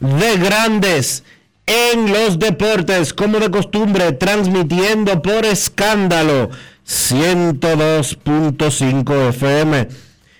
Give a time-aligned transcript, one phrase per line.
[0.00, 1.22] de grandes
[1.66, 6.48] en los deportes, como de costumbre, transmitiendo por escándalo
[6.86, 9.88] 102.5 FM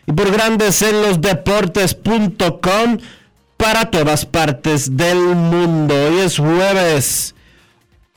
[0.07, 2.99] y por grandes en los deportes.com
[3.57, 5.95] para todas partes del mundo.
[5.95, 7.35] Hoy es jueves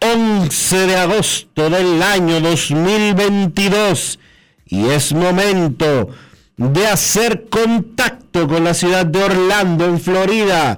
[0.01, 4.19] 11 de agosto del año 2022
[4.67, 6.09] y es momento
[6.57, 10.77] de hacer contacto con la ciudad de Orlando, en Florida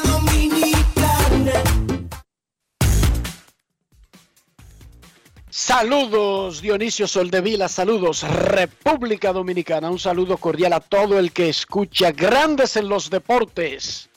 [5.73, 12.75] Saludos Dionisio Soldevila, saludos República Dominicana, un saludo cordial a todo el que escucha Grandes
[12.75, 14.09] en los Deportes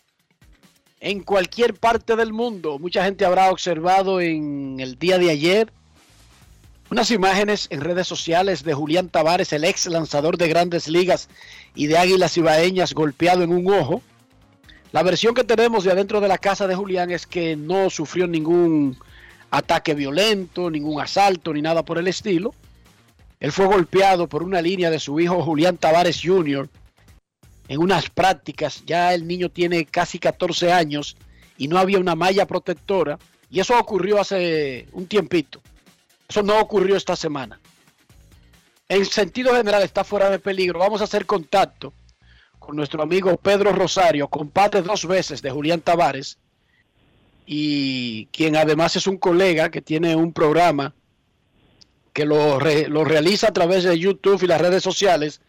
[0.98, 2.80] en cualquier parte del mundo.
[2.80, 5.72] Mucha gente habrá observado en el día de ayer
[6.90, 11.28] unas imágenes en redes sociales de Julián Tavares, el ex lanzador de grandes ligas
[11.76, 14.02] y de Águilas Ibaeñas golpeado en un ojo.
[14.90, 18.26] La versión que tenemos de adentro de la casa de Julián es que no sufrió
[18.26, 18.98] ningún
[19.56, 22.54] ataque violento, ningún asalto, ni nada por el estilo.
[23.40, 26.68] Él fue golpeado por una línea de su hijo Julián Tavares Jr.
[27.68, 28.82] en unas prácticas.
[28.86, 31.16] Ya el niño tiene casi 14 años
[31.56, 33.18] y no había una malla protectora.
[33.50, 35.60] Y eso ocurrió hace un tiempito.
[36.28, 37.60] Eso no ocurrió esta semana.
[38.88, 40.78] En sentido general está fuera de peligro.
[40.78, 41.92] Vamos a hacer contacto
[42.58, 46.38] con nuestro amigo Pedro Rosario, compadre dos veces de Julián Tavares
[47.46, 50.94] y quien además es un colega que tiene un programa
[52.12, 55.40] que lo, lo, realiza a través de YouTube y las redes sociales.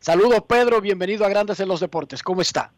[0.00, 2.22] Saludos Pedro, bienvenido a Grandes en los Deportes.
[2.22, 2.72] ¿Cómo está?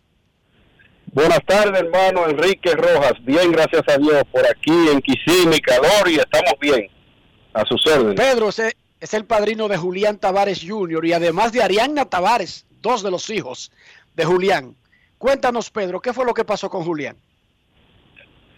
[1.12, 3.14] Buenas tardes, hermano Enrique Rojas.
[3.24, 6.88] Bien, gracias a Dios, por aquí en Kissimmee, calor y estamos bien.
[7.52, 8.14] A sus órdenes.
[8.14, 8.60] Pedro es,
[9.00, 11.04] es el padrino de Julián Tavares Jr.
[11.06, 13.72] y además de Arianna Tavares, dos de los hijos
[14.14, 14.76] de Julián.
[15.18, 17.16] Cuéntanos, Pedro, ¿qué fue lo que pasó con Julián?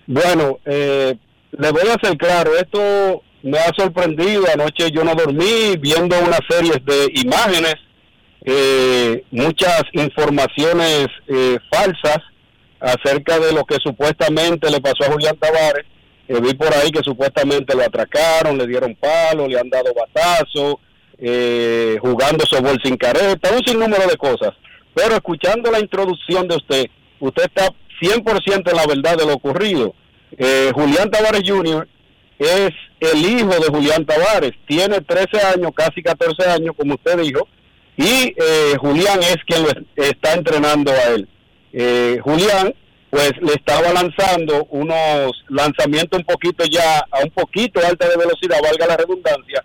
[0.07, 1.17] Bueno, eh,
[1.53, 4.45] le voy a hacer claro, esto me ha sorprendido.
[4.53, 7.77] Anoche yo no dormí viendo una serie de imágenes,
[8.45, 12.19] eh, muchas informaciones eh, falsas
[12.81, 15.87] acerca de lo que supuestamente le pasó a Julián Tavares.
[16.29, 20.81] Eh, vi por ahí que supuestamente lo atracaron, le dieron palo, le han dado batazo,
[21.19, 24.51] eh, jugando softball sin careta, un sinnúmero de cosas.
[24.95, 26.87] Pero escuchando la introducción de usted,
[27.21, 27.69] usted está
[28.01, 29.95] 100% en la verdad de lo ocurrido.
[30.39, 31.87] Eh, Julián Tavares Jr.
[32.39, 32.71] es
[33.01, 37.49] el hijo de Julián Tavares, tiene 13 años, casi 14 años, como usted dijo,
[37.97, 41.29] y eh, Julián es quien lo está entrenando a él.
[41.73, 42.75] Eh, Julián,
[43.11, 48.59] pues le estaba lanzando unos lanzamientos un poquito ya, a un poquito alta de velocidad,
[48.63, 49.63] valga la redundancia,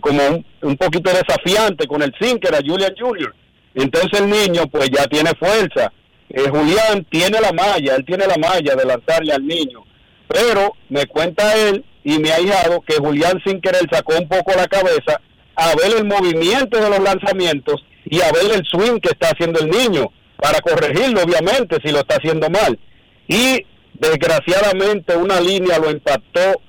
[0.00, 3.34] como un, un, poquito desafiante con el sinker a Julian Jr.
[3.74, 5.92] Entonces el niño pues ya tiene fuerza,
[6.30, 9.84] eh, Julián tiene la malla, él tiene la malla de lanzarle al niño.
[10.28, 14.52] Pero me cuenta él y me ha hijado que Julián sin querer sacó un poco
[14.56, 15.20] la cabeza
[15.56, 19.60] a ver el movimiento de los lanzamientos y a ver el swing que está haciendo
[19.60, 22.78] el niño para corregirlo, obviamente, si lo está haciendo mal.
[23.26, 26.60] Y desgraciadamente una línea lo impactó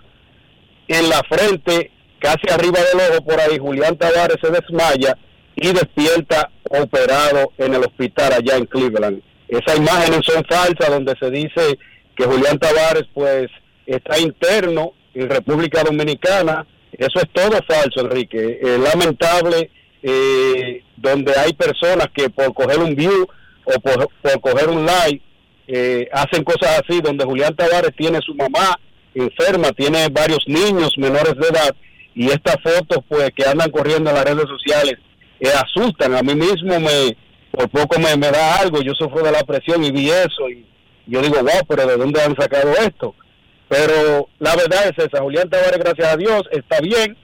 [0.87, 3.59] en la frente, casi arriba del ojo por ahí.
[3.59, 5.15] Julián Tavares se desmaya
[5.55, 9.21] y despierta operado en el hospital allá en Cleveland.
[9.47, 11.77] Esas imágenes son falsas donde se dice
[12.19, 13.47] que Julián Tavares pues
[13.85, 16.67] está interno en República Dominicana.
[16.91, 18.59] Eso es todo falso, Enrique.
[18.61, 19.71] Es lamentable
[20.03, 23.25] eh, donde hay personas que por coger un view
[23.63, 24.09] o por,
[24.41, 25.21] coger un like
[25.67, 28.77] eh, hacen cosas así, donde Julián Tavares tiene su mamá
[29.15, 31.73] enferma, tiene varios niños menores de edad
[32.15, 34.95] y estas fotos pues que andan corriendo en las redes sociales
[35.39, 36.15] eh, asustan.
[36.15, 37.15] A mí mismo me
[37.51, 40.65] por poco me, me da algo, yo sufro de la presión y vi eso y
[41.09, 43.15] yo digo, wow, pero ¿de dónde han sacado esto?
[43.67, 47.15] Pero la verdad es esa, Julián Tavares, gracias a Dios, está bien,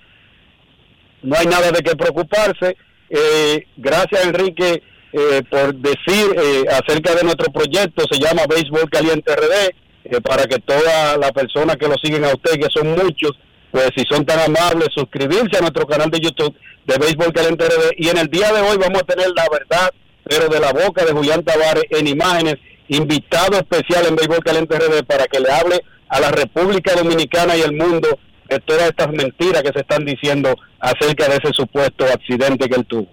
[1.24, 2.78] no hay nada de qué preocuparse.
[3.10, 4.82] Eh, gracias Enrique
[5.14, 10.60] eh, por decir eh, acerca de nuestro proyecto, se llama Béisbol Caliente RD, para que
[10.60, 13.32] todas las personas que lo siguen a usted, que son muchos,
[13.72, 16.56] pues si son tan amables, suscribirse a nuestro canal de YouTube
[16.86, 17.92] de Béisbol Caliente RD.
[17.98, 19.90] Y en el día de hoy vamos a tener la verdad,
[20.26, 22.56] pero de la boca de Julián Tavares en imágenes,
[22.88, 27.62] invitado especial en Béisbol Caliente RD para que le hable a la República Dominicana y
[27.62, 32.70] el mundo de todas estas mentiras que se están diciendo acerca de ese supuesto accidente
[32.70, 33.08] que él tuvo.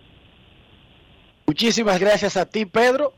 [1.47, 3.15] Muchísimas gracias a ti, Pedro.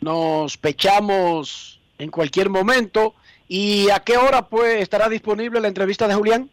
[0.00, 3.14] Nos pechamos en cualquier momento.
[3.48, 6.50] ¿Y a qué hora pues estará disponible la entrevista de Julián?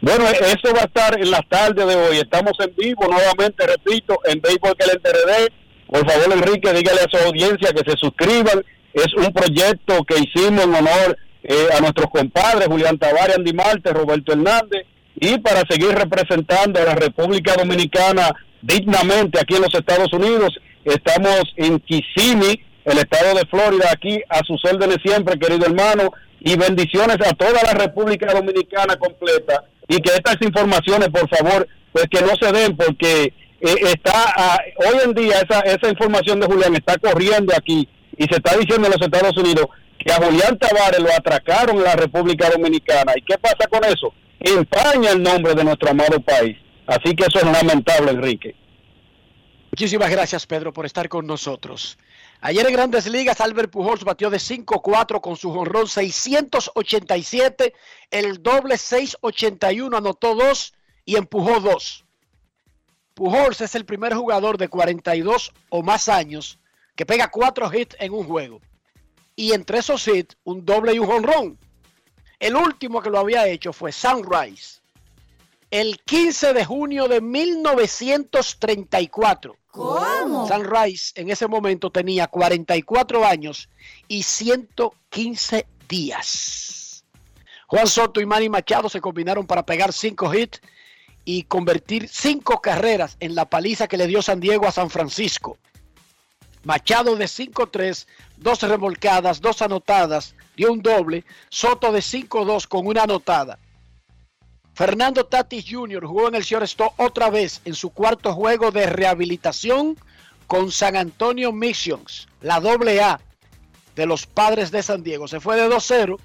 [0.00, 2.18] Bueno, eso va a estar en la tarde de hoy.
[2.18, 5.52] Estamos en vivo nuevamente, repito, en Béisbol le RD.
[5.88, 8.62] Por favor, Enrique, dígale a su audiencia que se suscriban.
[8.92, 13.92] Es un proyecto que hicimos en honor eh, a nuestros compadres Julián Tavares, Andy Marte,
[13.92, 14.82] Roberto Hernández,
[15.16, 20.58] y para seguir representando a la República Dominicana dignamente aquí en los Estados Unidos.
[20.84, 26.10] Estamos en Kissimmee, el estado de Florida, aquí a sus órdenes siempre, querido hermano,
[26.40, 29.64] y bendiciones a toda la República Dominicana completa.
[29.88, 34.58] Y que estas informaciones, por favor, pues que no se den, porque eh, está ah,
[34.76, 38.86] hoy en día esa, esa información de Julián está corriendo aquí y se está diciendo
[38.86, 39.66] en los Estados Unidos
[39.98, 43.12] que a Julián Tavares lo atracaron en la República Dominicana.
[43.16, 44.12] ¿Y qué pasa con eso?
[44.40, 46.56] Empaña el nombre de nuestro amado país.
[46.86, 48.54] Así que eso es lamentable, Enrique.
[49.70, 51.98] Muchísimas gracias, Pedro, por estar con nosotros.
[52.40, 57.74] Ayer en Grandes Ligas, Albert Pujols batió de 5-4 con su jonrón 687,
[58.10, 60.72] el doble 681, anotó 2
[61.04, 62.04] y empujó 2.
[63.18, 66.60] Pujols es el primer jugador de 42 o más años
[66.94, 68.60] que pega 4 hits en un juego.
[69.34, 71.58] Y entre esos hits, un doble y un jonrón.
[72.38, 74.78] El último que lo había hecho fue Sunrise
[75.72, 79.56] el 15 de junio de 1934.
[79.66, 80.46] ¿Cómo?
[80.46, 83.68] Sunrise en ese momento tenía 44 años
[84.06, 87.04] y 115 días.
[87.66, 90.60] Juan Soto y Manny Machado se combinaron para pegar 5 hits
[91.30, 95.58] y convertir 5 carreras en la paliza que le dio San Diego a San Francisco.
[96.64, 98.06] Machado de 5-3,
[98.38, 101.26] dos remolcadas, dos anotadas, dio un doble.
[101.50, 103.58] Soto de 5-2 con una anotada.
[104.72, 106.06] Fernando Tatis Jr.
[106.06, 109.98] jugó en el Stop otra vez en su cuarto juego de rehabilitación
[110.46, 113.20] con San Antonio Missions, la doble A
[113.94, 115.28] de los padres de San Diego.
[115.28, 116.18] Se fue de 2-0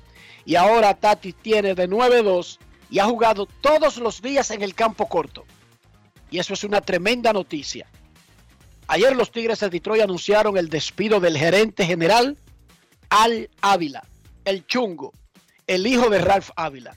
[0.46, 2.58] y ahora Tatis tiene de 9-2
[2.94, 5.44] y ha jugado todos los días en el campo corto.
[6.32, 7.88] Y eso es una tremenda noticia.
[8.88, 12.38] Ayer los Tigres de Detroit anunciaron el despido del gerente general
[13.10, 14.04] Al Ávila,
[14.46, 15.12] el chungo,
[15.68, 16.96] el hijo de Ralph Ávila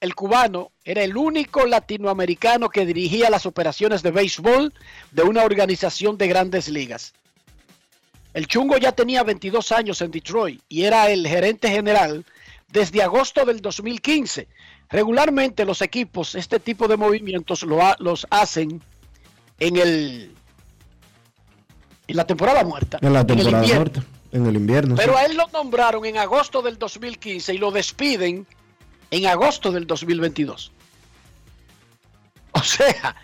[0.00, 4.72] el cubano era el único latinoamericano que dirigía las operaciones de béisbol
[5.10, 7.14] de una organización de grandes ligas.
[8.34, 12.24] El Chungo ya tenía 22 años en Detroit y era el gerente general
[12.68, 14.46] desde agosto del 2015.
[14.88, 18.80] Regularmente los equipos este tipo de movimientos lo los hacen
[19.58, 20.36] en el
[22.08, 22.98] en la temporada muerta.
[23.02, 24.94] En la temporada muerta, en el invierno.
[24.94, 28.46] Pero a él lo nombraron en agosto del 2015 y lo despiden
[29.10, 30.72] en agosto del 2022.
[32.52, 33.16] O sea,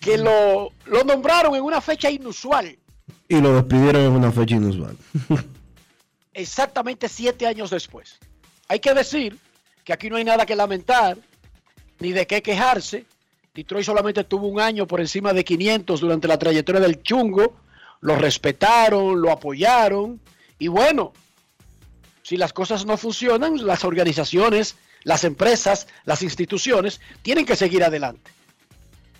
[0.00, 2.76] que lo, lo nombraron en una fecha inusual.
[3.28, 4.96] Y lo despidieron en una fecha inusual.
[6.34, 8.18] Exactamente siete años después.
[8.68, 9.38] Hay que decir
[9.84, 11.18] que aquí no hay nada que lamentar,
[12.00, 13.04] ni de qué quejarse.
[13.54, 17.56] Detroit solamente tuvo un año por encima de 500 durante la trayectoria del chungo.
[18.00, 20.20] Lo respetaron, lo apoyaron.
[20.58, 21.12] Y bueno,
[22.22, 28.30] Si las cosas no funcionan, las organizaciones, las empresas, las instituciones tienen que seguir adelante.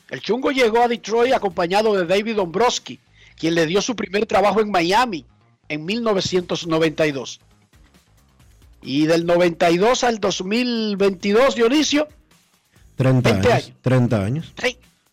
[0.09, 3.01] El chungo llegó a Detroit acompañado de David Dombrowski,
[3.37, 5.27] quien le dio su primer trabajo en Miami
[5.69, 7.41] en 1992.
[8.83, 12.09] Y del 92 al 2022, Dionisio,
[12.97, 14.53] 30 años, 30 años.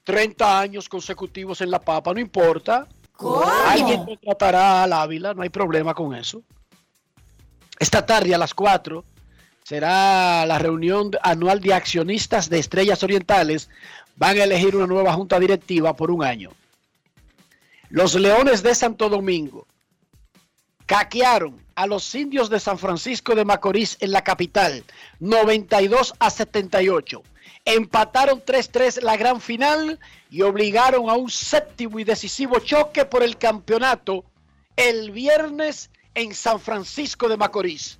[0.03, 2.87] 30 años consecutivos en la papa, no importa.
[3.67, 6.41] Alguien contratará al Ávila, no hay problema con eso.
[7.77, 9.03] Esta tarde a las 4
[9.63, 13.69] será la reunión anual de accionistas de Estrellas Orientales.
[14.15, 16.51] Van a elegir una nueva junta directiva por un año.
[17.89, 19.67] Los Leones de Santo Domingo
[20.89, 24.83] caquearon a los indios de San Francisco de Macorís en la capital,
[25.19, 27.21] 92 a 78.
[27.63, 29.99] Empataron 3-3 la gran final
[30.31, 34.25] y obligaron a un séptimo y decisivo choque por el campeonato
[34.75, 37.99] el viernes en San Francisco de Macorís.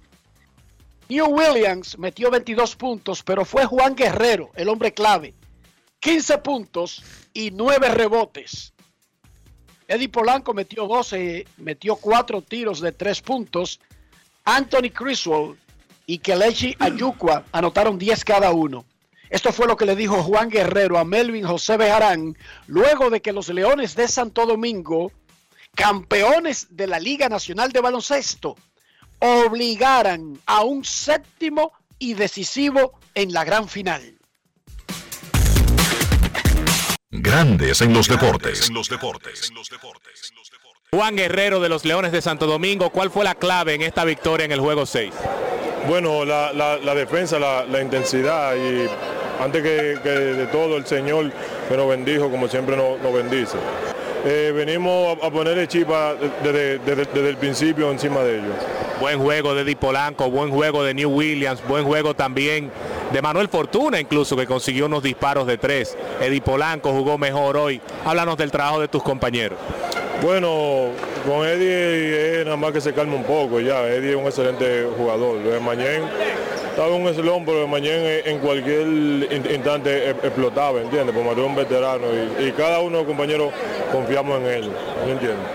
[1.09, 5.35] New Williams metió 22 puntos, pero fue Juan Guerrero, el hombre clave.
[5.99, 7.03] 15 puntos
[7.35, 8.73] y 9 rebotes.
[9.89, 13.79] Eddie Polanco metió 12, metió 4 tiros de 3 puntos.
[14.45, 15.57] Anthony Criswell
[16.05, 18.85] y Kelechi Ayukwa anotaron 10 cada uno.
[19.31, 23.33] Esto fue lo que le dijo Juan Guerrero a Melvin José Bejarán luego de que
[23.33, 25.11] los Leones de Santo Domingo,
[25.73, 28.57] campeones de la Liga Nacional de Baloncesto,
[29.17, 34.18] obligaran a un séptimo y decisivo en la gran final.
[37.11, 38.71] Grandes en los deportes.
[40.91, 44.45] Juan Guerrero de los Leones de Santo Domingo, ¿cuál fue la clave en esta victoria
[44.45, 45.11] en el juego 6?
[45.87, 48.87] Bueno, la, defensa, la, intensidad y
[49.41, 51.31] antes que, de todo el Señor
[51.67, 53.57] que nos bendijo como siempre nos, bendice.
[54.25, 58.55] Eh, venimos a, poner el desde, desde, el principio encima de ellos.
[58.99, 62.69] Buen juego de Di Polanco, buen juego de New Williams, buen juego también
[63.13, 65.97] de Manuel Fortuna incluso que consiguió unos disparos de tres.
[66.19, 67.81] Eddie Polanco jugó mejor hoy.
[68.05, 69.57] Háblanos del trabajo de tus compañeros.
[70.21, 70.89] Bueno,
[71.25, 73.87] con Eddie es nada más que se calma un poco ya.
[73.87, 75.37] Eddie es un excelente jugador.
[75.37, 76.09] Lo de mañana
[76.69, 78.85] estaba un eslón, pero de mañana en cualquier
[79.51, 81.15] instante e-, explotaba, ¿entiendes?
[81.15, 82.05] Porque es un veterano
[82.39, 83.53] y, cada uno de los compañeros
[83.93, 84.71] confiamos en él,
[85.05, 85.45] ¿me entiendes?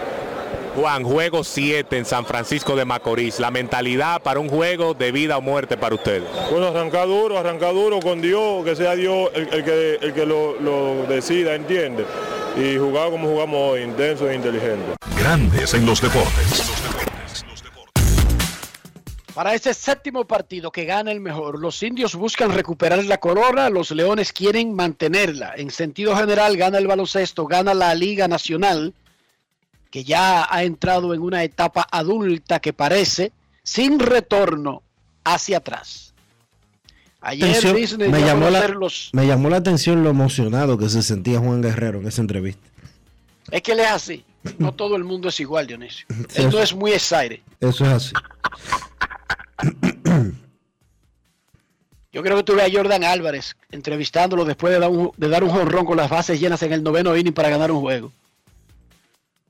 [0.76, 3.38] Juan, juego 7 en San Francisco de Macorís.
[3.38, 6.25] La mentalidad para un juego de vida o muerte para ustedes.
[6.50, 10.59] Bueno, arrancar duro, arrancar duro con Dios, que sea Dios el, que, el que lo,
[10.61, 12.06] lo decida, ¿entiendes?
[12.56, 14.96] Y jugar como jugamos hoy, intenso e inteligente.
[15.16, 16.62] Grandes en los deportes.
[19.34, 23.90] Para ese séptimo partido que gana el mejor, los indios buscan recuperar la corona, los
[23.90, 25.54] leones quieren mantenerla.
[25.56, 28.94] En sentido general, gana el baloncesto, gana la Liga Nacional,
[29.90, 33.32] que ya ha entrado en una etapa adulta que parece
[33.64, 34.82] sin retorno
[35.25, 36.13] hacia atrás.
[37.26, 38.71] Ayer Disney me, llamó la,
[39.12, 42.69] me llamó la atención lo emocionado que se sentía Juan Guerrero en esa entrevista.
[43.50, 44.25] Es que él es así.
[44.59, 46.07] No todo el mundo es igual, Dionisio.
[46.35, 47.40] Esto es muy excited.
[47.61, 48.12] Eso es así.
[52.12, 55.50] Yo creo que tuve a Jordan Álvarez entrevistándolo después de dar un, de dar un
[55.50, 58.12] jonrón con las bases llenas en el noveno inning para ganar un juego.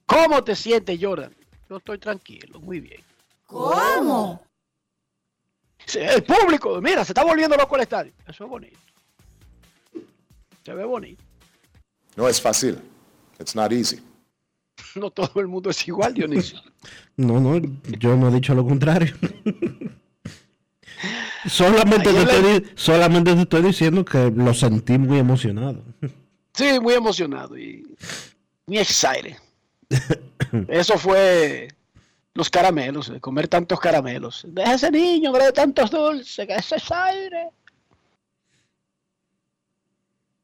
[0.06, 1.34] ¿Cómo te sientes, Jordan?
[1.68, 3.00] Yo estoy tranquilo, muy bien.
[3.46, 4.43] ¿Cómo?
[5.92, 8.12] El público, mira, se está volviendo loco el estadio.
[8.26, 8.78] Eso es bonito.
[10.64, 11.22] Se ve bonito.
[12.16, 12.78] No es fácil.
[13.38, 14.00] It's not easy.
[14.96, 16.60] No todo el mundo es igual, Dionisio.
[17.16, 17.60] no, no,
[17.98, 19.12] yo no he dicho lo contrario.
[21.46, 25.82] solamente, te estoy, solamente te estoy diciendo que lo sentí muy emocionado.
[26.54, 27.84] sí, muy emocionado y
[28.66, 29.36] muy excited.
[30.68, 31.68] Eso fue
[32.34, 34.44] los caramelos, de comer tantos caramelos.
[34.48, 37.50] Deja ese niño, de tantos dulces, que ese es aire.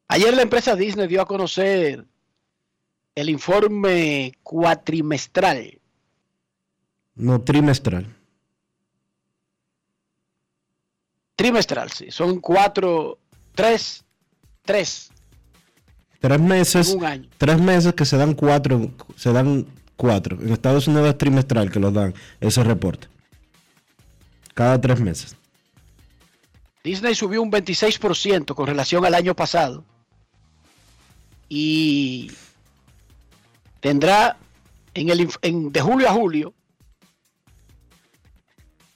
[0.07, 2.05] Ayer la empresa Disney dio a conocer
[3.15, 5.81] el informe cuatrimestral.
[7.17, 8.07] No, trimestral.
[11.37, 12.11] Trimestral, sí.
[12.11, 13.19] Son cuatro,
[13.55, 14.05] tres,
[14.63, 15.11] tres.
[16.21, 16.95] Tres meses.
[16.95, 17.29] Un año.
[17.37, 19.67] Tres meses que se dan cuatro, se dan
[20.01, 20.41] cuatro.
[20.41, 23.07] En Estados Unidos es trimestral que los dan ese reporte.
[24.55, 25.37] Cada tres meses.
[26.83, 29.85] Disney subió un 26% con relación al año pasado.
[31.51, 32.33] Y
[33.81, 34.39] tendrá
[34.95, 35.29] en el,
[35.71, 36.55] de julio a julio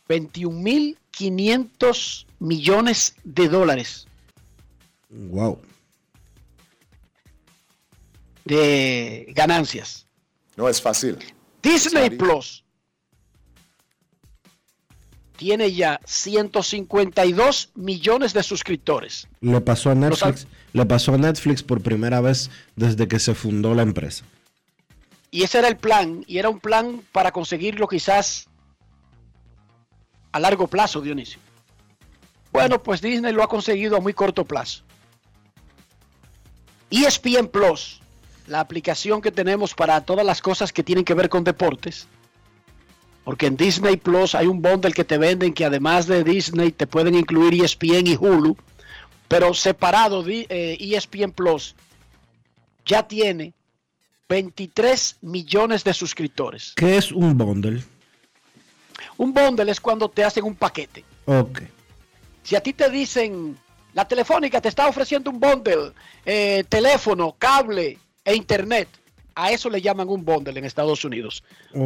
[0.09, 4.07] 21.500 millones de dólares.
[5.11, 5.61] Wow.
[8.47, 10.04] De ganancias.
[10.57, 11.19] No es fácil.
[11.63, 12.65] Disney Plus
[15.37, 19.27] tiene ya 152 millones de suscriptores.
[19.41, 23.75] Le pasó a Netflix, le pasó a Netflix por primera vez desde que se fundó
[23.75, 24.25] la empresa.
[25.31, 28.49] Y ese era el plan, y era un plan para conseguirlo quizás
[30.31, 31.41] a largo plazo, Dionisio.
[32.53, 34.85] Bueno, pues Disney lo ha conseguido a muy corto plazo.
[36.91, 38.01] ESPN Plus,
[38.47, 42.07] la aplicación que tenemos para todas las cosas que tienen que ver con deportes,
[43.25, 46.87] porque en Disney Plus hay un bundle que te venden que además de Disney te
[46.87, 48.57] pueden incluir ESPN y Hulu,
[49.29, 51.75] pero separado di- eh, ESPN Plus
[52.85, 53.55] ya tiene
[54.29, 56.73] 23 millones de suscriptores.
[56.77, 57.83] ¿Qué es un bundle?
[59.17, 61.05] Un bundle es cuando te hacen un paquete.
[61.25, 61.63] Ok.
[62.43, 63.57] Si a ti te dicen,
[63.95, 65.93] la telefónica te está ofreciendo un bundle,
[66.27, 68.89] eh, teléfono, cable e internet,
[69.35, 71.43] a eso le llaman un bundle en Estados Unidos.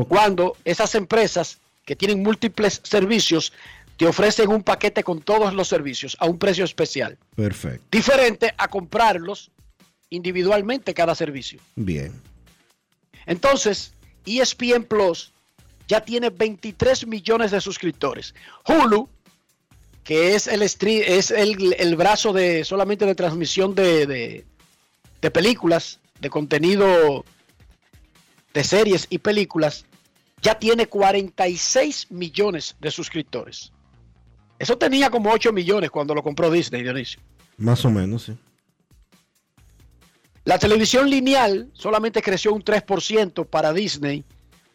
[0.08, 3.52] Cuando esas empresas que tienen múltiples servicios
[3.96, 7.84] te ofrecen un paquete con todos los servicios a un precio especial, Perfecto.
[7.90, 9.50] diferente a comprarlos
[10.10, 11.58] individualmente cada servicio.
[11.74, 12.12] Bien.
[13.26, 13.92] Entonces,
[14.26, 15.32] ESPN Plus
[15.88, 18.34] ya tiene 23 millones de suscriptores.
[18.66, 19.08] Hulu,
[20.04, 24.44] que es el, es el, el brazo de solamente de transmisión de, de-
[25.20, 27.24] de películas, de contenido
[28.54, 29.84] de series y películas,
[30.42, 33.72] ya tiene 46 millones de suscriptores.
[34.58, 37.20] Eso tenía como 8 millones cuando lo compró Disney, Dionisio.
[37.56, 38.36] Más o menos, sí.
[40.44, 44.24] La televisión lineal solamente creció un 3% para Disney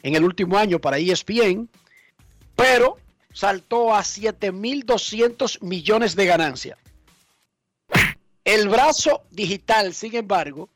[0.03, 1.67] en el último año para ESPN,
[2.55, 2.97] pero
[3.33, 6.77] saltó a 7.200 millones de ganancia.
[8.43, 10.69] El brazo digital, sin embargo,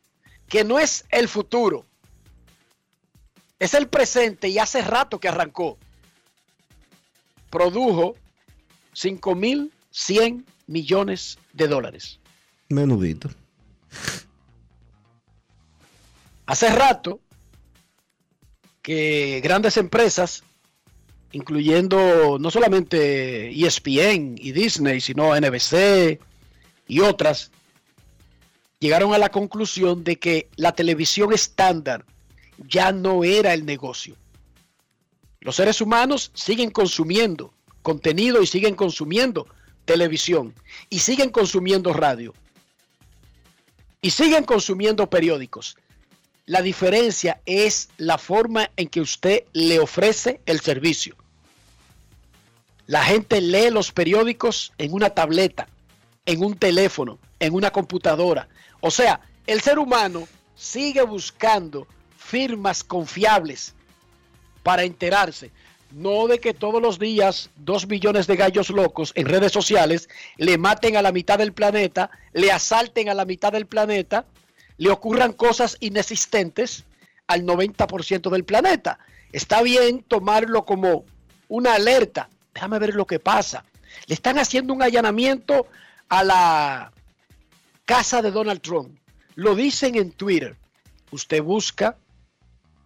[0.47, 1.85] que no es el futuro,
[3.59, 5.77] es el presente y hace rato que arrancó,
[7.49, 8.15] produjo
[8.93, 12.19] 5.100 millones de dólares.
[12.69, 13.29] Menudito.
[16.45, 17.19] Hace rato
[18.81, 20.43] que grandes empresas,
[21.31, 26.19] incluyendo no solamente ESPN y Disney, sino NBC
[26.87, 27.51] y otras,
[28.79, 32.05] llegaron a la conclusión de que la televisión estándar
[32.57, 34.15] ya no era el negocio.
[35.39, 39.47] Los seres humanos siguen consumiendo contenido y siguen consumiendo
[39.85, 40.53] televisión
[40.89, 42.33] y siguen consumiendo radio
[44.01, 45.77] y siguen consumiendo periódicos.
[46.45, 51.15] La diferencia es la forma en que usted le ofrece el servicio.
[52.85, 55.67] La gente lee los periódicos en una tableta,
[56.25, 58.47] en un teléfono, en una computadora.
[58.81, 61.87] O sea, el ser humano sigue buscando
[62.17, 63.73] firmas confiables
[64.63, 65.51] para enterarse.
[65.91, 70.57] No de que todos los días dos millones de gallos locos en redes sociales le
[70.57, 74.25] maten a la mitad del planeta, le asalten a la mitad del planeta,
[74.77, 76.83] le ocurran cosas inexistentes
[77.27, 78.99] al 90% del planeta.
[79.31, 81.05] Está bien tomarlo como
[81.47, 82.29] una alerta.
[82.53, 83.63] Déjame ver lo que pasa.
[84.07, 85.67] Le están haciendo un allanamiento
[86.09, 86.91] a la
[87.87, 88.99] casa de Donald Trump.
[89.33, 90.55] Lo dicen en Twitter.
[91.09, 91.97] Usted busca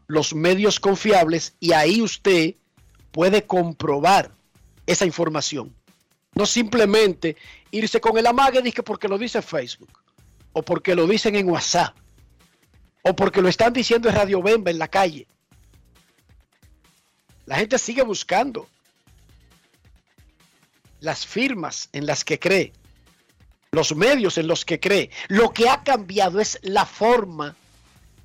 [0.08, 2.56] los medios confiables y ahí usted
[3.12, 4.32] puede comprobar
[4.86, 5.76] esa información.
[6.36, 7.36] No simplemente
[7.72, 9.92] irse con el amague que porque lo dice Facebook,
[10.54, 11.96] o porque lo dicen en WhatsApp,
[13.02, 15.28] o porque lo están diciendo en Radio Bemba en la calle.
[17.46, 18.68] La gente sigue buscando
[21.00, 22.72] las firmas en las que cree,
[23.72, 25.10] los medios en los que cree.
[25.30, 27.56] Lo que ha cambiado es la forma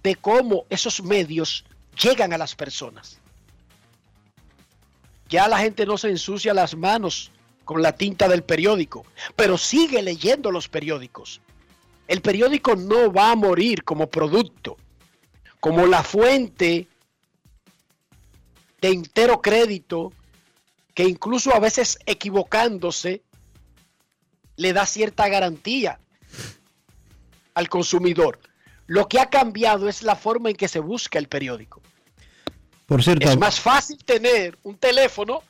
[0.03, 1.65] de cómo esos medios
[2.01, 3.21] llegan a las personas.
[5.29, 7.31] Ya la gente no se ensucia las manos
[7.65, 9.07] con la tinta del periódico,
[9.37, 11.41] pero sigue leyendo los periódicos.
[12.09, 14.77] El periódico no va a morir como producto,
[15.61, 16.89] como la fuente
[18.81, 20.13] de entero crédito
[20.95, 23.23] que incluso a veces equivocándose
[24.57, 25.99] le da cierta garantía
[27.55, 28.41] al consumidor.
[28.87, 31.83] Lo que ha cambiado es la forma en que se busca el periódico.
[32.87, 35.43] Por cierto, Es más fácil tener un teléfono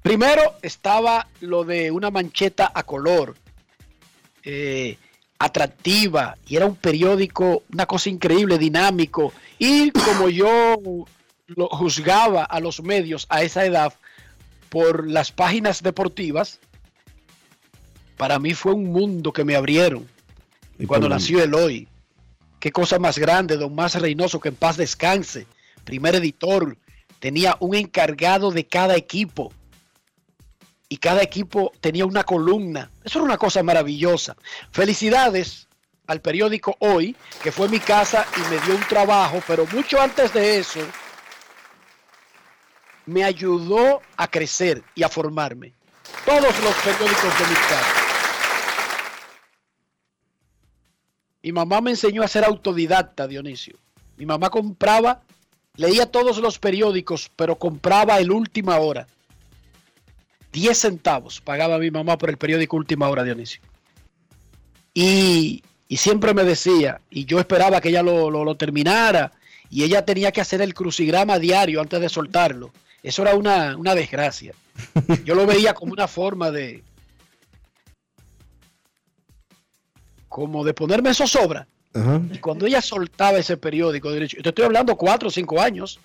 [0.00, 3.36] Primero estaba lo de una mancheta a color,
[4.42, 4.96] eh,
[5.38, 9.34] atractiva, y era un periódico, una cosa increíble, dinámico.
[9.58, 10.78] Y como yo
[11.46, 13.92] lo juzgaba a los medios a esa edad
[14.70, 16.58] por las páginas deportivas,
[18.16, 20.08] para mí fue un mundo que me abrieron
[20.86, 21.88] cuando nació el hoy.
[22.58, 25.46] Qué cosa más grande, don Más Reynoso, que en paz descanse.
[25.84, 26.76] Primer editor,
[27.18, 29.52] tenía un encargado de cada equipo.
[30.88, 32.90] Y cada equipo tenía una columna.
[33.02, 34.36] Eso era una cosa maravillosa.
[34.70, 35.66] Felicidades
[36.06, 40.32] al periódico Hoy, que fue mi casa y me dio un trabajo, pero mucho antes
[40.32, 40.80] de eso,
[43.06, 45.72] me ayudó a crecer y a formarme.
[46.24, 48.01] Todos los periódicos de mi casa.
[51.42, 53.76] Mi mamá me enseñó a ser autodidacta, Dionisio.
[54.16, 55.22] Mi mamá compraba,
[55.76, 59.06] leía todos los periódicos, pero compraba el Última Hora.
[60.52, 63.60] 10 centavos pagaba mi mamá por el periódico Última Hora, Dionisio.
[64.94, 69.32] Y, y siempre me decía, y yo esperaba que ella lo, lo, lo, terminara,
[69.70, 72.72] y ella tenía que hacer el crucigrama diario antes de soltarlo.
[73.02, 74.54] Eso era una, una desgracia.
[75.24, 76.84] Yo lo veía como una forma de,
[80.32, 81.68] como de ponerme en zozobra.
[81.92, 82.22] Ajá.
[82.32, 86.00] Y cuando ella soltaba ese periódico, derecho, te estoy hablando cuatro o cinco años,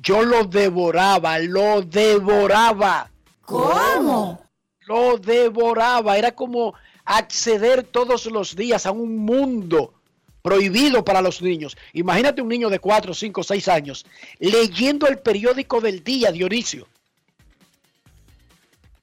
[0.00, 3.10] yo lo devoraba, lo devoraba.
[3.42, 4.40] ¿Cómo?
[4.86, 6.16] Lo devoraba.
[6.16, 9.94] Era como acceder todos los días a un mundo
[10.40, 11.76] prohibido para los niños.
[11.94, 14.06] Imagínate un niño de cuatro, cinco, seis años
[14.38, 16.86] leyendo el periódico del día, Dionisio.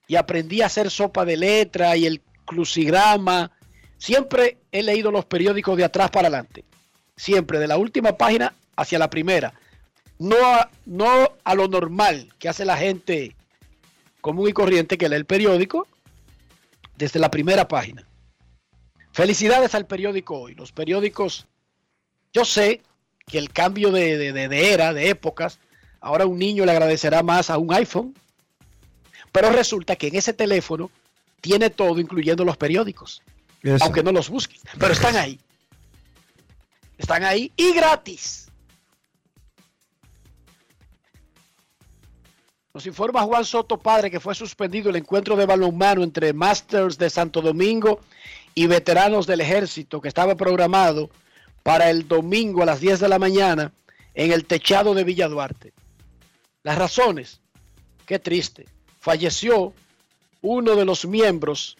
[0.07, 3.51] Y aprendí a hacer sopa de letra y el crucigrama
[3.97, 6.63] Siempre he leído los periódicos de atrás para adelante.
[7.15, 9.53] Siempre, de la última página hacia la primera.
[10.19, 13.35] No a, no a lo normal que hace la gente
[14.21, 15.87] común y corriente que lee el periódico
[16.97, 18.07] desde la primera página.
[19.11, 20.55] Felicidades al periódico hoy.
[20.55, 21.47] Los periódicos,
[22.33, 22.81] yo sé
[23.25, 25.59] que el cambio de, de, de, era, de épocas,
[25.99, 28.13] ahora un niño le agradecerá más a un iPhone,
[29.31, 30.91] pero resulta que en ese teléfono
[31.41, 33.21] tiene todo, incluyendo los periódicos.
[33.81, 35.39] Aunque no los busques, pero están ahí.
[36.97, 38.45] Están ahí y gratis.
[42.73, 47.09] Nos informa Juan Soto Padre que fue suspendido el encuentro de balonmano entre Masters de
[47.09, 48.01] Santo Domingo
[48.53, 51.09] y veteranos del ejército que estaba programado
[51.63, 53.71] para el domingo a las 10 de la mañana
[54.13, 55.73] en el techado de Villa Duarte.
[56.63, 57.39] Las razones,
[58.05, 58.65] qué triste,
[58.99, 59.73] falleció
[60.41, 61.77] uno de los miembros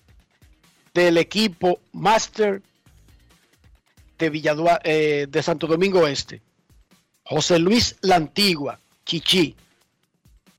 [0.96, 2.62] del equipo Master
[4.18, 6.42] de, Villadua, eh, de Santo Domingo Este.
[7.26, 9.56] José Luis La Antigua, Chichi,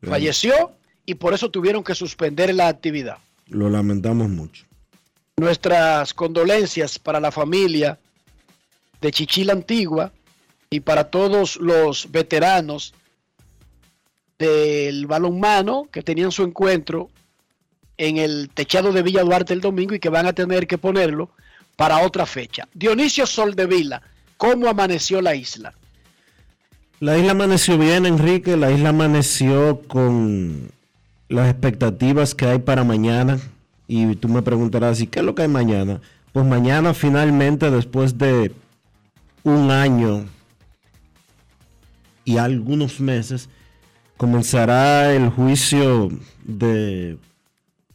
[0.02, 0.10] Bien.
[0.10, 0.72] falleció
[1.06, 3.16] y por eso tuvieron que suspender la actividad.
[3.46, 4.66] Lo lamentamos mucho.
[5.38, 7.98] Nuestras condolencias para la familia
[9.00, 10.12] de Chichi La Antigua
[10.68, 12.92] y para todos los veteranos
[14.38, 17.08] del balonmano que tenían su encuentro
[17.98, 21.30] en el techado de Villa Duarte el domingo y que van a tener que ponerlo
[21.76, 22.68] para otra fecha.
[22.74, 24.02] Dionisio Soldevila,
[24.36, 25.74] ¿cómo amaneció la isla?
[27.00, 28.56] La isla amaneció bien, Enrique.
[28.56, 30.70] La isla amaneció con
[31.28, 33.38] las expectativas que hay para mañana.
[33.86, 36.00] Y tú me preguntarás, ¿y qué es lo que hay mañana?
[36.32, 38.52] Pues mañana finalmente, después de
[39.42, 40.24] un año
[42.24, 43.48] y algunos meses,
[44.16, 46.08] comenzará el juicio
[46.44, 47.18] de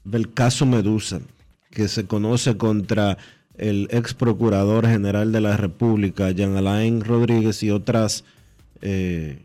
[0.04, 1.22] del caso Medusa,
[1.70, 3.18] que se conoce contra
[3.56, 8.24] el ex procurador general de la República, Jean Alain Rodríguez, y otras
[8.82, 9.44] eh,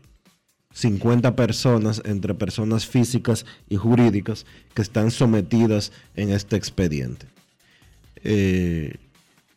[0.73, 7.27] 50 personas entre personas físicas y jurídicas que están sometidas en este expediente.
[8.23, 8.95] Eh,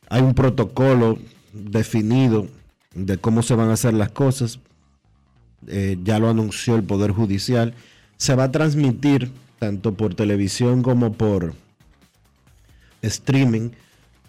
[0.08, 1.18] hay un protocolo
[1.52, 2.48] definido
[2.94, 4.60] de cómo se van a hacer las cosas.
[5.66, 7.74] Eh, ya lo anunció el Poder Judicial.
[8.16, 11.54] Se va a transmitir tanto por televisión como por
[13.02, 13.70] streaming.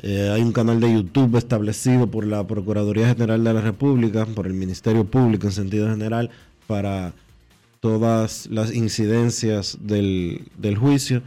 [0.04, 4.46] Eh, hay un canal de YouTube establecido por la Procuraduría General de la República, por
[4.46, 6.30] el Ministerio Público en sentido general,
[6.68, 7.14] para
[7.80, 11.24] todas las incidencias del, del juicio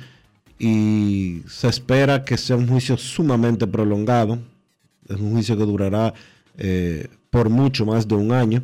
[0.59, 4.39] y se espera que sea un juicio sumamente prolongado.
[5.09, 6.15] Es un juicio que durará
[6.59, 8.63] eh, por mucho más de un año.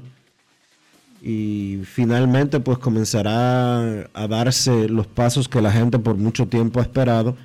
[1.22, 6.82] Y finalmente pues comenzará a darse los pasos que la gente por mucho tiempo ha
[6.82, 7.36] esperado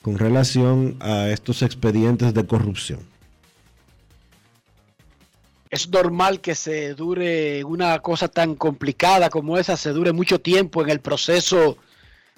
[0.00, 3.00] con relación a estos expedientes de corrupción.
[5.70, 10.82] Es normal que se dure una cosa tan complicada como esa, se dure mucho tiempo
[10.82, 11.76] en el proceso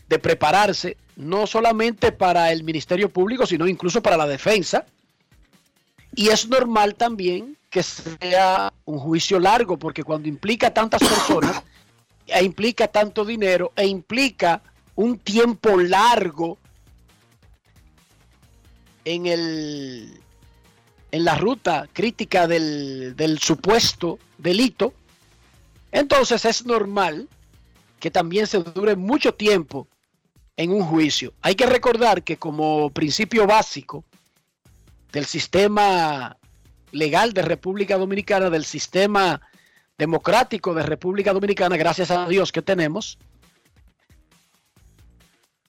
[0.09, 4.87] de prepararse, no solamente para el Ministerio Público, sino incluso para la defensa.
[6.15, 11.63] Y es normal también que sea un juicio largo, porque cuando implica tantas personas,
[12.27, 14.63] e implica tanto dinero, e implica
[14.95, 16.57] un tiempo largo
[19.05, 20.19] en el
[21.13, 24.95] en la ruta crítica del, del supuesto delito,
[25.93, 27.29] entonces es normal
[28.01, 29.87] que también se dure mucho tiempo
[30.57, 31.35] en un juicio.
[31.43, 34.03] Hay que recordar que como principio básico
[35.13, 36.39] del sistema
[36.93, 39.41] legal de República Dominicana, del sistema
[39.99, 43.19] democrático de República Dominicana, gracias a Dios que tenemos,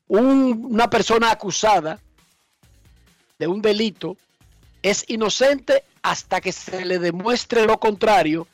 [0.07, 1.99] una persona acusada
[3.39, 4.17] de un delito
[4.81, 8.47] es inocente hasta que se le demuestre lo contrario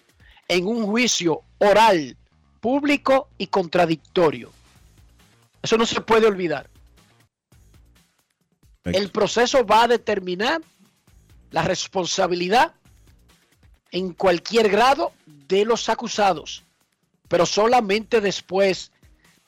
[0.48, 2.18] en un juicio oral,
[2.60, 4.52] público y contradictorio.
[5.62, 6.70] Eso no se puede olvidar.
[8.84, 10.62] El proceso va a determinar
[11.54, 12.74] la responsabilidad
[13.92, 16.64] en cualquier grado de los acusados,
[17.30, 18.92] pero solamente después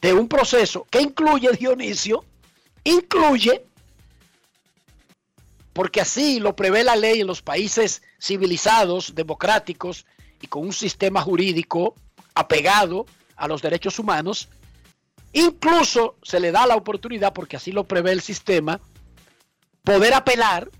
[0.01, 2.23] de un proceso que incluye, Dionisio,
[2.85, 3.65] incluye,
[5.73, 10.05] porque así lo prevé la ley en los países civilizados, democráticos
[10.39, 11.95] y con un sistema jurídico
[12.33, 14.47] apegado a los derechos humanos,
[15.35, 18.79] Incluso se le da la oportunidad, porque así lo prevé el sistema,
[19.83, 20.71] poder apelar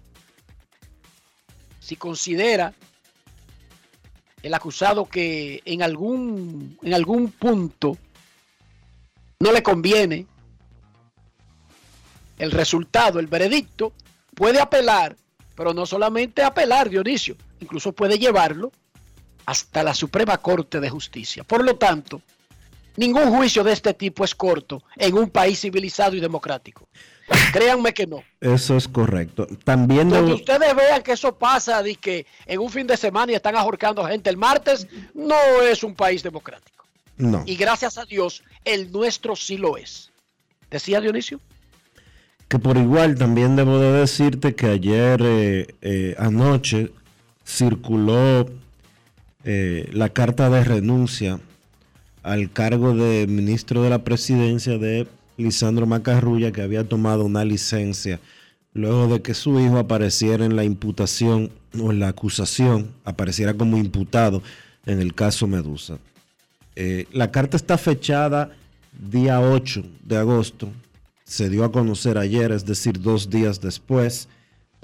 [1.86, 2.74] si considera
[4.42, 7.96] el acusado que en algún, en algún punto
[9.40, 10.26] no le conviene
[12.40, 13.94] el resultado, el veredicto,
[14.34, 15.16] puede apelar,
[15.54, 18.72] pero no solamente apelar, Dionisio, incluso puede llevarlo
[19.46, 21.44] hasta la Suprema Corte de Justicia.
[21.44, 22.20] Por lo tanto,
[22.98, 26.88] Ningún juicio de este tipo es corto en un país civilizado y democrático.
[27.52, 28.24] Créanme que no.
[28.40, 29.48] Eso es correcto.
[29.64, 33.36] También Cuando ustedes vean que eso pasa de que en un fin de semana y
[33.36, 36.86] están ahorcando gente el martes, no es un país democrático.
[37.18, 37.44] No.
[37.46, 40.12] Y gracias a Dios, el nuestro sí lo es.
[40.70, 41.40] ¿Decía Dionisio?
[42.48, 46.92] Que por igual también debo de decirte que ayer eh, eh, anoche
[47.46, 48.48] circuló
[49.44, 51.40] eh, la carta de renuncia
[52.22, 58.20] al cargo de ministro de la presidencia de Lisandro Macarrulla, que había tomado una licencia
[58.74, 63.78] luego de que su hijo apareciera en la imputación o en la acusación, apareciera como
[63.78, 64.44] imputado
[64.86, 65.98] en el caso Medusa.
[66.76, 68.52] Eh, la carta está fechada
[69.10, 70.70] día 8 de agosto,
[71.24, 74.28] se dio a conocer ayer, es decir, dos días después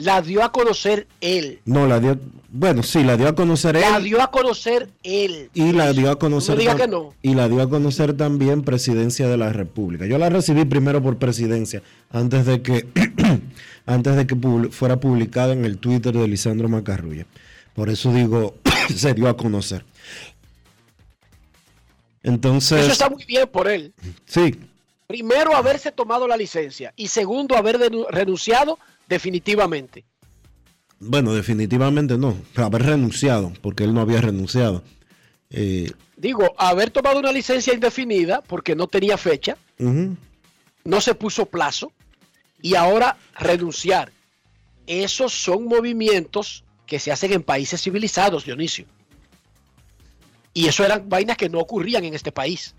[0.01, 1.59] la dio a conocer él.
[1.65, 3.81] No, la dio, bueno, sí, la dio a conocer él.
[3.81, 5.49] La dio a conocer él.
[5.53, 6.55] Y la dio a conocer.
[6.55, 7.13] No diga que no.
[7.21, 10.05] Y la dio a conocer también Presidencia de la República.
[10.05, 12.87] Yo la recibí primero por Presidencia, antes de que,
[13.85, 14.35] antes de que
[14.71, 17.25] fuera publicada en el Twitter de Lisandro Macarrulla.
[17.75, 18.55] Por eso digo,
[18.95, 19.85] se dio a conocer.
[22.23, 22.81] Entonces.
[22.81, 23.93] Eso está muy bien por él.
[24.25, 24.59] Sí.
[25.07, 26.93] Primero, haberse tomado la licencia.
[26.95, 28.79] Y segundo, haber renunciado
[29.12, 30.06] definitivamente.
[31.00, 32.38] Bueno, definitivamente no.
[32.56, 34.84] Haber renunciado, porque él no había renunciado.
[35.50, 41.91] Eh, Digo, haber tomado una licencia indefinida porque no tenía fecha, no se puso plazo
[42.62, 44.12] y ahora renunciar.
[44.88, 48.86] Esos son movimientos que se hacen en países civilizados, Dionisio.
[50.54, 52.76] Y eso eran vainas que no ocurrían en este país.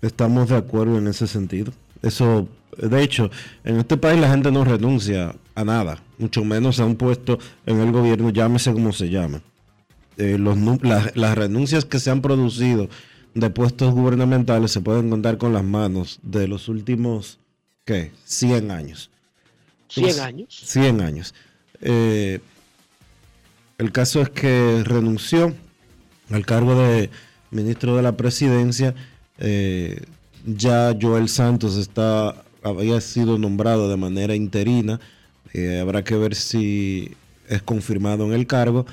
[0.00, 1.72] Estamos de acuerdo en ese sentido.
[2.02, 3.30] Eso, de hecho,
[3.64, 7.80] en este país la gente no renuncia a nada, mucho menos a un puesto en
[7.80, 9.40] el gobierno, llámese como se llame.
[10.16, 10.38] Eh,
[10.82, 12.88] las, renuncias que se han producido
[13.34, 17.40] de puestos gubernamentales se pueden contar con las manos de los últimos,
[17.84, 18.12] ¿qué?
[18.24, 19.10] 100 años.
[19.88, 20.62] 100 años.
[20.64, 21.34] 100 años.
[21.80, 22.38] Eh,
[23.78, 25.52] el caso es que renunció
[26.30, 27.10] al cargo de
[27.50, 28.94] ministro de la presidencia.
[29.38, 30.04] Eh,
[30.46, 35.00] ya Joel Santos está, había sido nombrado de manera interina.
[35.52, 37.12] Eh, habrá que ver si
[37.48, 38.86] es confirmado en el cargo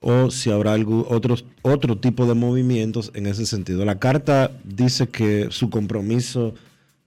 [0.00, 3.84] o si habrá algún otro, otro tipo de movimientos en ese sentido.
[3.84, 6.54] La carta dice que su compromiso,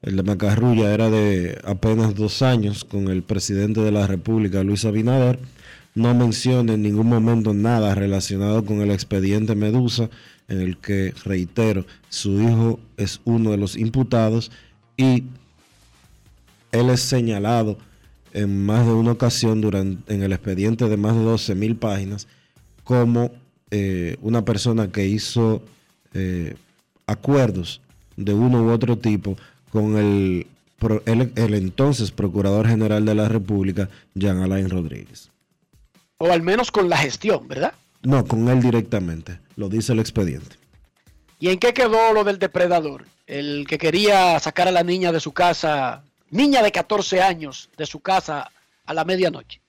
[0.01, 4.85] el de Macarrulla, era de apenas dos años con el presidente de la República, Luis
[4.85, 5.39] Abinader.
[5.93, 10.09] No menciona en ningún momento nada relacionado con el expediente Medusa,
[10.47, 14.51] en el que, reitero, su hijo es uno de los imputados
[14.97, 15.23] y
[16.71, 17.77] él es señalado
[18.33, 22.27] en más de una ocasión durante, en el expediente de más de 12 mil páginas
[22.83, 23.31] como
[23.69, 25.61] eh, una persona que hizo
[26.13, 26.55] eh,
[27.07, 27.81] acuerdos
[28.17, 29.37] de uno u otro tipo
[29.71, 30.47] con el,
[31.05, 35.29] el, el, entonces Procurador General de la República, Jean Alain Rodríguez.
[36.17, 37.73] O al menos con la gestión, ¿verdad?
[38.03, 40.55] No, con él directamente, lo dice el expediente.
[41.39, 43.05] ¿Y en qué quedó lo del depredador?
[43.25, 47.85] El que quería sacar a la niña de su casa, niña de 14 años, de
[47.85, 48.49] su casa
[48.85, 49.61] a la medianoche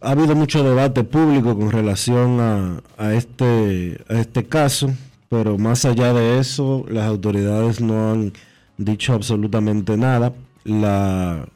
[0.00, 4.90] ha habido mucho debate público con relación a, este, a este caso,
[5.28, 8.32] pero más allá de eso, las autoridades no han
[8.76, 10.32] dicho absolutamente nada.
[10.64, 11.48] La,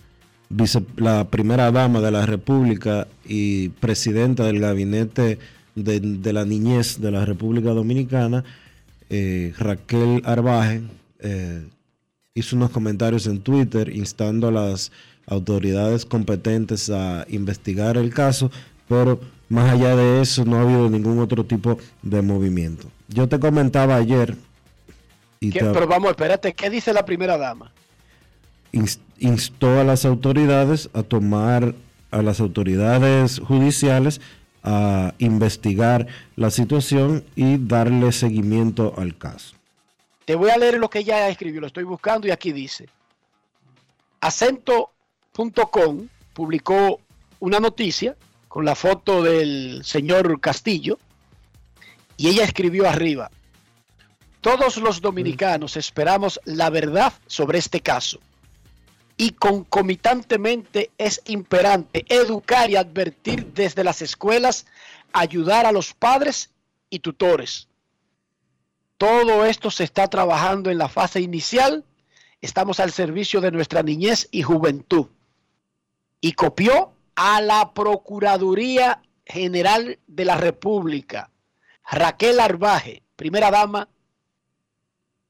[0.97, 5.39] la primera dama de la República y presidenta del gabinete
[5.75, 8.45] de, la niñez de la República Dominicana,
[9.09, 10.83] eh, Raquel Arbaje,
[11.21, 11.65] eh,
[12.35, 14.91] hizo unos comentarios en Twitter instando a las
[15.27, 18.51] autoridades competentes a investigar el caso,
[18.89, 22.89] pero más allá de eso no ha habido ningún otro tipo de movimiento.
[23.09, 24.37] Yo te comentaba ayer...
[25.41, 27.73] Y Pero vamos, espérate, ¿qué dice la primera dama?
[29.19, 31.75] Instó a las autoridades a tomar,
[32.13, 34.21] a las autoridades judiciales
[34.63, 39.57] a investigar la situación y darle seguimiento al caso.
[40.25, 42.89] Te voy a leer lo que ella escribió, lo estoy buscando y aquí dice.
[44.21, 44.93] Acento
[45.33, 47.01] Com publicó
[47.41, 48.17] una noticia
[48.49, 50.99] con la foto del señor Castillo
[52.17, 53.31] y ella escribió arriba,
[54.43, 58.21] todos los dominicanos esperamos la verdad sobre este caso
[59.17, 64.67] y concomitantemente es imperante educar y advertir desde las escuelas,
[65.13, 66.51] ayudar a los padres
[66.91, 67.69] y tutores.
[69.03, 71.85] Todo esto se está trabajando en la fase inicial.
[72.41, 75.09] Estamos al servicio de nuestra niñez y juventud
[76.21, 81.33] y copió a la Procuraduría General de la República,
[81.91, 83.89] Raquel Arbaje, primera dama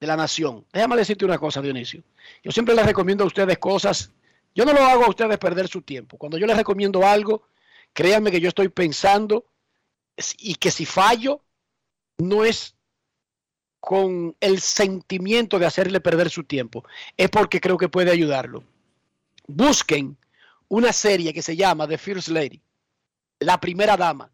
[0.01, 0.67] de la nación.
[0.71, 2.03] Déjame decirte una cosa, Dionisio.
[2.45, 4.11] Yo siempre les recomiendo a ustedes cosas.
[4.55, 6.19] Yo no lo hago a ustedes perder su tiempo.
[6.19, 7.49] Cuando yo les recomiendo algo,
[7.95, 9.47] créanme que yo estoy pensando
[10.37, 11.41] y que si fallo,
[12.19, 12.75] no es
[13.83, 16.85] con el sentimiento de hacerle perder su tiempo.
[17.17, 18.63] Es porque creo que puede ayudarlo.
[19.49, 20.17] Busquen
[20.69, 22.63] una serie que se llama The First Lady,
[23.41, 24.31] La Primera Dama.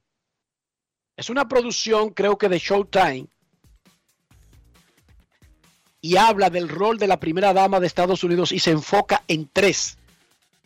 [1.16, 3.26] Es una producción, creo que de Showtime,
[6.02, 9.48] y habla del rol de la primera dama de Estados Unidos y se enfoca en
[9.50, 9.96] tres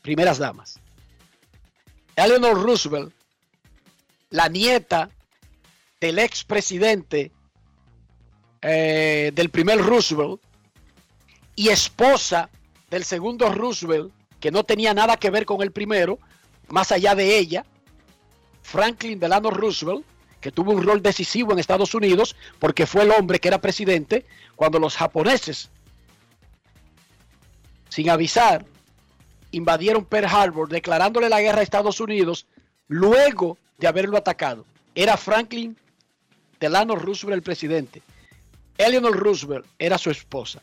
[0.02, 0.80] primeras damas.
[2.16, 3.14] Eleanor Roosevelt,
[4.30, 5.08] la nieta
[6.00, 7.30] del expresidente
[8.62, 10.40] eh, del primer Roosevelt
[11.56, 12.48] y esposa
[12.90, 16.18] del segundo Roosevelt, que no tenía nada que ver con el primero,
[16.68, 17.64] más allá de ella,
[18.62, 20.04] Franklin Delano Roosevelt,
[20.40, 24.26] que tuvo un rol decisivo en Estados Unidos porque fue el hombre que era presidente
[24.56, 25.70] cuando los japoneses,
[27.88, 28.64] sin avisar,
[29.52, 32.46] invadieron Pearl Harbor declarándole la guerra a Estados Unidos
[32.88, 34.64] luego de haberlo atacado.
[34.94, 35.76] Era Franklin
[36.58, 38.02] Delano Roosevelt el presidente.
[38.78, 40.62] Eleanor Roosevelt era su esposa,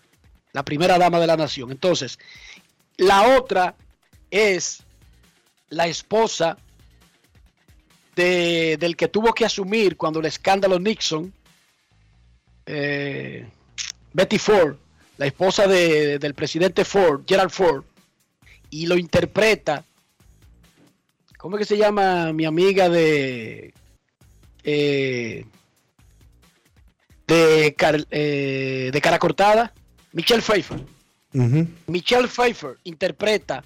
[0.54, 1.72] la primera dama de la nación.
[1.72, 2.20] Entonces,
[2.98, 3.76] la otra
[4.30, 4.84] es
[5.70, 6.58] la esposa
[8.16, 11.34] del que tuvo que asumir cuando el escándalo Nixon,
[12.66, 13.48] eh,
[14.12, 14.76] Betty Ford,
[15.18, 17.86] la esposa del presidente Ford, Gerald Ford,
[18.70, 19.86] y lo interpreta,
[21.38, 23.74] ¿cómo es que se llama mi amiga de...
[24.64, 25.46] Eh,
[27.30, 27.76] de,
[28.12, 29.74] eh, de cara cortada?
[30.12, 30.80] Michelle Pfeiffer.
[31.86, 33.64] Michelle Pfeiffer interpreta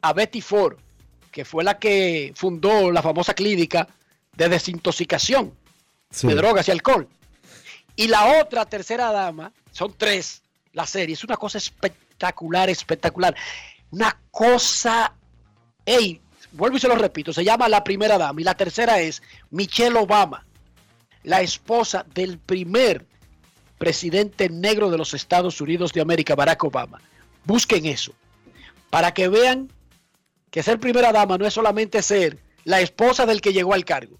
[0.00, 0.76] a Betty Ford,
[1.30, 3.88] que fue la que fundó la famosa clínica
[4.36, 5.52] de desintoxicación
[6.22, 7.08] de drogas y alcohol.
[7.96, 10.42] Y la otra tercera dama, son tres,
[10.72, 13.34] la serie, es una cosa espectacular, espectacular.
[13.90, 15.12] Una cosa,
[15.84, 16.20] hey,
[16.52, 19.98] vuelvo y se lo repito, se llama La Primera Dama y la tercera es Michelle
[19.98, 20.46] Obama,
[21.22, 23.06] la esposa del primer
[23.78, 27.00] presidente negro de los Estados Unidos de América, Barack Obama.
[27.44, 28.12] Busquen eso,
[28.90, 29.70] para que vean
[30.50, 34.18] que ser primera dama no es solamente ser la esposa del que llegó al cargo.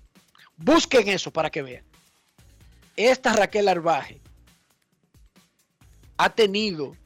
[0.57, 1.85] Busquen eso para que vean.
[2.97, 4.21] Esta Raquel Arbaje
[6.17, 6.97] ha tenido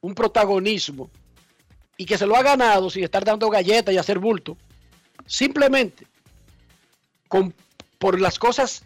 [0.00, 1.10] un protagonismo
[1.96, 4.56] y que se lo ha ganado sin estar dando galletas y hacer bulto,
[5.26, 6.06] simplemente
[7.28, 7.54] con,
[7.98, 8.82] por las cosas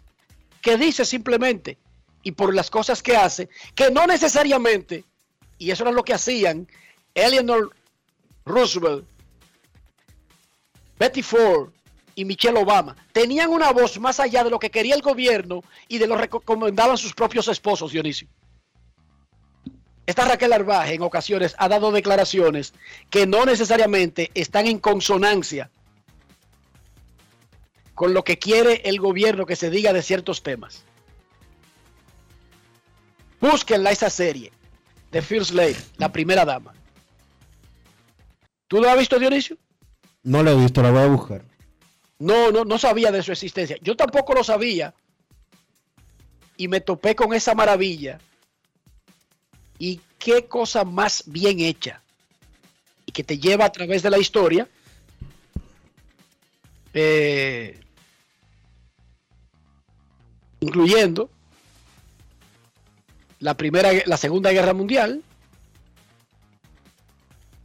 [0.61, 1.77] que dice simplemente
[2.23, 5.03] y por las cosas que hace, que no necesariamente,
[5.57, 6.67] y eso era lo que hacían
[7.13, 7.75] Eleanor
[8.45, 9.05] Roosevelt,
[10.99, 11.71] Betty Ford
[12.13, 15.97] y Michelle Obama, tenían una voz más allá de lo que quería el gobierno y
[15.97, 18.27] de lo que recomendaban sus propios esposos, Dionisio.
[20.05, 22.73] Esta Raquel Arbaje en ocasiones ha dado declaraciones
[23.09, 25.71] que no necesariamente están en consonancia
[28.01, 30.81] con lo que quiere el gobierno que se diga de ciertos temas.
[33.39, 34.51] Búsquenla esa serie
[35.11, 36.73] de First Lady, la primera dama.
[38.67, 39.55] ¿Tú lo has visto, Dionisio?
[40.23, 41.45] No lo he visto, la voy a buscar.
[42.17, 43.77] No, no, no sabía de su existencia.
[43.83, 44.95] Yo tampoco lo sabía.
[46.57, 48.17] Y me topé con esa maravilla
[49.77, 52.01] y qué cosa más bien hecha.
[53.05, 54.67] Y que te lleva a través de la historia.
[56.95, 57.79] Eh,
[60.61, 61.29] incluyendo
[63.39, 65.21] la primera, la segunda guerra mundial.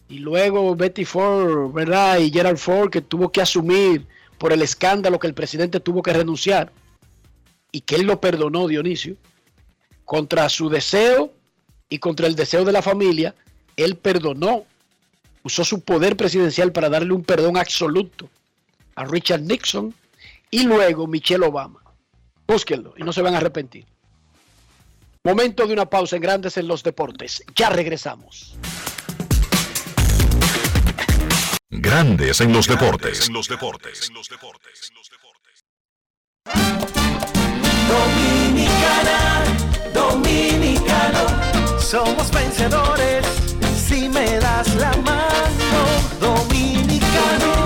[0.09, 2.19] Y luego Betty Ford, ¿verdad?
[2.19, 4.07] Y Gerald Ford que tuvo que asumir
[4.39, 6.73] por el escándalo que el presidente tuvo que renunciar
[7.73, 9.17] y que él lo perdonó, Dionisio,
[10.05, 11.33] contra su deseo
[11.89, 13.35] y contra el deseo de la familia,
[13.77, 14.65] él perdonó,
[15.43, 18.31] usó su poder presidencial para darle un perdón absoluto
[18.95, 19.95] a Richard Nixon
[20.51, 21.86] y luego Michelle Obama.
[22.47, 23.87] Búsquenlo y no se van a arrepentir.
[25.25, 27.43] Momento de una pausa en Grandes en los Deportes.
[27.55, 28.57] Ya regresamos.
[31.69, 33.27] Grandes en los deportes.
[33.27, 34.09] En los deportes.
[34.09, 34.93] En los deportes.
[37.89, 39.45] Dominicana,
[39.93, 43.25] dominicano somos vencedores
[43.77, 45.27] si me das la mano.
[46.21, 47.66] Dominicano, dominicano,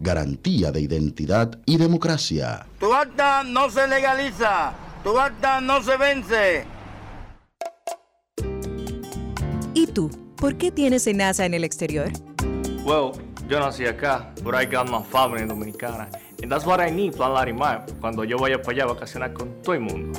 [0.00, 2.66] Garantía de identidad y democracia.
[2.78, 4.72] Tu acta no se legaliza.
[5.04, 6.64] Tu acta no se vence.
[9.74, 10.10] ¿Y tú?
[10.36, 12.10] ¿Por qué tienes NASA en el exterior?
[12.82, 13.12] Well,
[13.46, 16.08] yo nací acá, but I got my family dominicana.
[16.42, 19.60] And that's what I need, Plan Larimar, cuando yo vaya para allá a vacacionar con
[19.62, 20.18] todo el mundo.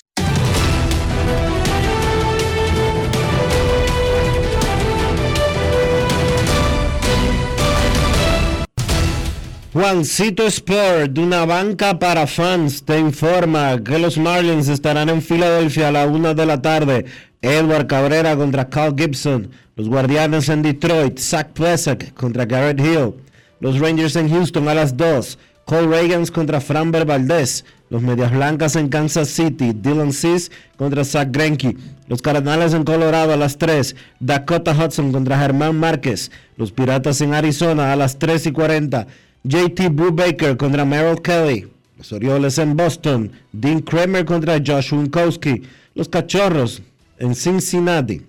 [9.73, 15.87] Juancito Sport, de una banca para fans, te informa que los Marlins estarán en Filadelfia
[15.87, 17.05] a la una de la tarde.
[17.41, 19.49] Edward Cabrera contra Carl Gibson.
[19.77, 21.17] Los Guardianes en Detroit.
[21.19, 23.13] Zach Plesak contra Garrett Hill.
[23.61, 25.39] Los Rangers en Houston a las 2.
[25.63, 27.63] Cole Reagans contra Framber Valdez.
[27.89, 29.71] Los Medias Blancas en Kansas City.
[29.73, 31.77] Dylan Cease contra Zach Greinke.
[32.09, 33.95] Los Cardenales en Colorado a las 3.
[34.19, 36.29] Dakota Hudson contra Germán Márquez.
[36.57, 39.07] Los Piratas en Arizona a las 3 y 40.
[39.43, 41.67] JT Brubaker contra Merrill Kelly.
[41.97, 43.31] Los Orioles en Boston.
[43.51, 45.63] Dean Kramer contra Josh Winkowski.
[45.95, 46.81] Los Cachorros
[47.17, 48.21] en Cincinnati.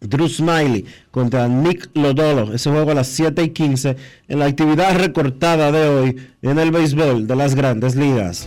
[0.00, 2.52] Drew Smiley contra Nick Lodolo.
[2.54, 3.96] Ese juego a las 7 y 15
[4.28, 8.46] en la actividad recortada de hoy en el béisbol de las grandes ligas.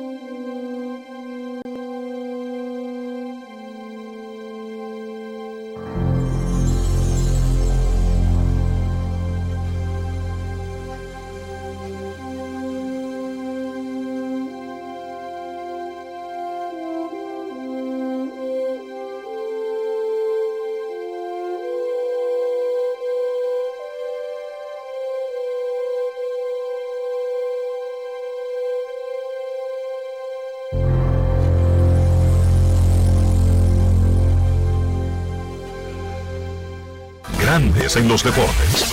[37.53, 38.87] En los deportes.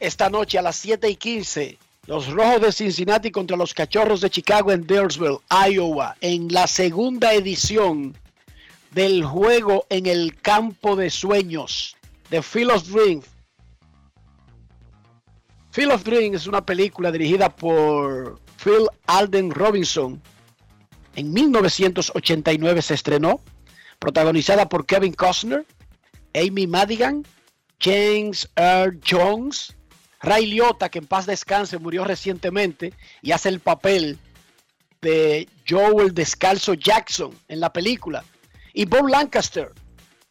[0.00, 1.78] Esta noche a las 7 y 15,
[2.08, 7.32] los Rojos de Cincinnati contra los Cachorros de Chicago en Dyersville, Iowa, en la segunda
[7.32, 8.16] edición
[8.90, 11.96] del juego en el campo de sueños
[12.28, 13.26] de Field of Dreams.
[15.70, 20.20] Field of Dreams es una película dirigida por Phil Alden Robinson.
[21.14, 23.40] En 1989 se estrenó
[23.98, 25.64] protagonizada por Kevin Costner,
[26.34, 27.24] Amy Madigan,
[27.80, 29.76] James Earl Jones,
[30.20, 32.92] Ray Liotta, que en paz descanse, murió recientemente
[33.22, 34.18] y hace el papel
[35.00, 38.24] de Joel Descalzo Jackson en la película,
[38.72, 39.72] y Bob Lancaster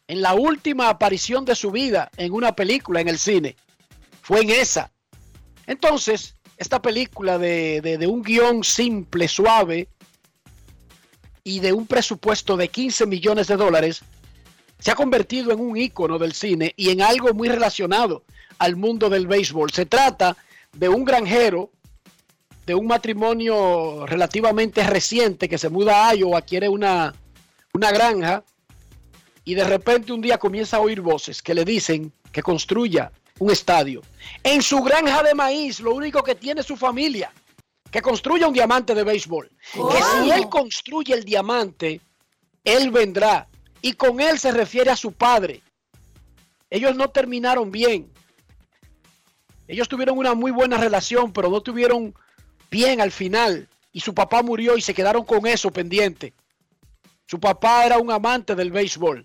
[0.08, 3.56] en la última aparición de su vida en una película en el cine.
[4.22, 4.92] Fue en esa.
[5.66, 9.88] Entonces, esta película de, de, de un guion simple, suave,
[11.46, 14.00] y de un presupuesto de 15 millones de dólares,
[14.80, 18.24] se ha convertido en un ícono del cine y en algo muy relacionado
[18.58, 19.70] al mundo del béisbol.
[19.70, 20.36] Se trata
[20.72, 21.70] de un granjero,
[22.66, 27.14] de un matrimonio relativamente reciente que se muda a Iowa, quiere una,
[27.72, 28.42] una granja
[29.44, 33.52] y de repente un día comienza a oír voces que le dicen que construya un
[33.52, 34.02] estadio.
[34.42, 37.30] En su granja de maíz, lo único que tiene su familia
[37.90, 39.50] que construya un diamante de béisbol.
[39.72, 42.00] Que si él construye el diamante,
[42.64, 43.48] él vendrá.
[43.80, 45.62] Y con él se refiere a su padre.
[46.70, 48.10] Ellos no terminaron bien.
[49.68, 52.14] Ellos tuvieron una muy buena relación, pero no tuvieron
[52.70, 53.68] bien al final.
[53.92, 56.34] Y su papá murió y se quedaron con eso pendiente.
[57.26, 59.24] Su papá era un amante del béisbol.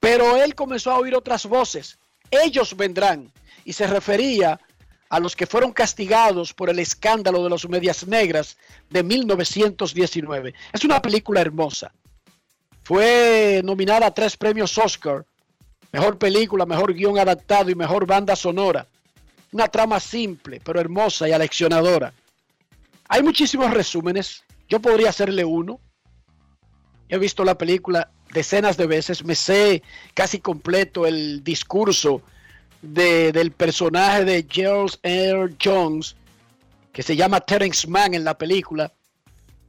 [0.00, 1.98] Pero él comenzó a oír otras voces.
[2.30, 3.32] Ellos vendrán.
[3.64, 4.58] Y se refería
[5.08, 8.56] a los que fueron castigados por el escándalo de los medias negras
[8.90, 10.54] de 1919.
[10.72, 11.92] Es una película hermosa.
[12.82, 15.24] Fue nominada a tres premios Oscar.
[15.92, 18.86] Mejor película, mejor guion adaptado y mejor banda sonora.
[19.52, 22.12] Una trama simple, pero hermosa y aleccionadora.
[23.08, 24.44] Hay muchísimos resúmenes.
[24.68, 25.80] Yo podría hacerle uno.
[27.08, 29.24] He visto la película decenas de veces.
[29.24, 29.82] Me sé
[30.12, 32.22] casi completo el discurso
[32.82, 36.16] del personaje de Charles Earl Jones,
[36.92, 38.92] que se llama Terence Mann en la película,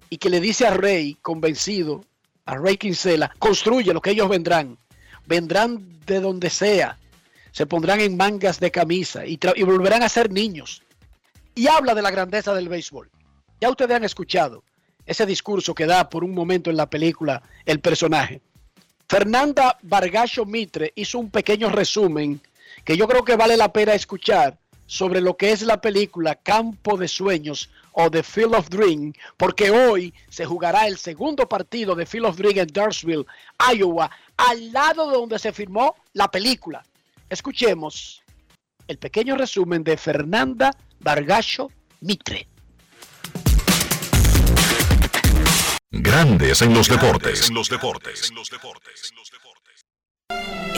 [0.10, 2.04] y que le dice a Rey, convencido,
[2.46, 4.78] a Rey Kinsella, construye lo que ellos vendrán.
[5.28, 6.98] Vendrán de donde sea.
[7.52, 10.82] Se pondrán en mangas de camisa y, volverán a ser niños.
[11.54, 13.10] Y habla de la grandeza del béisbol.
[13.62, 14.64] Ya ustedes han escuchado
[15.06, 18.42] ese discurso que da por un momento en la película el personaje.
[19.08, 22.40] Fernanda Vargasio Mitre hizo un pequeño resumen
[22.84, 26.98] que yo creo que vale la pena escuchar sobre lo que es la película Campo
[26.98, 32.06] de Sueños o The Field of Dream, porque hoy se jugará el segundo partido de
[32.06, 33.26] Field of Dream en Darsville,
[33.72, 36.84] Iowa, al lado de donde se filmó la película.
[37.30, 38.24] Escuchemos
[38.88, 41.70] el pequeño resumen de Fernanda Vargasio
[42.02, 42.48] Mitre.
[45.92, 47.52] Grandes en los deportes.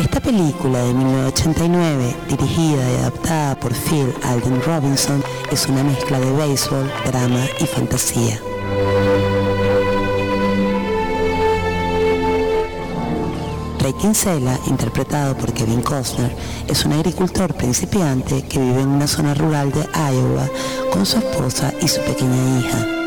[0.01, 6.31] Esta película de 1989, dirigida y adaptada por Phil Alden Robinson, es una mezcla de
[6.31, 8.41] béisbol, drama y fantasía.
[13.79, 16.35] Ray Kinsella, interpretado por Kevin Costner,
[16.67, 20.49] es un agricultor principiante que vive en una zona rural de Iowa
[20.91, 23.00] con su esposa y su pequeña hija.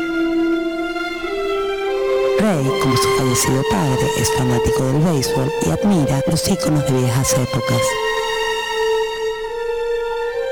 [2.45, 7.33] Ray, como su fallecido padre, es fanático del béisbol y admira los íconos de viejas
[7.33, 7.81] épocas.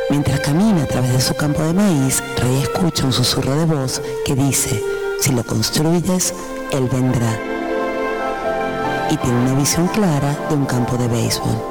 [0.09, 4.01] Mientras camina a través de su campo de maíz, Ray escucha un susurro de voz
[4.25, 4.83] que dice,
[5.19, 6.33] si lo construyes,
[6.71, 7.39] él vendrá.
[9.11, 11.61] Y tiene una visión clara de un campo de béisbol.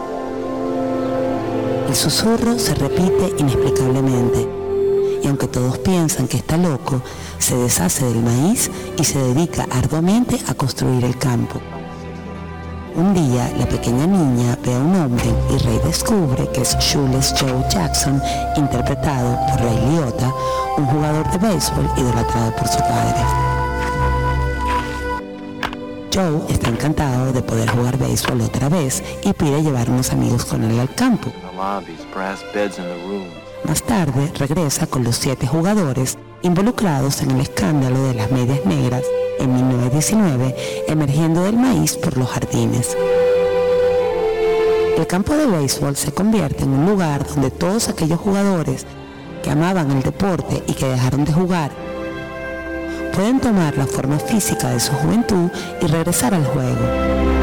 [1.89, 4.62] El susurro se repite inexplicablemente
[5.23, 7.03] y aunque todos piensan que está loco,
[7.39, 11.61] se deshace del maíz y se dedica arduamente a construir el campo.
[12.95, 17.35] Un día, la pequeña niña ve a un hombre y Ray descubre que es Jules
[17.41, 18.21] Joe Jackson,
[18.57, 20.31] interpretado por Ray Liotta,
[20.77, 23.53] un jugador de béisbol idolatrado por su padre.
[26.15, 30.63] Joe está encantado de poder jugar béisbol otra vez y pide llevar unos amigos con
[30.63, 31.33] él al campo.
[33.65, 39.05] Más tarde regresa con los siete jugadores involucrados en el escándalo de las medias negras
[39.39, 42.97] en 1919, emergiendo del maíz por los jardines.
[44.97, 48.87] El campo de béisbol se convierte en un lugar donde todos aquellos jugadores
[49.43, 51.71] que amaban el deporte y que dejaron de jugar
[53.15, 55.51] pueden tomar la forma física de su juventud
[55.81, 57.42] y regresar al juego.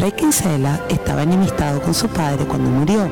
[0.00, 3.06] Ray Kinsella estaba enemistado con su padre cuando murió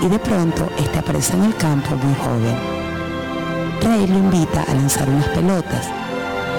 [0.00, 2.56] y de pronto este aparece en el campo muy joven.
[3.82, 5.90] Ray lo invita a lanzar unas pelotas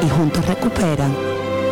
[0.06, 1.16] y juntos recuperan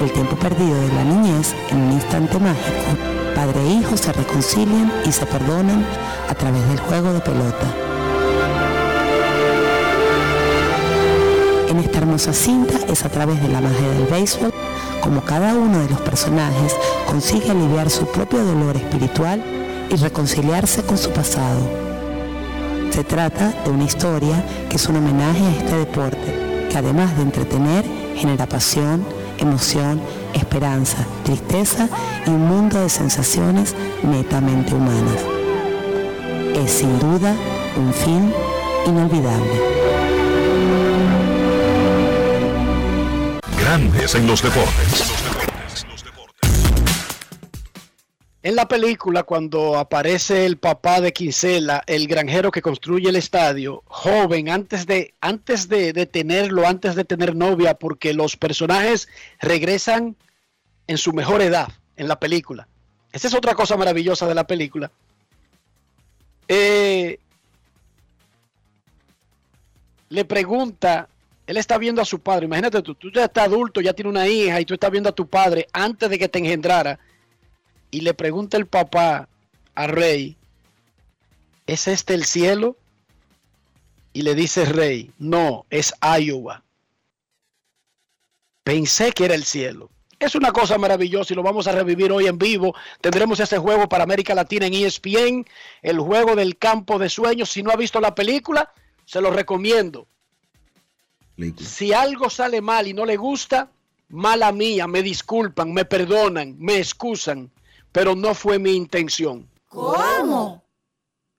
[0.02, 2.98] el tiempo perdido de la niñez en un instante mágico.
[3.36, 5.86] Padre e hijo se reconcilian y se perdonan
[6.28, 7.68] a través del juego de pelota.
[11.68, 14.59] En esta hermosa cinta es a través de la magia del béisbol
[15.10, 16.76] como cada uno de los personajes
[17.08, 19.44] consigue aliviar su propio dolor espiritual
[19.90, 21.62] y reconciliarse con su pasado.
[22.92, 27.24] Se trata de una historia que es un homenaje a este deporte, que además de
[27.24, 27.86] entretener,
[28.18, 29.04] genera pasión,
[29.40, 30.00] emoción,
[30.36, 31.90] esperanza, tristeza
[32.28, 35.26] y un mundo de sensaciones netamente humanas.
[36.54, 37.34] Es sin duda
[37.78, 38.32] un fin
[38.86, 40.19] inolvidable.
[43.72, 45.86] En los deportes.
[48.42, 53.84] En la película, cuando aparece el papá de Quincela, el granjero que construye el estadio,
[53.86, 59.08] joven, antes de, antes de, de tenerlo, antes de tener novia, porque los personajes
[59.40, 60.16] regresan
[60.88, 62.68] en su mejor edad en la película.
[63.12, 64.90] Esa es otra cosa maravillosa de la película.
[66.48, 67.20] Eh,
[70.10, 71.08] le pregunta,
[71.50, 74.28] él está viendo a su padre, imagínate tú, tú ya estás adulto, ya tienes una
[74.28, 77.00] hija y tú estás viendo a tu padre antes de que te engendrara
[77.90, 79.28] y le pregunta el papá
[79.74, 80.38] a Rey,
[81.66, 82.78] ¿es este el cielo?
[84.14, 86.64] Y le dice Rey, no, es Iowa.
[88.64, 89.90] Pensé que era el cielo.
[90.20, 92.76] Es una cosa maravillosa y lo vamos a revivir hoy en vivo.
[93.02, 95.48] Tendremos ese juego para América Latina en ESPN,
[95.82, 97.50] el juego del campo de sueños.
[97.50, 98.72] Si no ha visto la película,
[99.06, 100.08] se lo recomiendo.
[101.58, 103.70] Si algo sale mal y no le gusta,
[104.10, 107.50] mala mía, me disculpan, me perdonan, me excusan,
[107.92, 109.48] pero no fue mi intención.
[109.70, 110.64] ¿Cómo?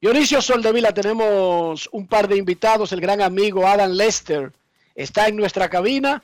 [0.00, 2.92] Dionisio Soldevila, tenemos un par de invitados.
[2.92, 4.52] El gran amigo Adam Lester
[4.94, 6.22] está en nuestra cabina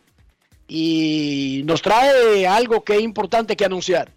[0.66, 4.10] y nos trae algo que es importante que anunciar.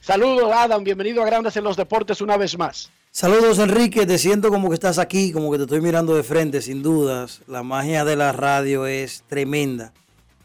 [0.00, 0.84] Saludos, Adam.
[0.84, 2.90] Bienvenido a Grandes en los Deportes una vez más.
[3.18, 4.04] Saludos, Enrique.
[4.04, 7.40] Te siento como que estás aquí, como que te estoy mirando de frente, sin dudas.
[7.46, 9.94] La magia de la radio es tremenda.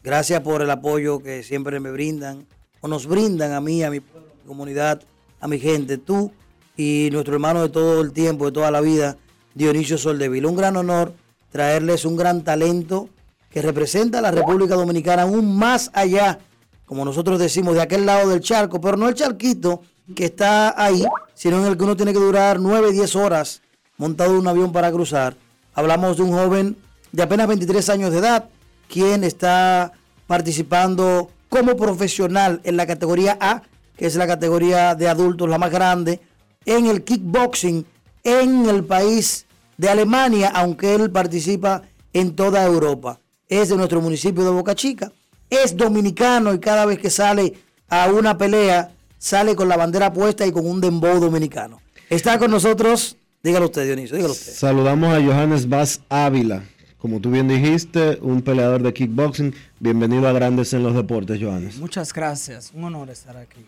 [0.01, 2.47] Gracias por el apoyo que siempre me brindan,
[2.79, 3.99] o nos brindan a mí, a mi
[4.47, 5.01] comunidad,
[5.41, 5.97] a mi gente.
[5.97, 6.31] Tú
[6.77, 9.17] y nuestro hermano de todo el tiempo, de toda la vida,
[9.53, 10.47] Dionisio Soldevila.
[10.47, 11.13] Un gran honor
[11.51, 13.09] traerles un gran talento
[13.49, 16.39] que representa a la República Dominicana aún más allá,
[16.85, 19.81] como nosotros decimos, de aquel lado del charco, pero no el charquito
[20.15, 21.03] que está ahí,
[21.41, 23.63] sino en el que uno tiene que durar 9, 10 horas
[23.97, 25.35] montado en un avión para cruzar.
[25.73, 26.77] Hablamos de un joven
[27.11, 28.49] de apenas 23 años de edad,
[28.87, 29.91] quien está
[30.27, 33.63] participando como profesional en la categoría A,
[33.97, 36.19] que es la categoría de adultos, la más grande,
[36.65, 37.87] en el kickboxing
[38.23, 41.81] en el país de Alemania, aunque él participa
[42.13, 43.19] en toda Europa
[43.49, 45.11] es de nuestro municipio de Boca Chica,
[45.49, 47.53] es dominicano y cada vez que sale
[47.89, 48.91] a una pelea
[49.21, 51.79] sale con la bandera puesta y con un dembow dominicano.
[52.09, 54.51] Está con nosotros, dígalo usted Dionisio, dígalo usted.
[54.51, 56.63] Saludamos a Johannes Vaz Ávila,
[56.97, 59.53] como tú bien dijiste, un peleador de kickboxing.
[59.79, 61.77] Bienvenido a Grandes en los Deportes, Johannes.
[61.77, 63.63] Muchas gracias, un honor estar aquí.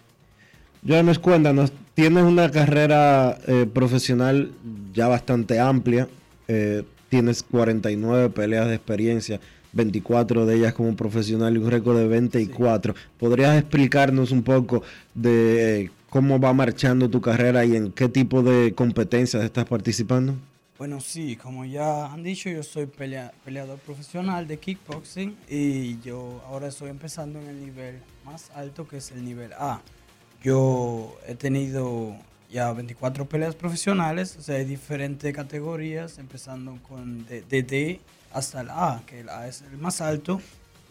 [0.85, 4.51] Johannes, cuéntanos, tienes una carrera eh, profesional
[4.91, 6.09] ya bastante amplia,
[6.47, 9.39] eh, tienes 49 peleas de experiencia
[9.73, 12.95] 24 de ellas como profesional y un récord de 24.
[13.19, 18.73] ¿Podrías explicarnos un poco de cómo va marchando tu carrera y en qué tipo de
[18.73, 20.35] competencias estás participando?
[20.77, 26.67] Bueno, sí, como ya han dicho, yo soy peleador profesional de kickboxing y yo ahora
[26.67, 29.81] estoy empezando en el nivel más alto que es el nivel A.
[30.43, 32.15] Yo he tenido
[32.51, 37.99] ya 24 peleas profesionales, o sea, hay diferentes categorías, empezando con DD
[38.33, 40.41] hasta el A, que el A es el más alto,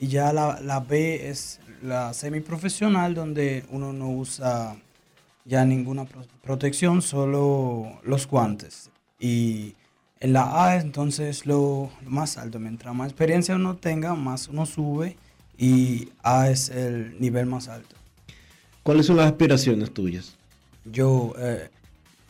[0.00, 4.76] y ya la, la B es la semiprofesional, donde uno no usa
[5.44, 6.06] ya ninguna
[6.42, 8.90] protección, solo los guantes.
[9.18, 9.74] Y
[10.20, 14.66] en la A entonces lo, lo más alto, mientras más experiencia uno tenga, más uno
[14.66, 15.16] sube
[15.58, 17.96] y A es el nivel más alto.
[18.82, 20.36] ¿Cuáles son las aspiraciones tuyas?
[20.84, 21.68] yo eh,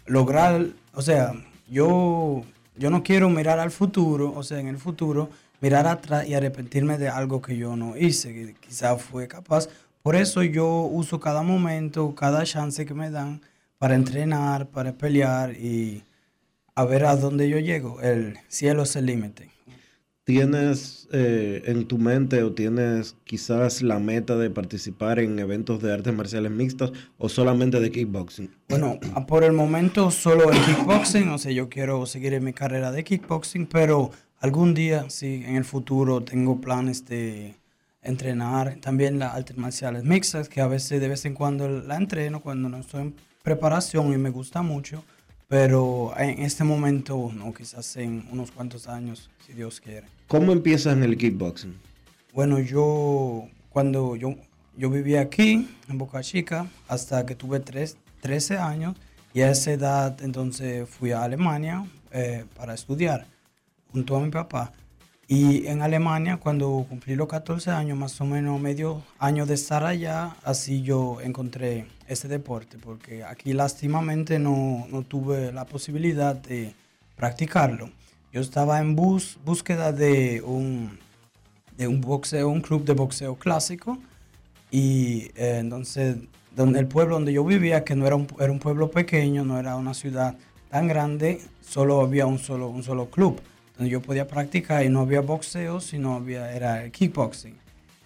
[0.06, 1.32] lograr, o sea,
[1.70, 2.44] yo,
[2.77, 5.29] yo no quiero mirar al futuro, o sea, en el futuro,
[5.61, 9.68] mirar atrás y arrepentirme de algo que yo no hice, que quizás fue capaz.
[10.03, 13.41] Por eso yo uso cada momento, cada chance que me dan
[13.79, 16.03] para entrenar, para pelear y
[16.75, 18.01] a ver a dónde yo llego.
[18.01, 19.51] El cielo es el límite.
[20.25, 25.93] ¿Tienes eh, en tu mente o tienes quizás la meta de participar en eventos de
[25.93, 28.49] artes marciales mixtas o solamente de kickboxing?
[28.68, 32.93] Bueno, por el momento solo en kickboxing, o sea, yo quiero seguir en mi carrera
[32.93, 37.57] de kickboxing, pero algún día, sí, en el futuro tengo planes de
[38.01, 42.41] entrenar también las artes marciales mixtas, que a veces de vez en cuando la entreno
[42.41, 45.05] cuando no estoy en preparación y me gusta mucho,
[45.53, 50.07] pero en este momento no, quizás en unos cuantos años si Dios quiere.
[50.26, 51.78] ¿Cómo empiezas en el kickboxing?
[52.32, 54.34] Bueno, yo cuando yo,
[54.78, 58.96] yo vivía aquí, en Boca Chica, hasta que tuve tres, 13 años,
[59.34, 63.26] y a esa edad entonces fui a Alemania eh, para estudiar
[63.92, 64.72] junto a mi papá.
[65.29, 69.85] Y en Alemania, cuando cumplí los 14 años, más o menos medio año de estar
[69.85, 76.75] allá, así yo encontré ese deporte, porque aquí lástimamente no, no tuve la posibilidad de
[77.16, 77.91] practicarlo.
[78.33, 80.99] Yo estaba en bus, búsqueda de un,
[81.77, 83.99] de un boxeo, un club de boxeo clásico.
[84.70, 86.16] Y eh, entonces,
[86.57, 89.59] donde el pueblo donde yo vivía, que no era un, era un pueblo pequeño, no
[89.59, 90.37] era una ciudad
[90.68, 93.41] tan grande, solo había un solo, un solo club
[93.77, 97.57] donde yo podía practicar y no había boxeo, sino había, era kickboxing.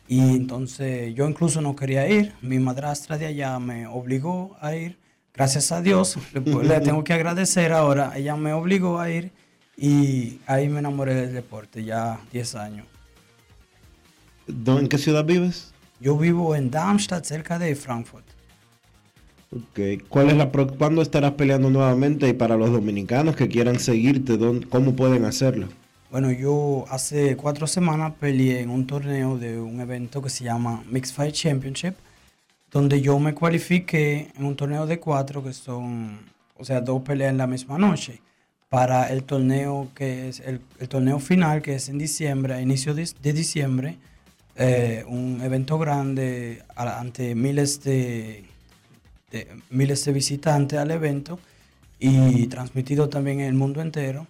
[0.09, 4.99] Y entonces yo incluso no quería ir, mi madrastra de allá me obligó a ir,
[5.35, 9.33] gracias a Dios, le tengo que agradecer ahora, ella me obligó a ir
[9.77, 12.87] y ahí me enamoré del deporte, ya 10 años.
[14.47, 15.73] ¿En qué ciudad vives?
[15.99, 18.26] Yo vivo en Darmstadt, cerca de Frankfurt.
[19.57, 20.04] Ok.
[20.09, 22.28] ¿Cuál es la ¿Cuándo estarás peleando nuevamente?
[22.28, 24.38] Y para los dominicanos que quieran seguirte,
[24.68, 25.68] ¿cómo pueden hacerlo?
[26.11, 30.82] Bueno, yo hace cuatro semanas peleé en un torneo de un evento que se llama
[30.88, 31.94] Mixed Fight Championship,
[32.70, 36.18] donde yo me cualifiqué en un torneo de cuatro que son,
[36.57, 38.22] o sea, dos peleas en la misma noche,
[38.68, 42.94] para el torneo que es el, el torneo final, que es en diciembre, a inicio
[42.94, 43.98] de, de diciembre,
[44.59, 48.45] eh, un evento grande ante miles de,
[49.31, 51.39] de- miles de visitantes al evento
[51.99, 54.27] y transmitido también en el mundo entero.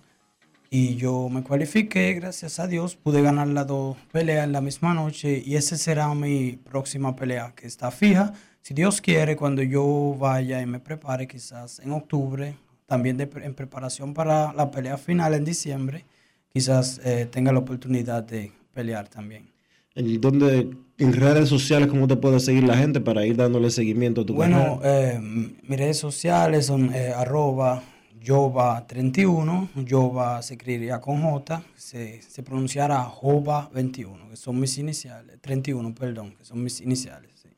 [0.70, 4.94] Y yo me cualifiqué, gracias a Dios, pude ganar las dos peleas en la misma
[4.94, 8.32] noche y esa será mi próxima pelea, que está fija.
[8.62, 13.55] Si Dios quiere, cuando yo vaya y me prepare, quizás en octubre, también de en
[13.55, 16.05] preparación para la pelea final en diciembre,
[16.53, 19.49] quizás eh, tenga la oportunidad de pelear también.
[19.97, 24.20] ¿En, dónde, en redes sociales, cómo te puede seguir la gente para ir dándole seguimiento
[24.20, 25.12] a tu Bueno, carrera?
[25.14, 27.82] eh, mis redes sociales son eh, arroba
[28.22, 35.94] Jova31, Jova se escribiría con J, se, se pronunciará Jova21, que son mis iniciales, 31,
[35.94, 37.30] perdón, que son mis iniciales.
[37.42, 37.49] sí.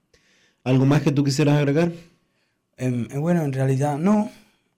[0.64, 1.91] ¿Algo más que tú quisieras agregar?
[2.76, 4.30] Em, eh, bueno, en realidad no,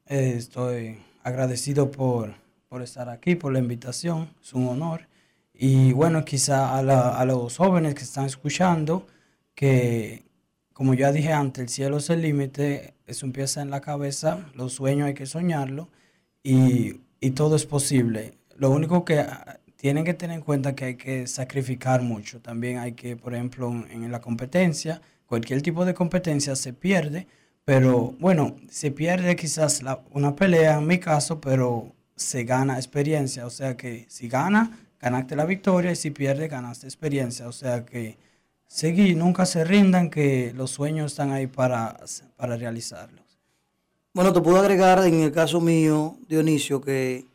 [0.09, 2.35] eh, estoy agradecido por,
[2.69, 5.10] por estar aquí, por la invitación, es un honor.
[5.63, 9.07] Y bueno, quizá a, la- a los jóvenes que están escuchando,
[9.55, 10.25] que
[10.73, 14.73] como ya dije antes, el cielo es el límite, eso empieza en la cabeza, los
[14.75, 15.89] sueños hay que soñarlo
[16.43, 18.39] y, y todo es posible.
[18.57, 22.41] Lo único que ah, tienen que tener en cuenta que hay que sacrificar mucho.
[22.41, 27.27] También hay que, por ejemplo, en la competencia, cualquier tipo de competencia se pierde,
[27.65, 33.45] pero bueno, se pierde quizás la- una pelea en mi caso, pero se gana experiencia.
[33.47, 37.49] O sea que si gana, ganaste la victoria y si pierde, ganaste experiencia.
[37.49, 38.19] O sea que
[38.67, 41.99] seguir, nunca se rindan, que los sueños están ahí para,
[42.37, 43.25] para realizarlos.
[44.13, 47.27] Bueno, te puedo agregar en el caso mío, Dionisio, que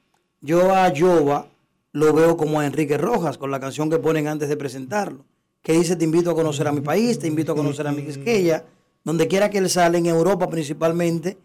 [0.42, 1.48] yo a Jova
[1.94, 5.24] lo veo como a Enrique Rojas con la canción que ponen antes de presentarlo,
[5.62, 8.04] que dice te invito a conocer a mi país, te invito a conocer a mi
[8.04, 8.66] Quisqueya,
[9.06, 11.38] donde quiera que él sale, en Europa principalmente,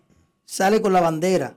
[0.45, 1.55] sale con la bandera,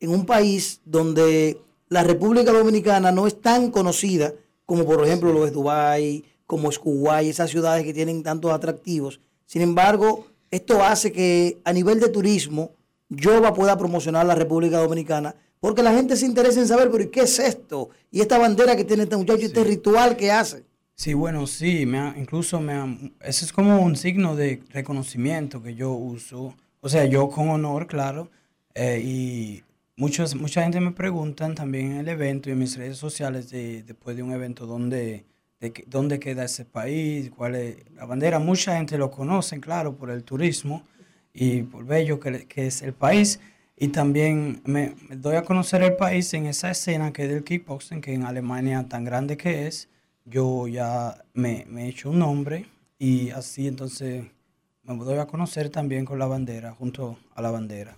[0.00, 1.63] en un país donde
[1.94, 4.32] la República Dominicana no es tan conocida
[4.66, 9.20] como por ejemplo lo es Dubái, como es Kuwait, esas ciudades que tienen tantos atractivos.
[9.46, 12.72] Sin embargo, esto hace que a nivel de turismo,
[13.22, 17.08] Jova pueda promocionar la República Dominicana, porque la gente se interesa en saber, pero ¿y
[17.08, 17.90] qué es esto?
[18.10, 20.64] Y esta bandera que tiene este muchacho, este ritual que hace.
[20.96, 25.62] Sí, bueno, sí, me ha- incluso me ha- ese es como un signo de reconocimiento
[25.62, 28.30] que yo uso, o sea, yo con honor, claro,
[28.74, 29.62] eh, y
[29.96, 33.82] muchos, mucha gente me preguntan también en el evento y en mis redes sociales de,
[33.82, 35.24] después de un evento dónde,
[35.60, 40.10] de dónde queda ese país, cuál es la bandera, mucha gente lo conoce, claro, por
[40.10, 40.86] el turismo
[41.32, 43.40] y por bello que, que es el país.
[43.76, 47.42] Y también me, me doy a conocer el país en esa escena que es del
[47.42, 49.88] kickboxing, que en Alemania tan grande que es,
[50.24, 52.66] yo ya me, me he hecho un nombre
[52.98, 54.24] y así entonces
[54.84, 57.96] me doy a conocer también con la bandera, junto a la bandera.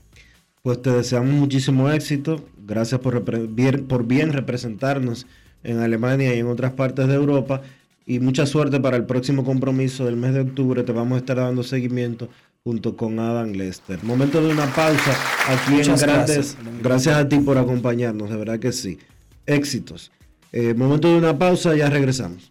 [0.66, 2.44] Pues te deseamos muchísimo éxito.
[2.66, 5.24] Gracias por, bien, por bien representarnos
[5.62, 7.62] en Alemania y en otras partes de Europa.
[8.04, 10.82] Y mucha suerte para el próximo compromiso del mes de octubre.
[10.82, 12.28] Te vamos a estar dando seguimiento
[12.64, 14.02] junto con Adam Lester.
[14.02, 16.56] Momento de una pausa aquí Muchas en Grandes.
[16.56, 16.82] gracias.
[16.82, 18.98] Gracias a ti por acompañarnos, de verdad que sí.
[19.46, 20.10] Éxitos.
[20.50, 22.50] Eh, momento de una pausa, ya regresamos.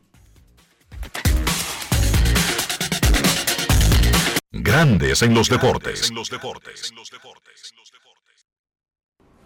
[4.53, 6.13] Grandes en los deportes.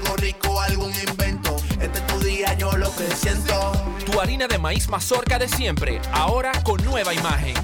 [0.00, 1.56] algo rico, algún invento.
[1.78, 3.72] Este es tu día, yo lo que siento.
[4.06, 7.54] Tu harina de maíz mazorca de siempre, ahora con nueva imagen.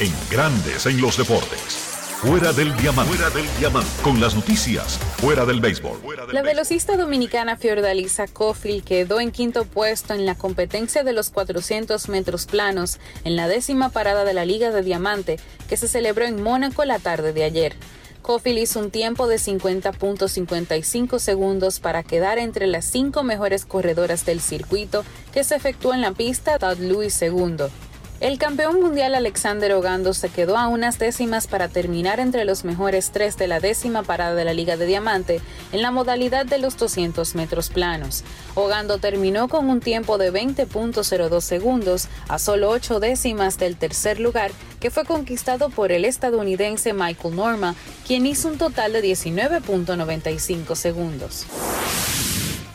[0.00, 1.92] En Grandes en los Deportes.
[2.20, 3.14] Fuera del diamante.
[3.14, 3.90] Fuera del diamante.
[4.02, 4.98] Con las noticias.
[5.16, 5.98] Fuera del béisbol.
[6.32, 12.08] La velocista dominicana Fiordalisa Cofield quedó en quinto puesto en la competencia de los 400
[12.10, 15.38] metros planos en la décima parada de la Liga de Diamante
[15.68, 17.76] que se celebró en Mónaco la tarde de ayer.
[18.24, 24.40] Cofield hizo un tiempo de 50.55 segundos para quedar entre las cinco mejores corredoras del
[24.40, 27.66] circuito que se efectuó en la pista Todd Lewis II.
[28.20, 33.10] El campeón mundial Alexander Ogando se quedó a unas décimas para terminar entre los mejores
[33.10, 35.40] tres de la décima parada de la Liga de Diamante
[35.72, 38.22] en la modalidad de los 200 metros planos.
[38.54, 44.52] Ogando terminó con un tiempo de 20.02 segundos a solo ocho décimas del tercer lugar
[44.78, 47.74] que fue conquistado por el estadounidense Michael Norma,
[48.06, 51.46] quien hizo un total de 19.95 segundos.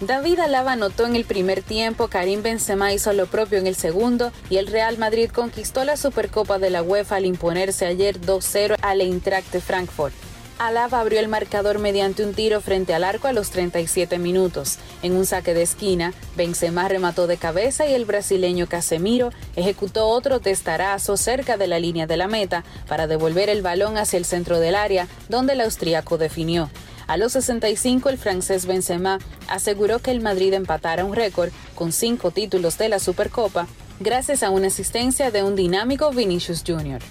[0.01, 4.31] David Alaba anotó en el primer tiempo, Karim Benzema hizo lo propio en el segundo
[4.49, 9.01] y el Real Madrid conquistó la Supercopa de la UEFA al imponerse ayer 2-0 al
[9.01, 10.13] Eintracht de Frankfurt.
[10.57, 14.77] Alaba abrió el marcador mediante un tiro frente al arco a los 37 minutos.
[15.03, 20.39] En un saque de esquina, Benzema remató de cabeza y el brasileño Casemiro ejecutó otro
[20.39, 24.59] testarazo cerca de la línea de la meta para devolver el balón hacia el centro
[24.59, 26.69] del área, donde el austríaco definió.
[27.09, 32.29] A los 65, el francés Benzema aseguró que el Madrid empatara un récord con cinco
[32.29, 33.65] títulos de la Supercopa
[33.99, 37.01] gracias a una asistencia de un dinámico Vinicius Jr.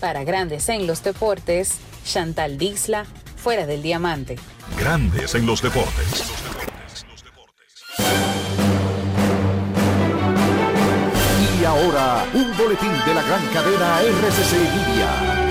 [0.00, 1.74] Para Grandes en los Deportes,
[2.06, 3.04] Chantal Disla,
[3.36, 4.38] fuera del diamante.
[4.78, 6.32] Grandes en los deportes.
[11.60, 15.41] Y ahora, un boletín de la gran cadena RCC Media.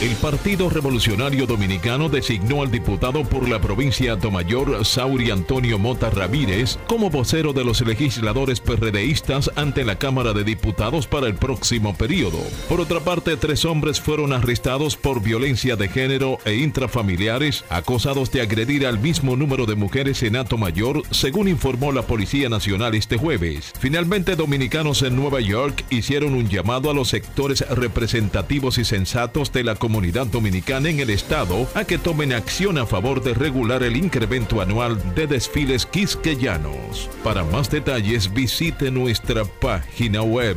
[0.00, 6.78] El Partido Revolucionario Dominicano designó al diputado por la provincia Tomayor, Sauri Antonio Mota Ramírez,
[6.86, 12.38] como vocero de los legisladores PRDistas ante la Cámara de Diputados para el próximo periodo.
[12.66, 18.40] Por otra parte, tres hombres fueron arrestados por violencia de género e intrafamiliares, acusados de
[18.40, 23.74] agredir al mismo número de mujeres en Mayor, según informó la Policía Nacional este jueves.
[23.78, 29.62] Finalmente, dominicanos en Nueva York hicieron un llamado a los sectores representativos y sensatos de
[29.62, 33.82] la comunidad comunidad dominicana en el estado a que tomen acción a favor de regular
[33.82, 37.10] el incremento anual de desfiles quisqueyanos.
[37.24, 40.56] Para más detalles visite nuestra página web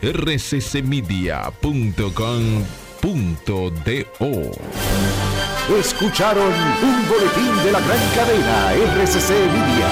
[0.00, 1.30] rccmedia.com.do.
[5.78, 6.52] Escucharon
[6.82, 9.88] un boletín de la gran cadena RCC Media.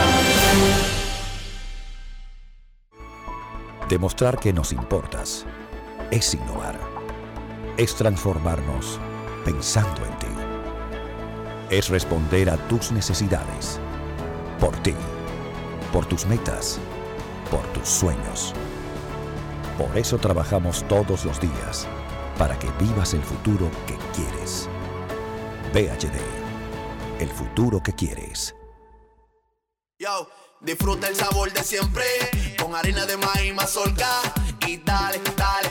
[3.90, 5.44] Demostrar que nos importas
[6.10, 6.97] es innovar
[7.78, 8.98] es transformarnos
[9.44, 10.26] pensando en ti.
[11.70, 13.78] Es responder a tus necesidades.
[14.58, 14.94] Por ti.
[15.92, 16.80] Por tus metas.
[17.50, 18.52] Por tus sueños.
[19.78, 21.86] Por eso trabajamos todos los días.
[22.36, 24.68] Para que vivas el futuro que quieres.
[25.72, 26.18] VHD.
[27.20, 28.56] El futuro que quieres.
[30.00, 30.28] Yo,
[30.60, 32.04] disfruta el sabor de siempre.
[32.60, 34.20] Con harina de maíz mazorca.
[34.66, 35.70] Y dale, dale,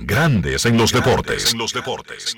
[0.00, 1.52] Grandes en los deportes.
[1.52, 2.36] En los deportes.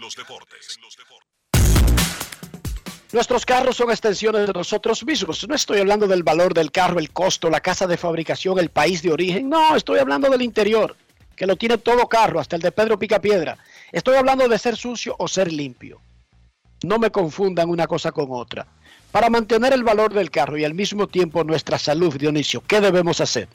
[3.13, 5.47] Nuestros carros son extensiones de nosotros mismos.
[5.47, 9.03] No estoy hablando del valor del carro, el costo, la casa de fabricación, el país
[9.03, 9.51] de origen.
[9.51, 10.97] No, estoy hablando del interior,
[11.37, 13.59] que lo tiene todo carro, hasta el de Pedro Picapiedra.
[13.93, 16.01] Estoy hablando de ser sucio o ser limpio.
[16.83, 18.67] No me confundan una cosa con otra.
[19.13, 23.21] Para mantener el valor del carro y al mismo tiempo nuestra salud, Dionisio, ¿qué debemos
[23.21, 23.49] hacer?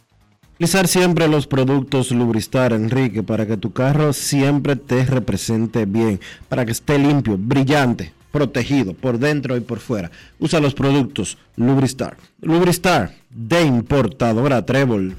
[0.56, 6.66] Utilizar siempre los productos Lubristar, Enrique, para que tu carro siempre te represente bien, para
[6.66, 10.12] que esté limpio, brillante, protegido por dentro y por fuera.
[10.40, 12.16] Usa los productos Lubristar.
[12.40, 15.18] Lubristar de importadora Trébol.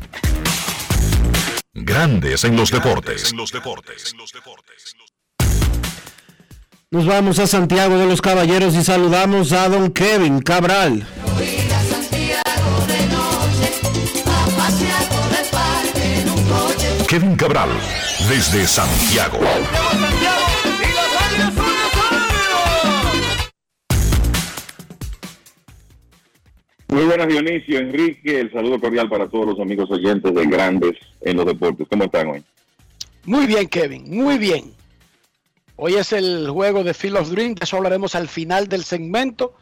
[1.74, 3.30] Grandes en los deportes.
[3.30, 4.14] En los deportes.
[6.90, 11.06] Nos vamos a Santiago de los Caballeros y saludamos a don Kevin Cabral.
[17.08, 17.68] Kevin Cabral,
[18.28, 19.38] desde Santiago.
[26.88, 31.36] Muy buenas Dionisio, Enrique, el saludo cordial para todos los amigos oyentes de Grandes en
[31.36, 31.86] los Deportes.
[31.88, 32.42] ¿Cómo están hoy?
[33.24, 34.72] Muy bien, Kevin, muy bien.
[35.76, 39.54] Hoy es el juego de Field of Dream, de eso hablaremos al final del segmento.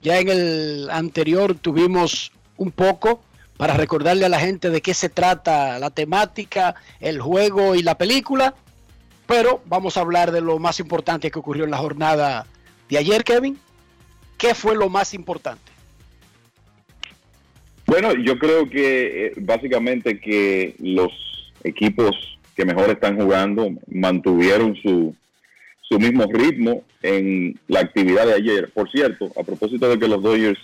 [0.00, 3.20] Ya en el anterior tuvimos un poco
[3.56, 7.96] para recordarle a la gente de qué se trata la temática, el juego y la
[7.96, 8.54] película.
[9.26, 12.46] Pero vamos a hablar de lo más importante que ocurrió en la jornada
[12.88, 13.58] de ayer, Kevin.
[14.36, 15.72] ¿Qué fue lo más importante?
[17.86, 21.12] Bueno, yo creo que eh, básicamente que los
[21.62, 25.14] equipos que mejor están jugando mantuvieron su,
[25.82, 28.70] su mismo ritmo en la actividad de ayer.
[28.72, 30.58] Por cierto, a propósito de que los Dodgers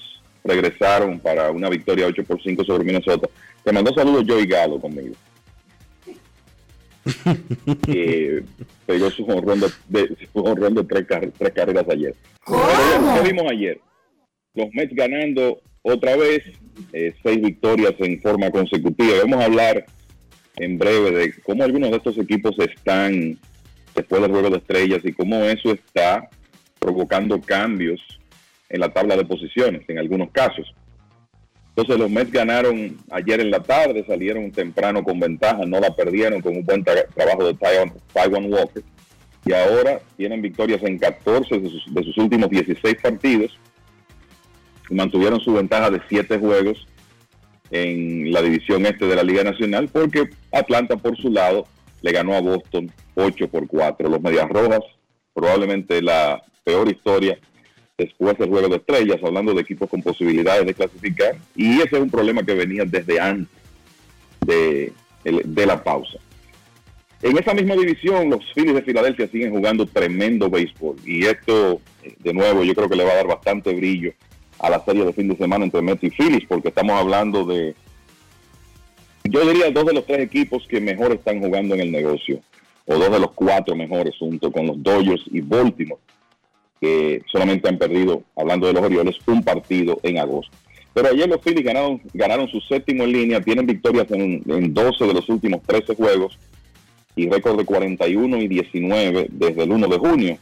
[0.45, 3.29] regresaron para una victoria 8 por 5 sobre Minnesota,
[3.63, 5.15] te mandó saludos Joey Galo conmigo.
[7.85, 8.43] que
[8.87, 11.07] pegó su jonrón de, de, tres,
[11.39, 12.15] tres, carreras ayer.
[12.47, 13.81] ¿Qué vimos ayer?
[14.55, 16.43] Los Mets ganando otra vez,
[16.93, 19.15] eh, seis victorias en forma consecutiva.
[19.23, 19.87] Vamos a hablar
[20.57, 23.39] en breve de cómo algunos de estos equipos están
[23.95, 26.29] después del juego de estrellas y cómo eso está
[26.79, 28.20] provocando cambios
[28.71, 30.73] en la tabla de posiciones en algunos casos.
[31.71, 36.41] Entonces los Mets ganaron ayer en la tarde, salieron temprano con ventaja, no la perdieron
[36.41, 38.83] con un buen trabajo de Taiwan, Walker
[39.47, 41.71] y ahora tienen victorias en 14 de
[42.05, 43.59] sus, últimos 16 partidos
[44.91, 46.87] mantuvieron su ventaja de 7 juegos
[47.71, 51.67] en la división este de la Liga Nacional porque Atlanta por su lado
[52.03, 54.09] le ganó a Boston 8 por 4.
[54.09, 54.81] Los Medias Rojas,
[55.33, 57.39] probablemente la peor historia
[58.01, 61.37] después del juego de estrellas, hablando de equipos con posibilidades de clasificar.
[61.55, 63.49] Y ese es un problema que venía desde antes
[64.47, 64.93] de,
[65.67, 66.19] la pausa.
[67.23, 70.97] En esa misma división, los Phillies de Filadelfia siguen jugando tremendo béisbol.
[71.05, 71.81] Y esto,
[72.19, 74.13] de nuevo, yo creo que le va a dar bastante brillo
[74.59, 77.75] a la serie de fin de semana entre Mets y Phillies, porque estamos hablando de
[79.25, 82.41] yo diría dos de los tres equipos que mejor están jugando en el negocio,
[82.87, 86.01] o dos de los cuatro mejores, junto con los Dodgers y Baltimore,
[86.81, 90.57] que solamente han perdido, hablando de los Orioles, un partido en agosto.
[90.93, 95.07] Pero ayer los Phillies ganaron, ganaron su séptimo en línea, tienen victorias en, en 12
[95.07, 96.39] de los últimos 13 juegos
[97.15, 100.39] y récord de 41 y 19 desde el 1 de junio.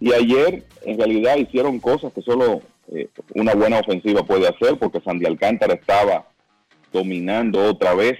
[0.00, 2.62] Y ayer en realidad hicieron cosas que solo
[2.92, 6.26] eh, una buena ofensiva puede hacer, porque Sandy Alcántara estaba
[6.92, 8.18] dominando otra vez.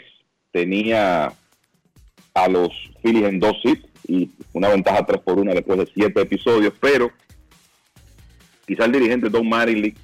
[0.50, 1.32] Tenía
[2.34, 2.70] a los
[3.02, 7.10] Phillies en dos hits y una ventaja 3 por 1 después de siete episodios, pero
[8.66, 9.94] quizá el dirigente Don Marilyn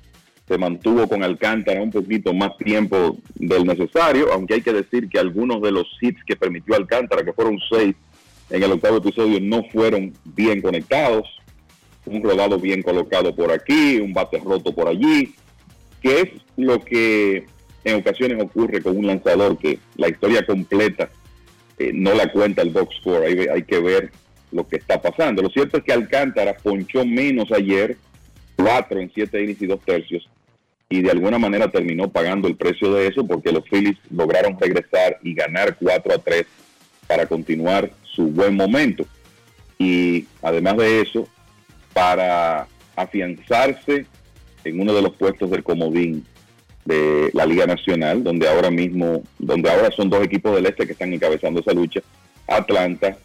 [0.46, 5.18] se mantuvo con Alcántara un poquito más tiempo del necesario, aunque hay que decir que
[5.18, 7.94] algunos de los hits que permitió Alcántara, que fueron seis
[8.49, 11.28] en el octavo episodio, no fueron bien conectados.
[12.07, 15.34] Un rodado bien colocado por aquí, un bate roto por allí,
[16.01, 17.44] que es lo que
[17.84, 21.11] en ocasiones ocurre con un lanzador que la historia completa
[21.79, 24.11] eh, no la cuenta el box score, hay, hay que ver
[24.53, 25.43] lo que está pasando.
[25.43, 27.97] Lo cierto es que Alcántara ponchó menos ayer,
[28.57, 30.29] cuatro en siete innings y dos tercios,
[30.89, 35.18] y de alguna manera terminó pagando el precio de eso porque los Phillies lograron regresar
[35.22, 36.46] y ganar 4 a 3
[37.07, 39.05] para continuar su buen momento.
[39.79, 41.29] Y además de eso,
[41.92, 44.07] para afianzarse
[44.64, 46.25] en uno de los puestos del comodín
[46.89, 50.93] de la Liga Nacional, donde ahora mismo, donde ahora son dos equipos del este que
[50.93, 52.01] están encabezando esa lucha,
[52.47, 53.19] Atlanta,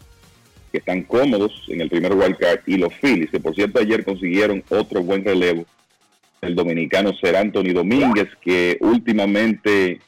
[0.70, 4.04] que están cómodos en el primer wild card, y los Phillies, que por cierto ayer
[4.04, 5.64] consiguieron otro buen relevo,
[6.42, 9.98] el dominicano Ser Anthony Domínguez, que últimamente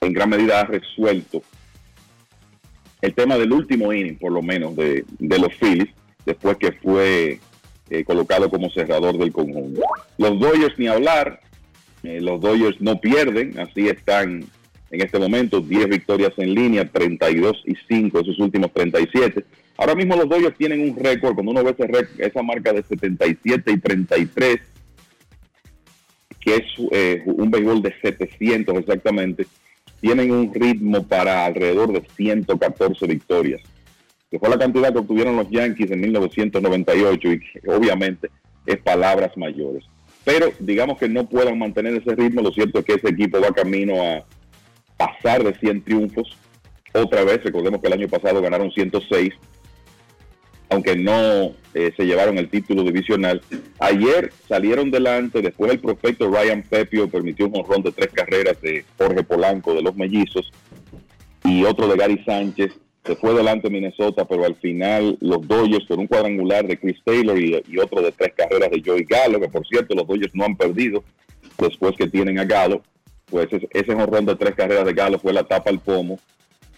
[0.00, 1.42] en gran medida ha resuelto
[3.02, 5.88] el tema del último inning, por lo menos, de, los Phillies,
[6.24, 7.40] después que fue
[7.90, 9.82] eh, colocado como cerrador del conjunto.
[10.16, 11.40] Los Dodgers ni hablar,
[12.04, 14.44] eh, los Dodgers no pierden, así están
[14.90, 19.44] en este momento 10 victorias en línea, 32 y 5 de sus últimos 37.
[19.78, 21.74] Ahora mismo los Dodgers tienen un récord, cuando uno ve
[22.18, 24.56] esa marca de 77 y 33,
[26.40, 26.62] que es
[26.92, 29.46] eh, un béisbol de 700 exactamente,
[30.00, 33.62] tienen un ritmo para alrededor de 114 victorias,
[34.30, 38.28] que fue la cantidad que obtuvieron los Yankees en 1998 y que obviamente
[38.66, 39.84] es palabras mayores
[40.24, 42.42] pero digamos que no puedan mantener ese ritmo.
[42.42, 44.24] Lo cierto es que ese equipo va camino a
[44.96, 46.36] pasar de 100 triunfos.
[46.92, 49.34] Otra vez, recordemos que el año pasado ganaron 106,
[50.70, 53.42] aunque no eh, se llevaron el título divisional.
[53.80, 58.84] Ayer salieron delante, después el prospecto Ryan Pepio permitió un honrón de tres carreras de
[58.96, 60.50] Jorge Polanco de los Mellizos.
[61.42, 62.72] y otro de Gary Sánchez.
[63.04, 67.38] Se fue delante Minnesota, pero al final los Dodgers con un cuadrangular de Chris Taylor
[67.38, 70.56] y, otro de tres carreras de Joey Gallo, que por cierto los Dodgers no han
[70.56, 71.04] perdido
[71.58, 72.82] después que tienen a Gallo,
[73.26, 76.18] pues ese, jonrón de tres carreras de Gallo fue la tapa al pomo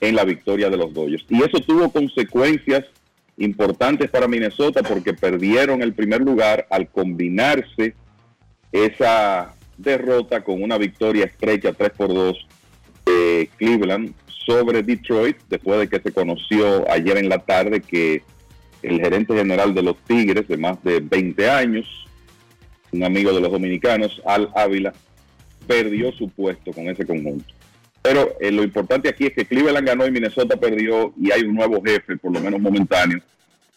[0.00, 1.24] en la victoria de los Dodgers.
[1.28, 2.84] Y eso tuvo consecuencias
[3.36, 7.94] importantes para Minnesota porque perdieron el primer lugar al combinarse
[8.72, 12.46] esa derrota con una victoria estrecha 3 por 2
[13.04, 14.12] de Cleveland
[14.46, 18.22] sobre Detroit, después de que se conoció ayer en la tarde que
[18.82, 22.06] el gerente general de los Tigres, de más de 20 años,
[22.92, 24.92] un amigo de los dominicanos, Al Ávila,
[25.66, 27.52] perdió su puesto con ese conjunto.
[28.02, 31.56] Pero eh, lo importante aquí es que Cleveland ganó y Minnesota perdió y hay un
[31.56, 33.20] nuevo jefe, por lo menos momentáneo,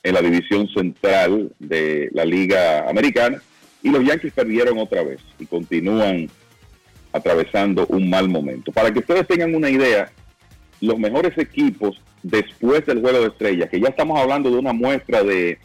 [0.03, 3.41] en la división central de la Liga Americana.
[3.81, 6.29] Y los Yankees perdieron otra vez y continúan
[7.11, 8.71] atravesando un mal momento.
[8.71, 10.11] Para que ustedes tengan una idea,
[10.81, 15.23] los mejores equipos después del juego de estrellas, que ya estamos hablando de una muestra
[15.23, 15.57] de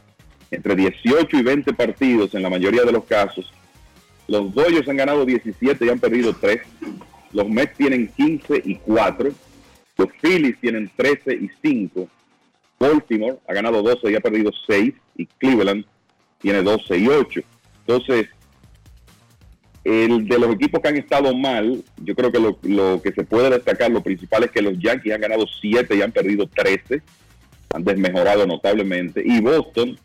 [0.51, 3.53] entre 18 y 20 partidos en la mayoría de los casos,
[4.27, 6.61] los Dodgers han ganado 17 y han perdido 3.
[7.33, 9.31] Los Mets tienen 15 y 4.
[9.99, 12.09] Los Phillies tienen 13 y 5.
[12.79, 14.95] Baltimore ha ganado 12 y ha perdido 6.
[15.17, 15.85] Y Cleveland
[16.41, 17.41] tiene 12 y 8.
[17.87, 18.29] Entonces,
[19.85, 23.51] el de los equipos que han estado mal, yo creo que lo, que se puede
[23.51, 27.03] destacar, lo principal es que los Yankees han ganado 7 y han perdido 13.
[27.75, 29.23] Han desmejorado notablemente.
[29.25, 29.99] Y Boston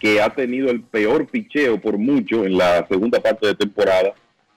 [0.00, 4.14] que ha tenido el peor picheo por mucho en la segunda parte de temporada,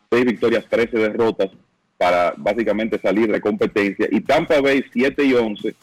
[0.10, 1.52] seis victorias, 13 derrotas
[1.98, 5.76] para básicamente salir de competencia y Tampa Bay 7 y 11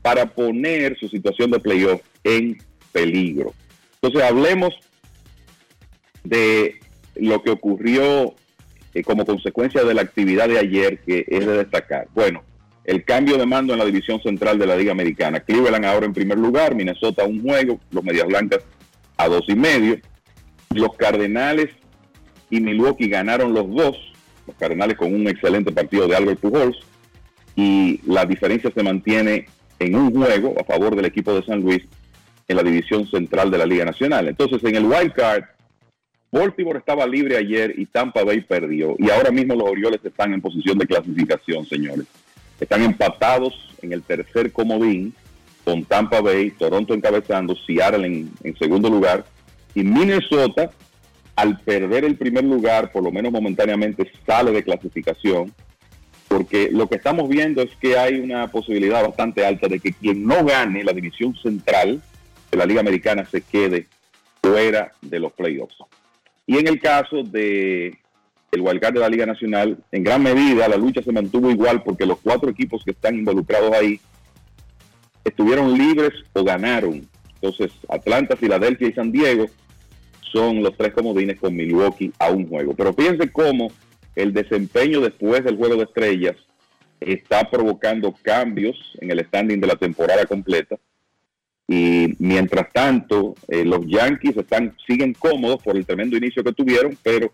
[0.00, 2.56] para poner su situación de playoff en
[2.92, 3.52] peligro.
[4.00, 4.74] Entonces hablemos
[6.22, 6.78] de
[7.20, 8.34] lo que ocurrió
[8.94, 12.08] eh, como consecuencia de la actividad de ayer que es de destacar.
[12.14, 12.42] Bueno,
[12.84, 15.40] el cambio de mando en la división central de la Liga Americana.
[15.40, 18.60] Cleveland ahora en primer lugar, Minnesota un juego, los Medias Blancas
[19.16, 19.98] a dos y medio.
[20.70, 21.68] Los Cardenales
[22.48, 23.96] y Milwaukee ganaron los dos.
[24.46, 26.78] Los Cardenales con un excelente partido de Albert Pujols.
[27.54, 29.46] Y la diferencia se mantiene
[29.78, 31.82] en un juego a favor del equipo de San Luis
[32.48, 34.28] en la división central de la Liga Nacional.
[34.28, 35.44] Entonces, en el wild card,
[36.32, 38.94] Baltimore estaba libre ayer y Tampa Bay perdió.
[38.98, 42.06] Y ahora mismo los Orioles están en posición de clasificación, señores.
[42.60, 45.14] Están empatados en el tercer comodín
[45.64, 49.24] con Tampa Bay, Toronto encabezando, Seattle en, en, segundo lugar
[49.74, 50.70] y Minnesota,
[51.36, 55.52] al perder el primer lugar, por lo menos momentáneamente, sale de clasificación,
[56.28, 60.24] porque lo que estamos viendo es que hay una posibilidad bastante alta de que quien
[60.24, 62.02] no gane la división central
[62.50, 63.86] de la Liga Americana se quede
[64.42, 65.76] fuera de los playoffs.
[66.50, 67.96] Y en el caso de
[68.50, 72.04] el wildcard de la Liga Nacional, en gran medida la lucha se mantuvo igual porque
[72.04, 74.00] los cuatro equipos que están involucrados ahí
[75.24, 77.08] estuvieron libres o ganaron.
[77.34, 79.46] Entonces, Atlanta, Filadelfia y San Diego
[80.32, 82.74] son los tres comodines con Milwaukee a un juego.
[82.74, 83.70] Pero fíjense cómo
[84.16, 86.34] el desempeño después del juego de estrellas
[86.98, 90.74] está provocando cambios en el standing de la temporada completa.
[91.72, 96.98] Y mientras tanto, eh, los Yankees están, siguen cómodos por el tremendo inicio que tuvieron,
[97.00, 97.30] pero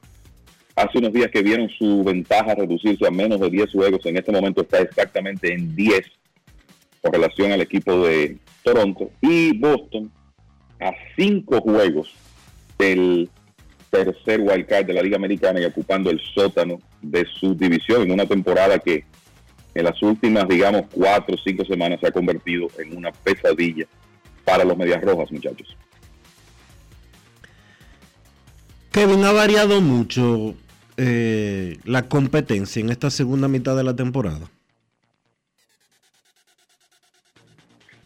[0.74, 4.32] hace unos días que vieron su ventaja reducirse a menos de 10 juegos, en este
[4.32, 6.02] momento está exactamente en 10
[7.00, 9.10] con relación al equipo de Toronto.
[9.22, 10.12] Y Boston
[10.80, 12.12] a cinco juegos
[12.78, 13.30] del
[13.88, 18.26] tercer wildcard de la Liga Americana y ocupando el sótano de su división en una
[18.26, 19.02] temporada que
[19.74, 23.86] en las últimas, digamos, cuatro o cinco semanas se ha convertido en una pesadilla
[24.47, 25.77] para los Medias Rojas, muchachos.
[28.93, 30.55] Kevin, ha variado mucho
[30.97, 34.48] eh, la competencia en esta segunda mitad de la temporada.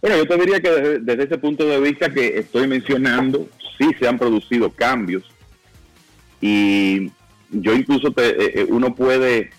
[0.00, 3.46] Bueno, yo te diría que desde, desde, ese punto de vista que estoy mencionando,
[3.78, 5.22] sí se han producido cambios
[6.40, 7.12] y
[7.50, 9.50] yo incluso te, eh, uno puede,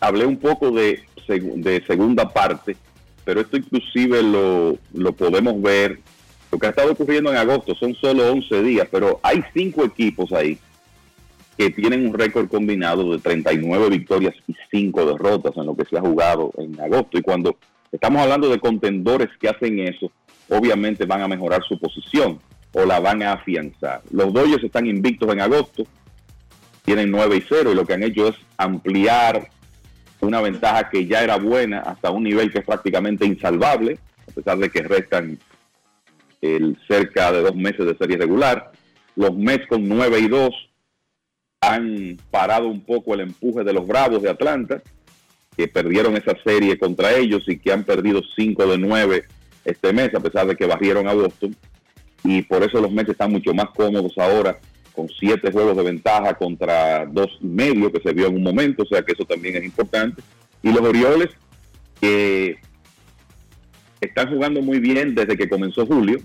[0.00, 2.74] hablé un poco de, de segunda parte,
[3.24, 6.00] pero esto inclusive lo, lo podemos ver,
[6.50, 10.32] lo que ha estado ocurriendo en agosto son solo 11 días, pero hay cinco equipos
[10.32, 10.58] ahí
[11.56, 15.96] que tienen un récord combinado de 39 victorias y 5 derrotas en lo que se
[15.96, 17.56] ha jugado en agosto y cuando
[17.94, 20.10] Estamos hablando de contendores que hacen eso,
[20.48, 22.40] obviamente van a mejorar su posición
[22.72, 24.02] o la van a afianzar.
[24.10, 25.84] Los Dodgers están invictos en agosto,
[26.84, 29.48] tienen 9 y 0 y lo que han hecho es ampliar
[30.24, 33.98] una ventaja que ya era buena hasta un nivel que es prácticamente insalvable,
[34.28, 35.38] a pesar de que restan
[36.40, 38.72] el cerca de dos meses de serie regular.
[39.16, 40.50] Los Mets con 9 y 2
[41.60, 44.82] han parado un poco el empuje de los Bravos de Atlanta
[45.56, 49.24] que perdieron esa serie contra ellos y que han perdido 5 de 9
[49.64, 51.56] este mes, a pesar de que barrieron a Boston.
[52.24, 54.58] Y por eso los Mets están mucho más cómodos ahora,
[54.94, 58.84] con 7 juegos de ventaja contra dos y medio que se vio en un momento,
[58.84, 60.22] o sea que eso también es importante.
[60.62, 61.30] Y los Orioles,
[62.00, 62.58] que
[64.00, 66.18] están jugando muy bien desde que comenzó julio,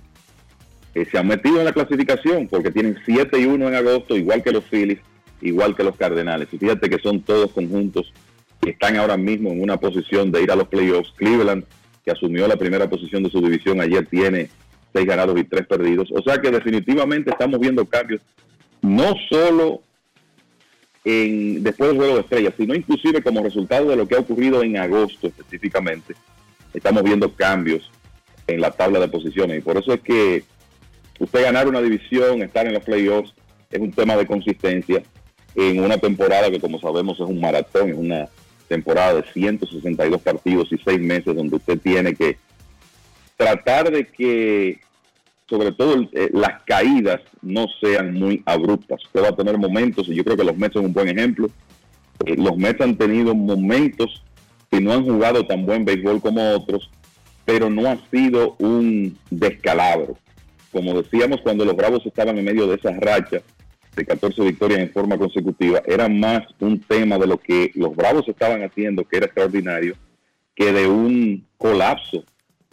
[0.95, 4.43] eh, se han metido en la clasificación porque tienen 7 y 1 en agosto, igual
[4.43, 4.99] que los Phillies,
[5.41, 6.49] igual que los Cardenales.
[6.51, 8.13] Y fíjate que son todos conjuntos
[8.61, 11.13] que están ahora mismo en una posición de ir a los playoffs.
[11.15, 11.63] Cleveland,
[12.03, 14.49] que asumió la primera posición de su división ayer, tiene
[14.93, 16.09] 6 ganados y 3 perdidos.
[16.11, 18.21] O sea que definitivamente estamos viendo cambios,
[18.81, 19.81] no solo
[21.03, 24.63] en, después del juego de estrellas, sino inclusive como resultado de lo que ha ocurrido
[24.63, 26.15] en agosto específicamente.
[26.73, 27.89] Estamos viendo cambios
[28.47, 30.43] en la tabla de posiciones y por eso es que
[31.19, 33.33] usted ganar una división, estar en los playoffs,
[33.69, 35.03] es un tema de consistencia
[35.55, 38.27] en una temporada que como sabemos es un maratón, es una
[38.67, 42.37] temporada de 162 partidos y 6 meses donde usted tiene que
[43.35, 44.79] tratar de que
[45.49, 49.03] sobre todo eh, las caídas no sean muy abruptas.
[49.05, 51.49] Usted va a tener momentos, y yo creo que los Mets son un buen ejemplo.
[52.25, 54.23] Eh, los Mets han tenido momentos
[54.69, 56.89] que no han jugado tan buen béisbol como otros,
[57.45, 60.15] pero no ha sido un descalabro.
[60.71, 63.41] Como decíamos cuando los Bravos estaban en medio de esas rachas
[63.95, 68.27] de 14 victorias en forma consecutiva, era más un tema de lo que los Bravos
[68.27, 69.95] estaban haciendo, que era extraordinario,
[70.55, 72.23] que de un colapso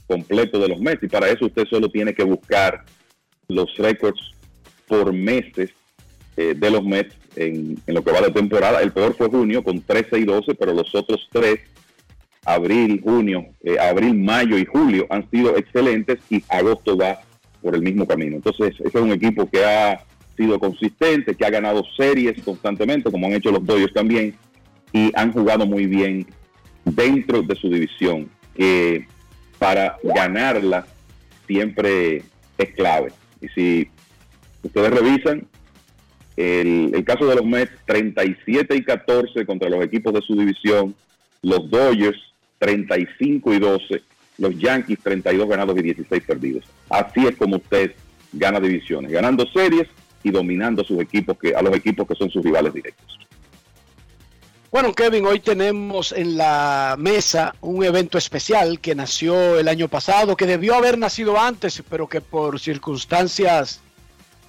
[0.06, 1.04] completo de los meses.
[1.04, 2.84] Y para eso usted solo tiene que buscar
[3.48, 4.20] los récords
[4.86, 5.70] por meses
[6.36, 8.80] eh, de los Mets en, lo que va de temporada.
[8.82, 11.60] El peor fue junio con 13 y 12, pero los otros tres,
[12.44, 17.20] abril, junio, eh, abril, mayo y julio, han sido excelentes y agosto va
[17.62, 18.36] por el mismo camino.
[18.36, 20.04] Entonces, ese es un equipo que ha
[20.36, 24.34] sido consistente, que ha ganado series constantemente, como han hecho los Dodgers también,
[24.92, 26.26] y han jugado muy bien
[26.84, 29.06] dentro de su división, que
[29.58, 30.86] para ganarla
[31.46, 32.22] siempre
[32.58, 33.12] es clave.
[33.40, 33.90] Y si
[34.62, 35.46] ustedes revisan,
[36.36, 40.94] el, caso de los Mets, 37 y 14 contra los equipos de su división,
[41.42, 42.18] los Dodgers,
[42.58, 44.02] 35 y 12,
[44.38, 46.64] los Yankees, 32 ganados y 16 perdidos.
[46.90, 47.92] Así es como usted
[48.32, 49.88] gana divisiones, ganando series
[50.22, 53.25] y dominando a sus equipos que a los equipos que son sus rivales directos.
[54.72, 60.36] Bueno, Kevin, hoy tenemos en la mesa un evento especial que nació el año pasado,
[60.36, 63.80] que debió haber nacido antes, pero que por circunstancias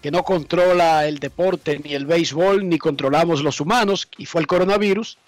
[0.02, 4.48] que no controla el deporte ni el béisbol, ni controlamos los humanos, y fue el
[4.48, 5.19] coronavirus,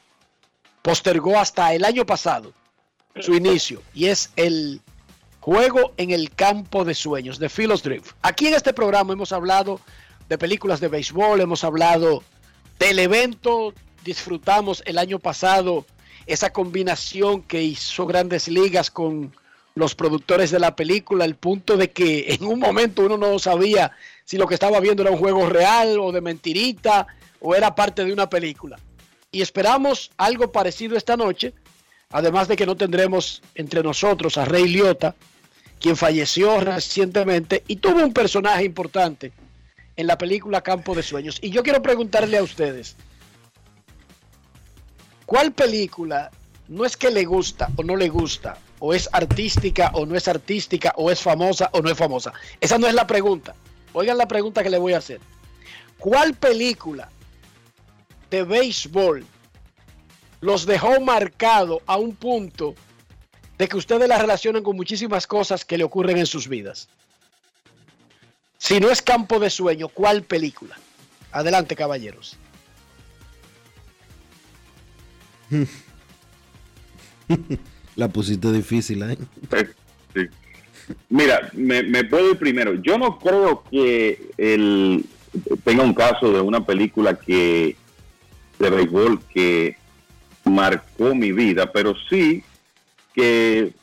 [0.81, 2.51] postergó hasta el año pasado
[3.19, 4.81] su inicio, y es el
[5.39, 8.13] juego en el campo de sueños de Philos Drift.
[8.23, 9.79] Aquí en este programa hemos hablado
[10.27, 12.23] de películas de béisbol, hemos hablado
[12.79, 13.73] del evento,
[14.03, 15.85] disfrutamos el año pasado
[16.25, 19.33] esa combinación que hizo grandes ligas con
[19.75, 23.91] los productores de la película, el punto de que en un momento uno no sabía
[24.25, 27.07] si lo que estaba viendo era un juego real o de mentirita
[27.39, 28.77] o era parte de una película.
[29.31, 31.53] Y esperamos algo parecido esta noche,
[32.11, 35.15] además de que no tendremos entre nosotros a Rey Liotta,
[35.79, 39.31] quien falleció recientemente y tuvo un personaje importante
[39.95, 41.39] en la película Campo de Sueños.
[41.41, 42.95] Y yo quiero preguntarle a ustedes,
[45.29, 46.31] ¿cuál película
[46.69, 50.27] no es que le gusta o no le gusta, o es artística o no es
[50.27, 52.33] artística, o es famosa o no es famosa?
[52.59, 53.53] Esa no es la pregunta.
[53.93, 55.21] Oigan la pregunta que le voy a hacer.
[55.99, 57.09] ¿Cuál película
[58.31, 59.23] de béisbol
[60.41, 62.73] los dejó marcado a un punto
[63.59, 66.89] de que ustedes la relacionan con muchísimas cosas que le ocurren en sus vidas?
[68.57, 70.75] Si no es campo de sueño, ¿cuál película?
[71.31, 72.35] Adelante, caballeros.
[77.95, 79.17] La pusiste difícil, ¿eh?
[81.09, 82.75] Mira, me, puedo ir primero.
[82.75, 84.31] Yo no creo que
[85.63, 87.75] tenga un caso de una película que
[88.57, 89.77] de béisbol que
[90.45, 92.43] marcó mi vida, pero sí
[93.13, 93.73] que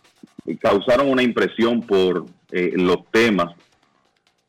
[0.60, 3.54] causaron una impresión por eh, los temas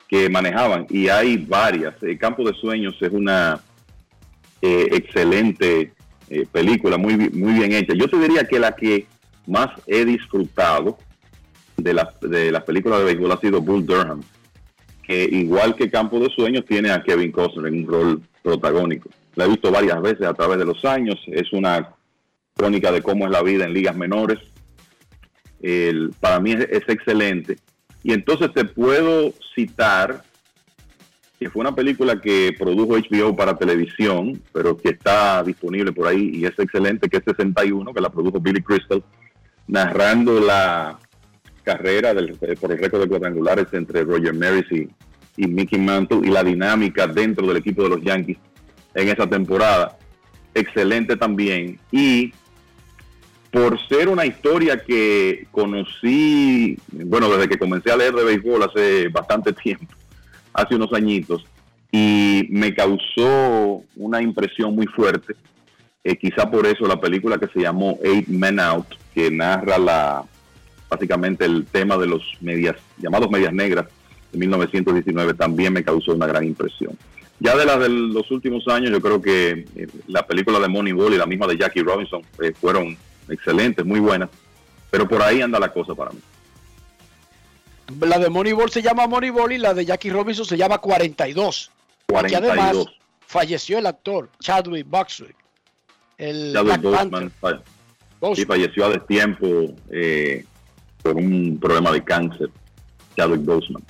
[0.07, 1.95] que manejaban y hay varias.
[2.01, 3.61] El Campo de Sueños es una
[4.61, 5.93] eh, excelente
[6.29, 7.93] eh, película, muy, muy bien hecha.
[7.93, 9.07] Yo te diría que la que
[9.45, 10.97] más he disfrutado
[11.77, 14.21] de las de las películas de béisbol ha sido Bull Durham,
[15.03, 19.09] que igual que Campo de Sueños tiene a Kevin Costner en un rol protagónico.
[19.35, 21.93] La he visto varias veces a través de los años, es una
[22.55, 24.39] crónica de cómo es la vida en ligas menores.
[26.19, 27.57] para mí es excelente
[28.03, 30.23] y entonces te puedo citar
[31.39, 36.31] que fue una película que produjo HBO para televisión, pero que está disponible por ahí
[36.33, 39.03] y es excelente, que es 61, que la produjo Billy Crystal,
[39.67, 40.97] narrando la
[41.63, 44.89] carrera del, eh, por el récord de cuadrangulares entre Roger Maris y,
[45.37, 48.37] y Mickey Mantle y la dinámica dentro del equipo de los Yankees
[48.95, 49.97] en esa temporada.
[50.55, 51.79] Excelente también.
[51.91, 52.33] Y
[53.51, 59.07] por ser una historia que conocí, bueno, desde que comencé a leer de béisbol hace
[59.09, 59.93] bastante tiempo,
[60.57, 61.45] hace unos añitos,
[61.91, 65.35] y me causó una impresión muy fuerte.
[66.03, 70.25] Eh, quizá por eso la película que se llamó Eight Men Out, que narra la
[70.89, 73.87] básicamente el tema de los medias, llamados medias negras
[74.31, 76.97] de 1919, también me causó una gran impresión.
[77.39, 81.13] Ya de las de los últimos años, yo creo que eh, la película de Moneyball
[81.13, 82.97] y la misma de Jackie Robinson eh, fueron
[83.29, 84.29] excelentes, muy buenas,
[84.89, 86.19] pero por ahí anda la cosa para mí.
[88.01, 91.71] La de Moneyball se llama Moneyball y la de Jackie Robinson se llama 42.
[92.07, 92.31] 42.
[92.31, 92.85] Y además
[93.25, 95.33] falleció el actor Chadwick Boseman.
[96.17, 97.31] El Chadwick Boseman,
[98.35, 99.47] sí, falleció a destiempo
[99.91, 100.45] eh,
[101.01, 102.49] por un problema de cáncer.
[103.15, 103.83] Chadwick Boseman.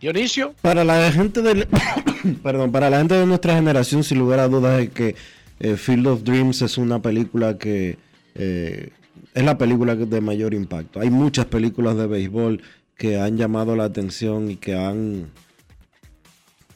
[0.00, 0.54] Dionisio.
[0.60, 1.66] Para la gente del,
[2.42, 5.16] perdón, para la gente de nuestra generación, sin lugar a dudas, es que
[5.60, 7.98] eh, Field of Dreams es una película que
[8.34, 8.90] eh,
[9.36, 10.98] es la película de mayor impacto.
[10.98, 12.62] Hay muchas películas de béisbol
[12.96, 15.26] que han llamado la atención y que han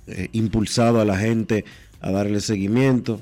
[0.07, 1.65] eh, impulsado a la gente
[2.03, 3.19] a darle seguimiento.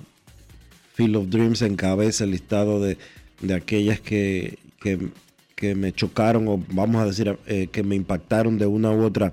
[0.94, 2.98] Field of Dreams encabeza el listado de,
[3.40, 5.08] de aquellas que, que,
[5.54, 7.38] que, me chocaron o vamos a decir
[7.70, 9.32] que me impactaron de una u otra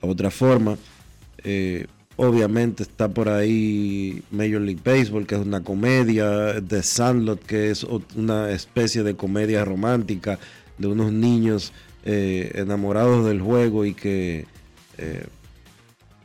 [0.00, 0.78] otra forma.
[1.42, 7.70] Eh, obviamente está por ahí Major League Baseball, que es una comedia, The Sandlot, que
[7.70, 10.38] es una especie de comedia romántica
[10.78, 11.72] de unos niños
[12.04, 14.46] eh, enamorados del juego y que
[14.98, 15.26] eh,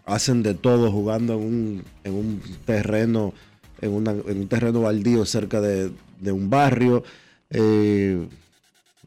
[0.05, 3.33] hacen de todo jugando en un, en un terreno
[3.81, 5.91] en, un terreno baldío cerca de,
[6.31, 7.03] un barrio.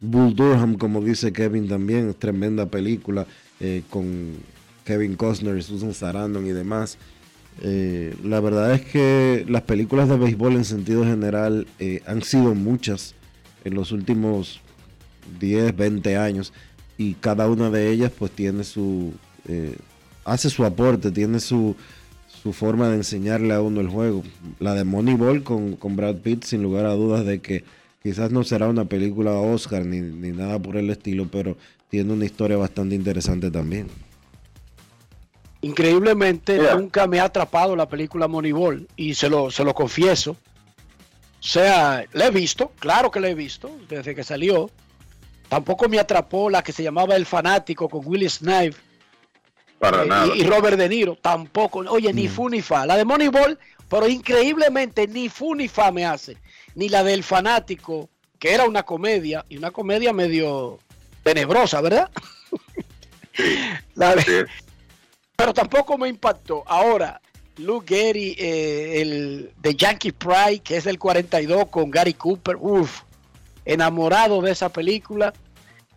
[0.01, 3.27] Bull Durham, como dice Kevin también, es tremenda película
[3.91, 4.35] con
[4.85, 6.99] Kevin Costner, Susan Sarandon y demás.
[7.61, 12.55] Eh, la verdad es que las películas de béisbol en sentido general eh, han sido
[12.55, 13.15] muchas
[13.65, 14.61] en los últimos
[15.39, 16.53] 10, 20 años
[16.97, 19.13] y cada una de ellas pues tiene su,
[19.49, 19.77] eh,
[20.25, 21.77] hace su aporte, tiene su,
[22.43, 24.23] su forma de enseñarle a uno el juego.
[24.59, 27.65] La de Moneyball con, con Brad Pitt sin lugar a dudas de que
[28.03, 31.57] quizás no será una película Oscar ni, ni nada por el estilo, pero
[31.91, 33.89] tiene una historia bastante interesante también.
[35.63, 40.33] Increíblemente nunca me ha atrapado la película Moneyball y se lo, se lo confieso.
[40.33, 44.71] O sea, la he visto, claro que la he visto desde que salió.
[45.49, 48.77] Tampoco me atrapó la que se llamaba El Fanático con Willie Snipe
[49.79, 51.17] Para eh, Y, Robert De Niro.
[51.21, 51.81] Tampoco.
[51.81, 52.31] Oye, ni mm.
[52.31, 52.85] fu ni fa.
[52.85, 53.59] La de Moneyball,
[53.89, 56.39] pero increíblemente ni fu ni fa me hace.
[56.75, 58.09] Ni la del Fanático,
[58.39, 60.81] que era una comedia y una comedia medio
[61.23, 62.11] tenebrosa, ¿verdad?
[63.95, 64.47] la de,
[65.43, 66.63] pero tampoco me impactó.
[66.69, 67.21] Ahora,
[67.57, 73.01] Luke Gary, eh, el de Yankee Pride, que es del 42 con Gary Cooper, uff,
[73.65, 75.33] enamorado de esa película.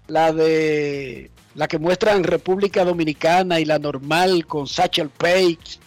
[0.08, 5.80] La de la que muestra en República Dominicana y la normal con Satchel Page.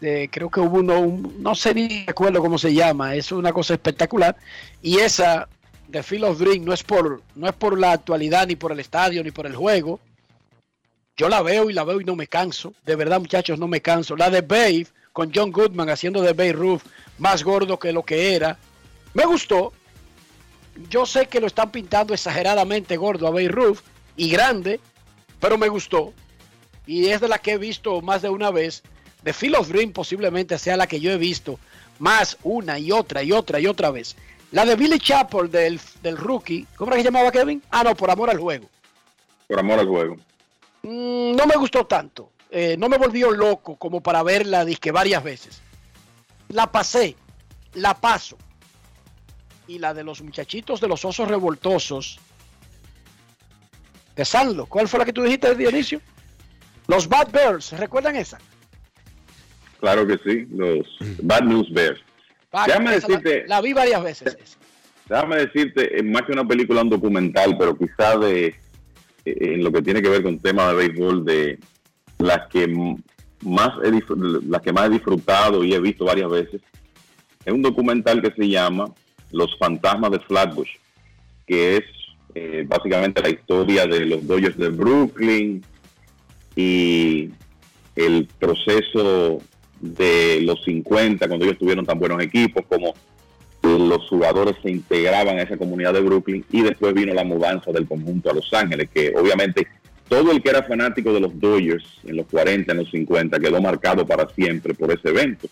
[0.00, 4.36] creo que hubo uno, no sé ni recuerdo cómo se llama, es una cosa espectacular.
[4.80, 5.48] Y esa
[5.86, 8.80] de Phil of Dream no es por no es por la actualidad ni por el
[8.80, 10.00] estadio ni por el juego,
[11.18, 12.72] yo la veo y la veo y no me canso.
[12.86, 14.16] De verdad, muchachos, no me canso.
[14.16, 16.78] La de Babe, con John Goodman haciendo de Babe
[17.18, 18.56] más gordo que lo que era.
[19.14, 19.72] Me gustó.
[20.88, 23.74] Yo sé que lo están pintando exageradamente gordo a Babe
[24.16, 24.78] y grande,
[25.40, 26.14] pero me gustó.
[26.86, 28.84] Y es de la que he visto más de una vez.
[29.24, 31.58] The Phil of Dream posiblemente sea la que yo he visto
[31.98, 34.14] más una y otra y otra y otra vez.
[34.52, 37.60] La de Billy Chappell del, del rookie, ¿cómo era que llamaba Kevin?
[37.70, 38.68] Ah, no, por amor al juego.
[39.48, 40.16] Por amor al juego.
[40.82, 42.32] Mm, no me gustó tanto.
[42.50, 45.62] Eh, no me volvió loco como para verla disque varias veces.
[46.48, 47.16] La pasé,
[47.74, 48.38] la paso.
[49.66, 52.18] Y la de los muchachitos de los osos revoltosos
[54.16, 54.66] de Sanlo.
[54.66, 56.00] ¿Cuál fue la que tú dijiste, Dionisio?
[56.86, 58.38] Los Bad Bears, ¿recuerdan esa?
[59.78, 60.86] Claro que sí, los
[61.22, 62.00] Bad News Bears.
[62.66, 64.58] Déjame decirte, la, vi varias veces.
[65.06, 68.54] Déjame decirte, más que una película, un documental, pero quizá de
[69.36, 71.58] en lo que tiene que ver con temas de béisbol, de
[72.18, 72.66] las que
[73.44, 73.90] más he,
[74.46, 76.60] las que más he disfrutado y he visto varias veces,
[77.44, 78.92] es un documental que se llama
[79.32, 80.70] Los fantasmas de Flatbush,
[81.46, 81.84] que es
[82.34, 85.64] eh, básicamente la historia de los Dodgers de Brooklyn
[86.54, 87.30] y
[87.96, 89.40] el proceso
[89.80, 92.94] de los 50, cuando ellos tuvieron tan buenos equipos, como
[93.76, 97.86] los jugadores se integraban a esa comunidad de Brooklyn y después vino la mudanza del
[97.86, 99.66] conjunto a Los Ángeles, que obviamente
[100.08, 103.60] todo el que era fanático de los Dodgers en los 40, en los 50, quedó
[103.60, 105.48] marcado para siempre por ese evento,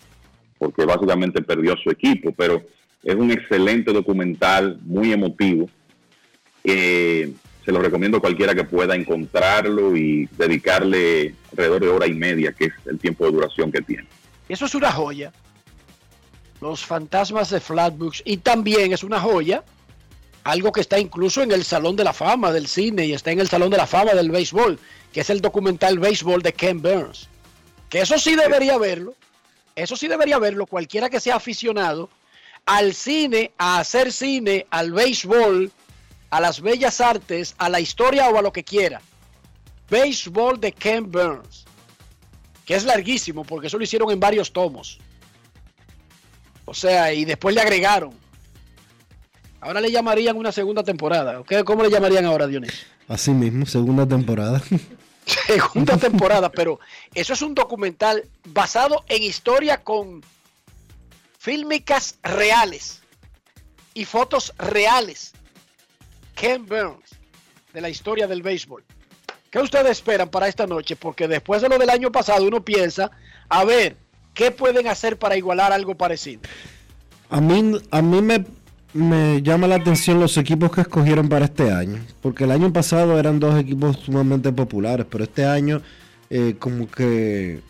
[0.57, 2.63] porque básicamente perdió su equipo, pero
[3.03, 5.69] es un excelente documental, muy emotivo.
[6.63, 7.31] Eh,
[7.63, 12.53] se lo recomiendo a cualquiera que pueda encontrarlo y dedicarle alrededor de hora y media,
[12.53, 14.05] que es el tiempo de duración que tiene.
[14.49, 15.31] Eso es una joya.
[16.61, 18.21] Los fantasmas de Flatbush.
[18.25, 19.63] Y también es una joya.
[20.43, 23.39] Algo que está incluso en el Salón de la Fama del cine y está en
[23.39, 24.79] el Salón de la Fama del béisbol,
[25.11, 27.27] que es el documental Béisbol de Ken Burns.
[27.89, 29.13] Que eso sí debería verlo.
[29.75, 32.09] Eso sí debería verlo cualquiera que sea aficionado
[32.65, 35.71] al cine, a hacer cine, al béisbol,
[36.29, 39.01] a las bellas artes, a la historia o a lo que quiera.
[39.89, 41.65] Béisbol de Ken Burns,
[42.65, 44.99] que es larguísimo porque eso lo hicieron en varios tomos.
[46.67, 48.13] O sea, y después le agregaron.
[49.61, 51.41] Ahora le llamarían una segunda temporada.
[51.65, 52.85] ¿Cómo le llamarían ahora, Dionisio?
[53.07, 54.61] Así mismo, segunda temporada.
[55.45, 56.79] Segunda temporada, pero
[57.13, 60.23] eso es un documental basado en historia con
[61.37, 63.01] fílmicas reales
[63.93, 65.33] y fotos reales.
[66.33, 67.11] Ken Burns,
[67.73, 68.85] de la historia del béisbol.
[69.51, 70.95] ¿Qué ustedes esperan para esta noche?
[70.95, 73.11] Porque después de lo del año pasado uno piensa,
[73.49, 73.97] a ver,
[74.37, 76.41] ¿qué pueden hacer para igualar algo parecido?
[77.29, 78.45] A mí, a mí me,
[78.93, 83.19] me llama la atención los equipos que escogieron para este año, porque el año pasado
[83.19, 85.81] eran dos equipos sumamente populares, pero este año
[86.29, 87.61] eh, como que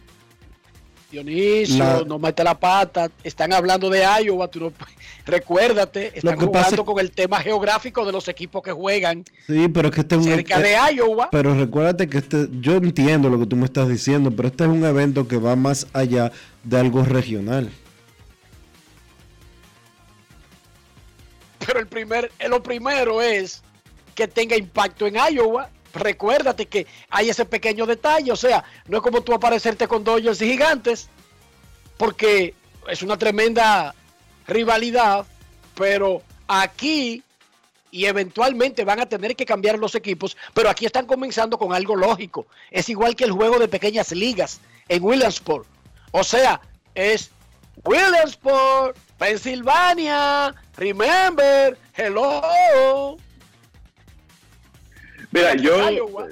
[1.12, 3.10] Dionisio, La- no mete la pata.
[3.24, 4.74] Están hablando de Iowa, tú no-
[5.26, 9.88] recuérdate, están pasa jugando con el tema geográfico de los equipos que juegan Sí, pero
[9.90, 11.30] es que este es un cerca de Iowa.
[11.32, 14.70] Pero recuérdate que este, yo entiendo lo que tú me estás diciendo, pero este es
[14.70, 16.32] un evento que va más allá
[16.64, 17.70] de algo regional.
[21.66, 23.62] Pero el primer, eh, lo primero es
[24.16, 25.70] que tenga impacto en Iowa.
[25.94, 30.42] Recuérdate que hay ese pequeño detalle, o sea, no es como tú aparecerte con Dodgers
[30.42, 31.10] y Gigantes,
[31.98, 32.54] porque
[32.88, 33.96] es una tremenda
[34.48, 35.26] rivalidad,
[35.76, 37.24] pero aquí
[37.92, 41.96] y eventualmente van a tener que cambiar los equipos, pero aquí están comenzando con algo
[41.96, 42.46] lógico.
[42.70, 45.66] Es igual que el juego de pequeñas ligas en Williamsport.
[46.12, 46.62] O sea,
[46.96, 47.32] es
[47.84, 53.18] Williamsport, Pensilvania, remember, hello.
[55.38, 56.28] Mira, yo, Iowa.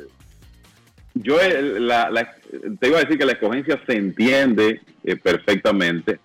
[1.13, 2.35] yo eh, la- la-
[2.79, 6.19] te iba a decir que la escogencia se entiende eh, perfectamente.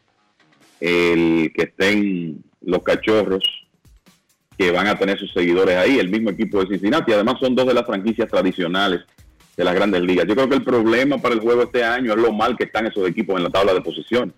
[0.80, 3.44] El que estén los cachorros
[4.56, 7.12] que van a tener sus seguidores ahí, el mismo equipo de Cincinnati.
[7.12, 9.00] Además, son dos de las franquicias tradicionales
[9.56, 10.26] de las grandes ligas.
[10.26, 12.86] Yo creo que el problema para el juego este año es lo mal que están
[12.86, 14.34] esos equipos en la tabla de posición.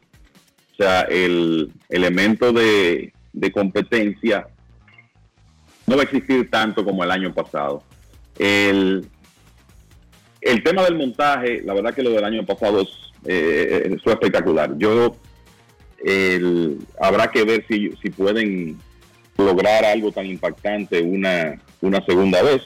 [0.72, 4.46] O sea, el elemento de, de competencia
[5.86, 7.82] no va a existir tanto como el año pasado.
[8.38, 9.06] El,
[10.40, 12.86] el tema del montaje, la verdad que lo del año pasado
[13.26, 14.76] eh, fue espectacular.
[14.78, 15.16] Yo
[16.04, 18.78] el- habrá que ver si, si pueden
[19.38, 22.62] lograr algo tan impactante una, una segunda vez.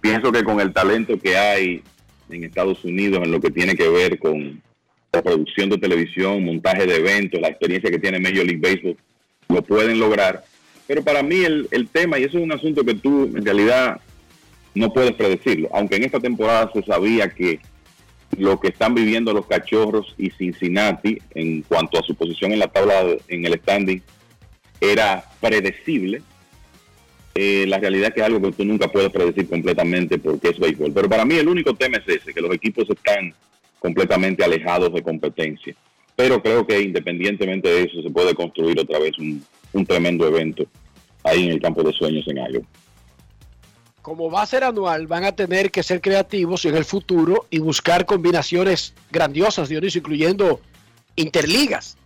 [0.00, 1.82] Pienso que con el talento que hay
[2.30, 4.60] en Estados Unidos en lo que tiene que ver con
[5.12, 8.96] la producción de televisión, montaje de eventos, la experiencia que tiene Major League Baseball,
[9.48, 10.42] lo pueden lograr.
[10.86, 14.00] Pero para mí el, el tema, y eso es un asunto que tú en realidad
[14.74, 17.60] no puedes predecirlo, aunque en esta temporada se sabía que
[18.38, 22.68] lo que están viviendo los cachorros y Cincinnati en cuanto a su posición en la
[22.68, 24.02] tabla, en el standing,
[24.80, 26.22] era predecible.
[27.34, 30.58] Eh, la realidad es que es algo que tú nunca puedes predecir completamente porque es
[30.58, 30.92] béisbol.
[30.92, 33.34] Pero para mí el único tema es ese, que los equipos están
[33.78, 35.74] completamente alejados de competencia.
[36.16, 40.64] Pero creo que independientemente de eso se puede construir otra vez un, un tremendo evento
[41.24, 42.66] ahí en el campo de sueños en Iowa.
[44.04, 47.58] Como va a ser anual, van a tener que ser creativos en el futuro y
[47.58, 50.60] buscar combinaciones grandiosas, Dionisio, incluyendo
[51.16, 51.96] interligas.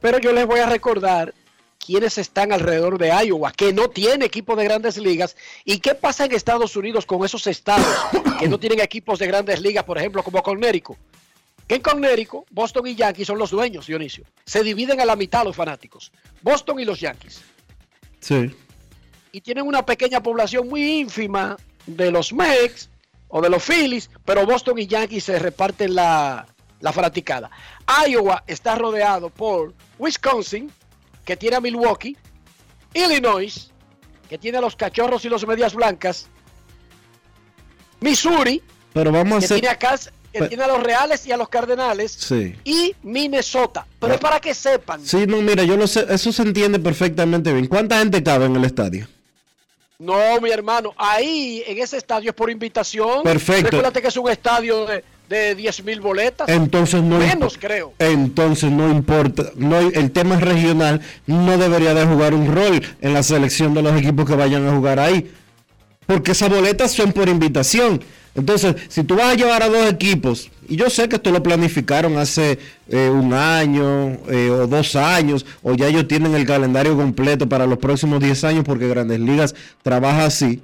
[0.00, 1.34] Pero yo les voy a recordar
[1.78, 5.36] quiénes están alrededor de Iowa, que no tiene equipo de grandes ligas,
[5.66, 7.86] y qué pasa en Estados Unidos con esos estados
[8.38, 10.96] que no tienen equipos de grandes ligas, por ejemplo, como Connecticut.
[11.66, 14.24] Que en Connecticut, Boston y Yankees son los dueños, Dionisio.
[14.46, 16.12] Se dividen a la mitad los fanáticos.
[16.40, 17.42] Boston y los Yankees
[18.20, 18.50] Sí.
[19.32, 22.88] Y tienen una pequeña población muy ínfima de los Mex
[23.28, 26.46] o de los Phillies, pero Boston y Yankees se reparten la,
[26.80, 27.50] la fanaticada.
[28.08, 30.70] Iowa está rodeado por Wisconsin,
[31.24, 32.16] que tiene a Milwaukee,
[32.94, 33.70] Illinois,
[34.28, 36.28] que tiene a los cachorros y los medias blancas,
[38.00, 38.62] Missouri,
[38.92, 41.48] Pero vamos a que tiene a Kansas, que tiene a los Reales y a los
[41.48, 42.54] Cardenales, Sí.
[42.64, 43.86] y Minnesota.
[43.98, 47.52] Pero es para que sepan, Sí, no, mira, yo lo sé, eso se entiende perfectamente
[47.52, 47.66] bien.
[47.66, 49.06] ¿Cuánta gente cabe en el estadio?
[50.00, 53.22] No, mi hermano, ahí en ese estadio es por invitación.
[53.22, 53.64] Perfecto.
[53.64, 56.48] Recuérdate que es un estadio de, de 10 mil boletas.
[56.48, 57.92] Entonces no Menos, creo.
[57.98, 63.12] Entonces no importa, no el tema es regional no debería de jugar un rol en
[63.12, 65.30] la selección de los equipos que vayan a jugar ahí,
[66.10, 68.00] porque esas boletas son por invitación.
[68.34, 71.40] Entonces, si tú vas a llevar a dos equipos, y yo sé que esto lo
[71.40, 72.58] planificaron hace
[72.88, 77.64] eh, un año eh, o dos años, o ya ellos tienen el calendario completo para
[77.64, 79.54] los próximos 10 años, porque Grandes Ligas
[79.84, 80.60] trabaja así.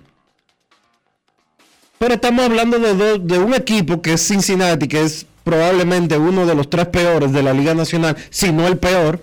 [2.00, 6.56] Pero estamos hablando de, de un equipo que es Cincinnati, que es probablemente uno de
[6.56, 9.22] los tres peores de la Liga Nacional, si no el peor.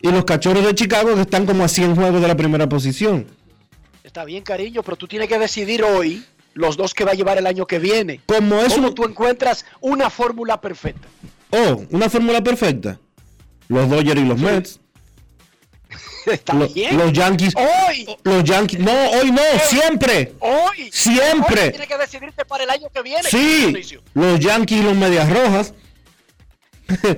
[0.00, 3.35] Y los cachorros de Chicago que están como a 100 juegos de la primera posición.
[4.16, 6.24] Está bien, cariño, pero tú tienes que decidir hoy
[6.54, 8.22] los dos que va a llevar el año que viene.
[8.24, 11.06] Como es ¿Cómo un- tú encuentras una fórmula perfecta?
[11.50, 12.98] Oh, una fórmula perfecta.
[13.68, 14.80] Los Dodgers y los Mets.
[16.26, 16.96] Está Lo- bien.
[16.96, 17.52] Los Yankees.
[17.56, 18.06] Hoy.
[18.24, 18.80] Los Yankees.
[18.80, 20.32] No, hoy no, siempre.
[20.40, 20.88] Hoy.
[20.90, 21.64] Siempre.
[21.64, 23.22] Hoy tienes que decidirte para el año que viene.
[23.28, 25.74] Sí, los Yankees y los Medias Rojas.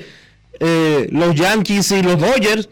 [0.61, 2.69] Eh, los Yankees y los Dodgers.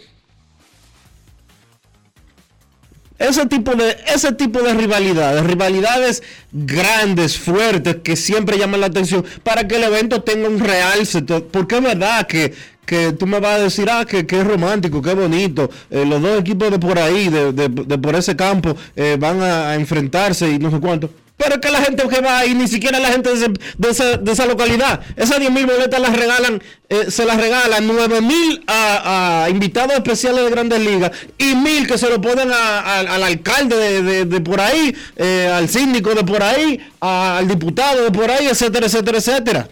[3.19, 6.23] Ese tipo de ese tipo de rivalidades, rivalidades
[6.53, 11.23] grandes, fuertes, que siempre llaman la atención para que el evento tenga un realce.
[11.23, 12.53] Porque es verdad que,
[12.85, 15.71] que tú me vas a decir, ah, que, que es romántico, que bonito.
[15.91, 19.41] eh, los dos equipos de por ahí, de, de- de por ese campo, eh, van
[19.43, 21.11] a, a enfrentarse y no sé cuánto.
[21.39, 23.91] Pero es que la gente que va ahí, ni siquiera la gente de,
[24.33, 25.01] esa, localidad.
[25.17, 30.45] Esas 10 mil boletas las regalan, eh, se las regalan 9 mil a, invitados especiales
[30.45, 34.61] de Grandes Ligas y mil que se lo ponen a- a- al alcalde de, por
[34.63, 39.69] ahí, eh, al síndico de por ahí, al diputado de por ahí, etcétera, etcétera, etcétera.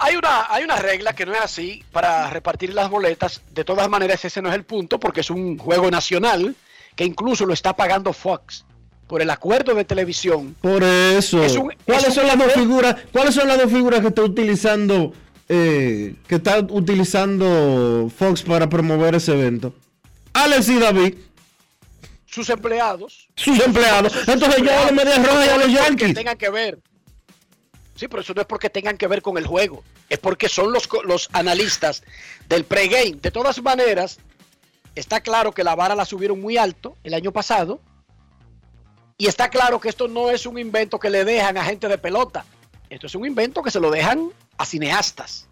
[0.00, 3.42] Hay, una, hay una regla que no es así para repartir las boletas.
[3.52, 6.56] De todas maneras, ese no es el punto porque es un juego nacional
[6.96, 8.64] que incluso lo está pagando Fox
[9.06, 10.56] por el acuerdo de televisión.
[10.60, 11.42] Por eso.
[11.42, 12.96] Es un- ¿Cuáles es son las dos figuras?
[13.12, 15.12] ¿Cuáles son las dos figuras que está utilizando
[15.48, 19.74] eh, que está utilizando Fox para promover ese evento?
[20.32, 21.14] Alex y David,
[22.26, 23.28] Sus empleados.
[23.36, 24.12] sus empleados.
[24.28, 26.14] Entonces yo a los Medias Rojas y a los Yankees.
[26.14, 26.78] tengan que ver.
[27.94, 29.82] Sí, pero eso no es porque tengan que ver con el juego.
[30.10, 32.02] Es porque son los, los analistas
[32.48, 33.16] del pregame.
[33.22, 34.18] De todas maneras,
[34.94, 37.80] está claro que la vara la subieron muy alto el año pasado.
[39.18, 41.96] Y está claro que esto no es un invento que le dejan a gente de
[41.96, 42.44] pelota.
[42.90, 45.46] Esto es un invento que se lo dejan a cineastas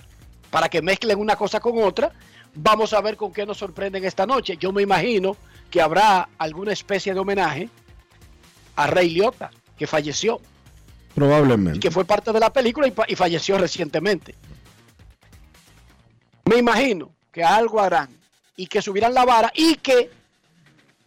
[0.51, 2.13] para que mezclen una cosa con otra.
[2.55, 4.57] Vamos a ver con qué nos sorprenden esta noche.
[4.59, 5.37] Yo me imagino
[5.71, 7.69] que habrá alguna especie de homenaje
[8.77, 10.41] a Ray Liotta, que falleció,
[11.15, 11.81] Probablemente.
[11.81, 14.35] que fue parte de la película y, y falleció recientemente.
[16.45, 18.11] Me imagino que algo harán
[18.57, 20.11] y que subirán la vara y que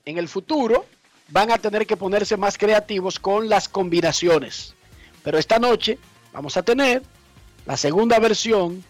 [0.06, 0.86] en el futuro
[1.30, 4.76] van a tener que ponerse más creativos con las combinaciones.
[5.24, 5.98] Pero esta noche
[6.32, 7.04] vamos a tener
[7.66, 8.84] la segunda versión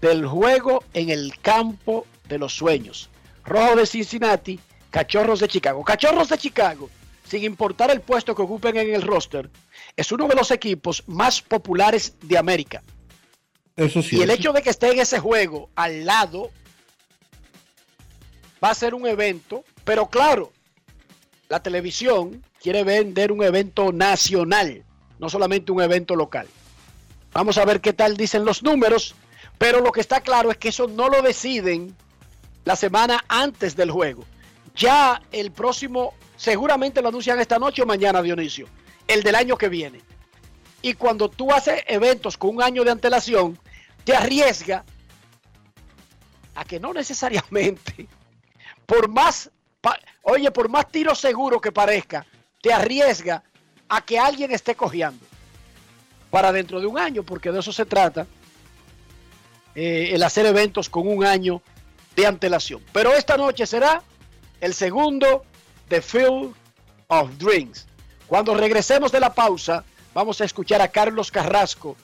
[0.00, 3.10] del juego en el campo de los sueños.
[3.44, 4.60] Rojo de Cincinnati,
[4.90, 5.82] Cachorros de Chicago.
[5.82, 6.88] Cachorros de Chicago,
[7.28, 9.50] sin importar el puesto que ocupen en el roster,
[9.96, 12.82] es uno de los equipos más populares de América.
[13.74, 14.18] Eso sí.
[14.18, 16.50] Y el hecho de que esté en ese juego al lado
[18.62, 20.52] va a ser un evento, pero claro,
[21.52, 24.86] la televisión quiere vender un evento nacional,
[25.18, 26.48] no solamente un evento local.
[27.34, 29.14] Vamos a ver qué tal dicen los números,
[29.58, 31.94] pero lo que está claro es que eso no lo deciden
[32.64, 34.24] la semana antes del juego.
[34.74, 38.66] Ya el próximo, seguramente lo anuncian esta noche o mañana, Dionisio,
[39.06, 40.00] el del año que viene.
[40.80, 43.58] Y cuando tú haces eventos con un año de antelación,
[44.04, 44.86] te arriesga
[46.54, 48.08] a que no necesariamente,
[48.86, 49.50] por más,
[50.22, 52.26] oye, por más tiro seguro que parezca,
[52.60, 53.42] te arriesga
[53.88, 55.24] a que alguien esté cojeando
[56.30, 58.26] para dentro de un año, porque de eso se trata,
[59.74, 61.60] eh, el hacer eventos con un año
[62.16, 62.82] de antelación.
[62.92, 64.02] Pero esta noche será
[64.60, 65.44] el segundo
[65.88, 66.54] de Field
[67.08, 67.86] of Dreams.
[68.26, 69.84] Cuando regresemos de la pausa,
[70.14, 71.96] vamos a escuchar a Carlos Carrasco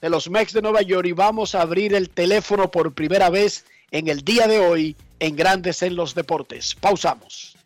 [0.00, 3.64] de los Mex de Nueva York y vamos a abrir el teléfono por primera vez
[3.90, 6.74] en el día de hoy en Grandes en los Deportes.
[6.74, 7.56] Pausamos.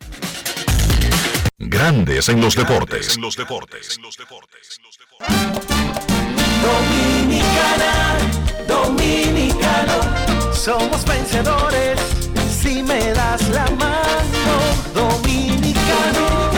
[1.57, 3.17] Grandes en los deportes.
[3.17, 3.99] los deportes.
[6.63, 8.17] Dominicana,
[8.67, 11.99] dominicano, somos vencedores
[12.61, 14.55] si me das la mano.
[14.93, 16.51] Dominicano,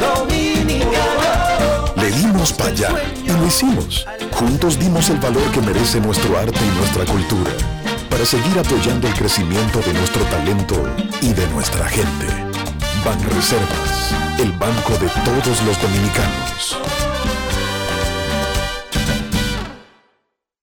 [0.00, 1.94] dominicano.
[1.96, 2.90] Le dimos para allá
[3.24, 4.06] y lo hicimos.
[4.32, 7.79] Juntos dimos el valor que merece nuestro arte y nuestra cultura
[8.20, 10.76] para seguir apoyando el crecimiento de nuestro talento
[11.22, 12.26] y de nuestra gente.
[13.02, 16.76] Banreservas, el banco de todos los dominicanos.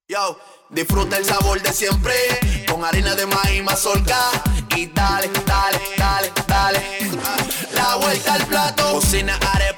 [0.06, 0.38] Yo,
[0.70, 2.14] disfruta el sabor de siempre
[2.70, 4.20] con harina de maíz mazorca
[4.76, 6.80] y dale, dale, dale, dale.
[7.74, 9.77] La vuelta al plato, cocina arepa,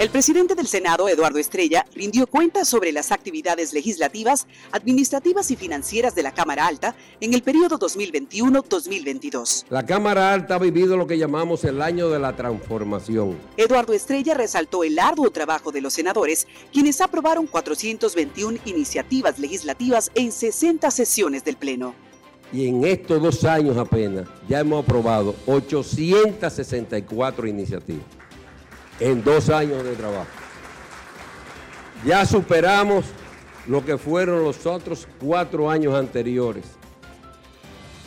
[0.00, 6.14] El presidente del Senado, Eduardo Estrella, rindió cuentas sobre las actividades legislativas, administrativas y financieras
[6.14, 9.66] de la Cámara Alta en el periodo 2021-2022.
[9.68, 13.36] La Cámara Alta ha vivido lo que llamamos el año de la transformación.
[13.58, 20.32] Eduardo Estrella resaltó el arduo trabajo de los senadores, quienes aprobaron 421 iniciativas legislativas en
[20.32, 21.94] 60 sesiones del Pleno.
[22.54, 28.19] Y en estos dos años apenas ya hemos aprobado 864 iniciativas.
[29.00, 30.26] En dos años de trabajo.
[32.04, 33.06] Ya superamos
[33.66, 36.64] lo que fueron los otros cuatro años anteriores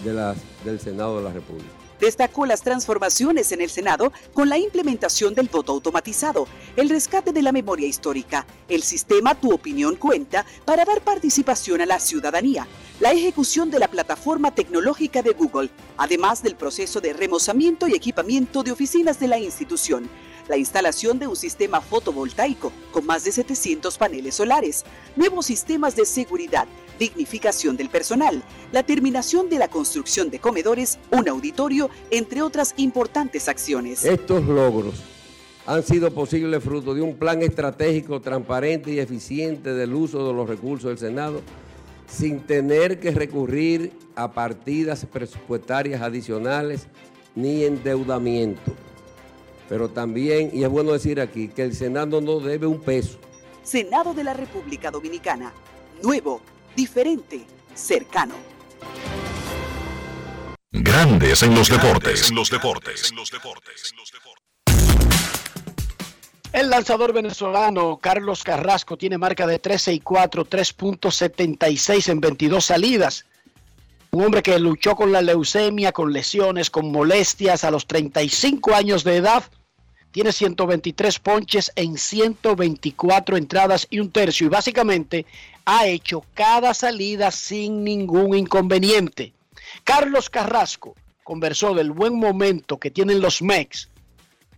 [0.03, 1.69] del Senado de la República.
[1.99, 7.41] Destacó las transformaciones en el Senado con la implementación del voto automatizado, el rescate de
[7.41, 12.67] la memoria histórica, el sistema Tu opinión cuenta para dar participación a la ciudadanía,
[12.99, 18.63] la ejecución de la plataforma tecnológica de Google, además del proceso de remozamiento y equipamiento
[18.63, 20.09] de oficinas de la institución,
[20.47, 24.83] la instalación de un sistema fotovoltaico con más de 700 paneles solares,
[25.15, 26.67] nuevos sistemas de seguridad,
[26.99, 33.47] dignificación del personal, la terminación de la construcción de comedores, un auditorio, entre otras importantes
[33.47, 34.05] acciones.
[34.05, 34.95] Estos logros
[35.65, 40.47] han sido posibles fruto de un plan estratégico transparente y eficiente del uso de los
[40.47, 41.41] recursos del Senado
[42.07, 46.87] sin tener que recurrir a partidas presupuestarias adicionales
[47.33, 48.61] ni endeudamiento.
[49.69, 53.17] Pero también, y es bueno decir aquí, que el Senado no debe un peso.
[53.63, 55.53] Senado de la República Dominicana.
[56.01, 56.41] Nuevo,
[56.75, 58.35] diferente, cercano.
[60.71, 62.29] Grandes en los deportes.
[62.29, 63.13] En los deportes.
[66.51, 73.25] El lanzador venezolano Carlos Carrasco tiene marca de 13 y 4, 3.76 en 22 salidas.
[74.13, 79.03] Un hombre que luchó con la leucemia, con lesiones, con molestias a los 35 años
[79.03, 79.43] de edad.
[80.11, 84.45] Tiene 123 ponches en 124 entradas y un tercio.
[84.45, 85.25] Y básicamente
[85.65, 89.33] ha hecho cada salida sin ningún inconveniente.
[89.83, 93.89] Carlos Carrasco conversó del buen momento que tienen los Mex.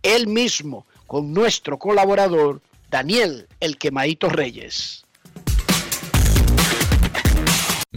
[0.02, 2.60] Él mismo con nuestro colaborador
[2.90, 5.05] Daniel El Quemadito Reyes.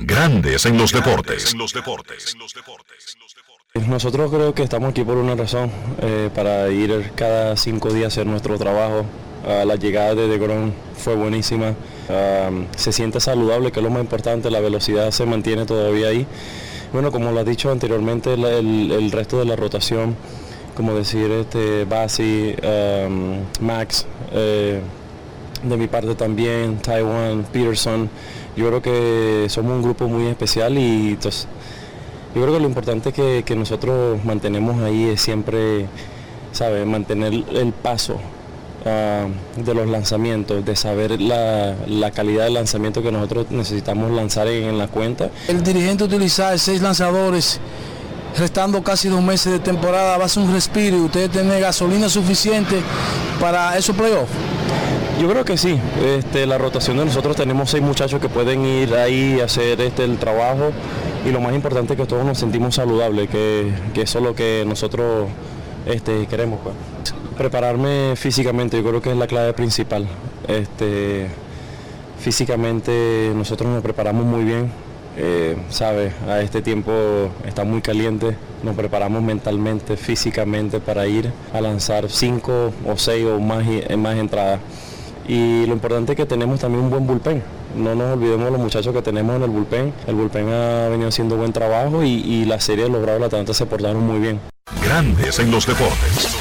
[0.10, 1.54] Grandes en los deportes.
[1.54, 2.36] En los deportes.
[3.88, 5.72] Nosotros creo que estamos aquí por una razón,
[6.02, 9.06] eh, para ir cada cinco días a hacer nuestro trabajo.
[9.48, 11.76] Ah, la llegada de DeGrom fue buenísima.
[12.10, 16.26] Ah, se siente saludable, que es lo más importante, la velocidad se mantiene todavía ahí.
[16.92, 20.16] Bueno, como lo has dicho anteriormente, el, el resto de la rotación,
[20.76, 22.56] como decir, este, Basi,
[23.08, 24.82] um, Max, eh,
[25.62, 28.10] de mi parte también, Taiwan, Peterson.
[28.60, 31.48] Yo creo que somos un grupo muy especial y entonces,
[32.36, 35.86] yo creo que lo importante que, nosotros mantenemos ahí es siempre,
[36.52, 36.86] ¿sabes?
[36.86, 38.18] Mantener el paso
[38.86, 44.50] ah, de los lanzamientos, de saber la, la calidad del lanzamiento que nosotros necesitamos lanzar
[44.50, 45.30] en, en la cuenta.
[45.48, 47.62] El dirigente utilizar seis lanzadores
[48.38, 52.10] restando casi dos meses de temporada, va a ser un respiro y ustedes tienen gasolina
[52.10, 52.82] suficiente
[53.40, 54.34] para esos playoffs?
[55.20, 55.78] Yo creo que sí.
[56.02, 60.06] Este, la rotación de nosotros tenemos seis muchachos que pueden ir ahí a hacer este,
[60.06, 60.72] el trabajo
[61.26, 64.64] y lo más importante es que todos nos sentimos saludables, que, eso es lo que
[64.66, 65.28] nosotros
[65.86, 66.62] este, queremos.
[66.64, 66.74] Pues.
[67.38, 70.08] Prepararme físicamente, yo creo que es la clave principal.
[70.48, 71.28] Este,
[72.20, 74.72] físicamente nosotros nos preparamos muy bien,
[75.18, 76.14] eh, ¿sabes?
[76.30, 76.94] A este tiempo
[77.46, 83.38] está muy caliente, nos preparamos mentalmente, físicamente para ir a lanzar cinco o seis o
[83.42, 83.66] más,
[83.98, 84.62] más entradas.
[85.30, 87.44] Y lo importante es que tenemos también un buen bullpen.
[87.76, 89.94] No nos olvidemos de los muchachos que tenemos en el bullpen.
[90.08, 93.26] El bullpen ha venido haciendo buen trabajo y, y la serie de los Bravos de
[93.28, 94.40] Atlanta se portaron muy bien.
[94.84, 96.36] Grandes en los deportes.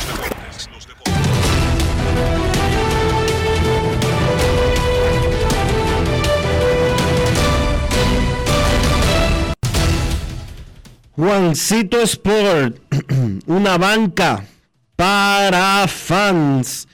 [11.14, 12.78] Juancito Sport,
[13.48, 14.46] una banca
[14.96, 16.88] para fans,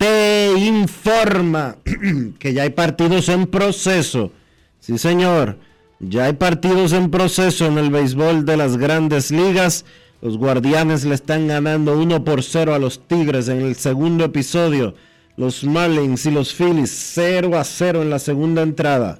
[0.00, 1.76] te informa
[2.38, 4.32] que ya hay partidos en proceso.
[4.80, 5.58] Sí, señor,
[5.98, 9.84] ya hay partidos en proceso en el béisbol de las grandes ligas.
[10.22, 14.94] Los guardianes le están ganando 1 por 0 a los Tigres en el segundo episodio.
[15.36, 19.18] Los Marlins y los Phillies 0 a 0 en la segunda entrada.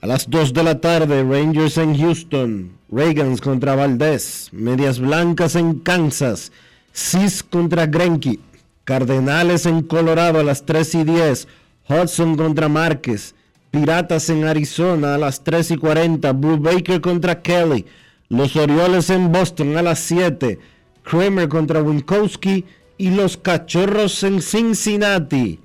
[0.00, 5.80] A las 2 de la tarde, Rangers en Houston, Reagans contra Valdés, Medias Blancas en
[5.80, 6.50] Kansas,
[6.94, 8.40] Cis contra Grenky,
[8.88, 11.46] Cardenales en Colorado a las 3 y 10,
[11.90, 13.34] Hudson contra Márquez,
[13.70, 17.84] Piratas en Arizona a las 3 y 40, Blue Baker contra Kelly,
[18.30, 20.58] los Orioles en Boston a las 7,
[21.02, 22.64] Kramer contra Winkowski
[22.96, 25.60] y los Cachorros en Cincinnati.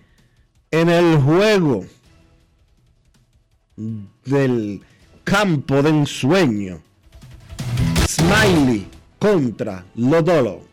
[0.69, 1.85] En el juego
[4.25, 4.81] del
[5.23, 6.81] campo de ensueño.
[8.05, 8.85] Smiley
[9.17, 10.72] contra Lodolo.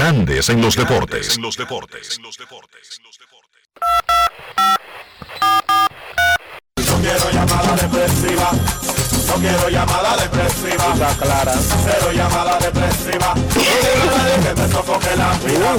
[0.00, 1.36] Grandes en los deportes.
[1.36, 2.18] En los deportes.
[2.24, 2.30] No
[7.02, 8.50] quiero llamada depresiva.
[9.28, 10.96] No quiero llamada depresiva.
[11.20, 11.52] Clara.
[11.84, 13.34] Cero llamada depresiva.
[13.34, 15.76] No quiero nadie que me sofoque la vida.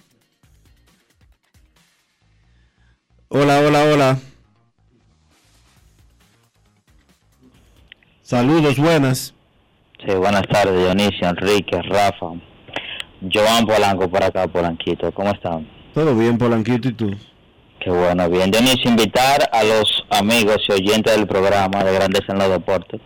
[3.37, 4.19] Hola, hola, hola.
[8.23, 9.35] Saludos, buenas.
[10.07, 12.27] Sí, buenas tardes, Dionisio, Enrique, Rafa.
[13.21, 15.11] Joan Polanco por acá, Polanquito.
[15.11, 15.69] ¿Cómo están?
[15.95, 17.11] Todo bien, Polanquito, ¿y tú?
[17.81, 18.53] Qué bueno, bien.
[18.53, 23.01] Dionisio, invitar a los amigos y oyentes del programa de Grandes en los Deportes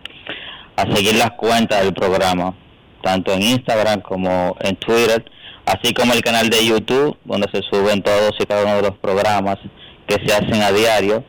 [0.77, 2.55] a seguir las cuentas del programa,
[3.03, 5.25] tanto en Instagram como en Twitter,
[5.65, 8.99] así como el canal de YouTube, donde se suben todos y cada uno de los
[8.99, 9.57] programas
[10.09, 11.23] que se hacen a diario.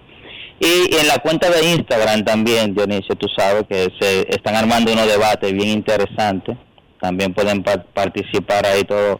[0.59, 5.07] Y en la cuenta de Instagram también, Dionisio, tú sabes que se están armando unos
[5.07, 6.57] debates bien interesantes.
[6.99, 9.19] También pueden pa- participar ahí todos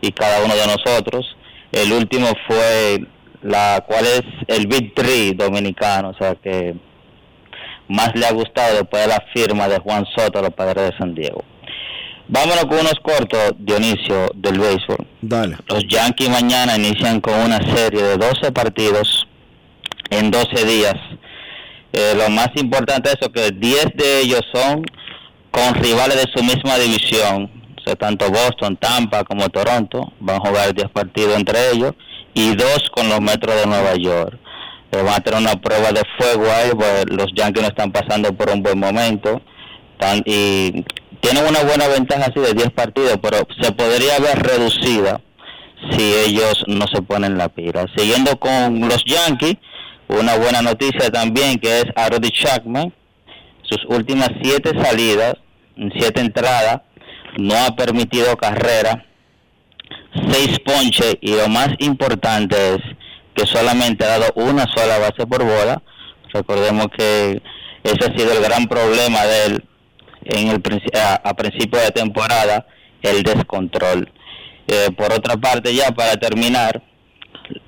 [0.00, 1.36] y cada uno de nosotros.
[1.70, 3.04] El último fue
[3.42, 6.74] la cuál es el Big Three dominicano, o sea que
[7.88, 11.14] más le ha gustado después de la firma de Juan Soto, los padres de San
[11.14, 11.44] Diego.
[12.26, 15.06] Vámonos con unos cortos, Dionisio, del béisbol.
[15.68, 19.26] Los Yankees mañana inician con una serie de 12 partidos
[20.10, 20.94] en 12 días.
[21.92, 24.82] Eh, lo más importante es eso, que 10 de ellos son
[25.50, 27.50] con rivales de su misma división.
[27.76, 31.92] O sea, tanto Boston, Tampa como Toronto van a jugar 10 partidos entre ellos
[32.34, 34.38] y dos con los Metros de Nueva York.
[34.92, 38.32] Eh, van a tener una prueba de fuego ahí, pues los Yankees no están pasando
[38.32, 39.42] por un buen momento
[40.24, 40.84] y
[41.20, 45.20] tienen una buena ventaja así de 10 partidos, pero se podría ver reducida
[45.92, 47.86] si ellos no se ponen la pira.
[47.96, 49.56] Siguiendo con los Yankees,
[50.08, 52.92] una buena noticia también que es a Rudy Chapman,
[53.62, 55.34] sus últimas siete salidas,
[55.76, 56.82] en siete entradas,
[57.38, 59.06] no ha permitido carrera,
[60.30, 62.80] seis ponches y lo más importante es
[63.34, 65.82] que solamente ha dado una sola base por bola.
[66.32, 67.40] Recordemos que
[67.84, 69.64] ese ha sido el gran problema de él
[70.30, 70.62] en el
[70.94, 72.66] a, a principio de temporada,
[73.02, 74.10] el descontrol.
[74.66, 76.82] Eh, por otra parte, ya para terminar,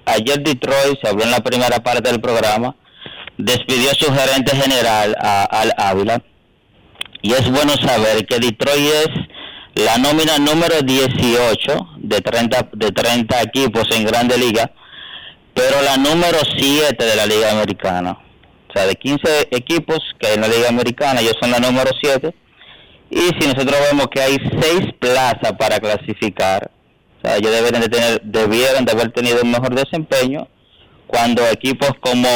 [0.04, 2.76] ayer Detroit, se habló en la primera parte del programa,
[3.36, 6.22] despidió su gerente general, a Al Ávila,
[7.22, 9.08] y es bueno saber que Detroit es
[9.74, 14.70] la nómina número 18 de 30, de 30 equipos en Grande Liga,
[15.54, 18.18] pero la número 7 de la Liga Americana.
[18.68, 21.90] O sea, de 15 equipos que hay en la Liga Americana, ellos son la número
[22.00, 22.34] 7.
[23.14, 26.70] Y si nosotros vemos que hay 6 plazas para clasificar,
[27.18, 30.48] o sea, ellos de debieron de haber tenido un mejor desempeño
[31.06, 32.26] cuando equipos como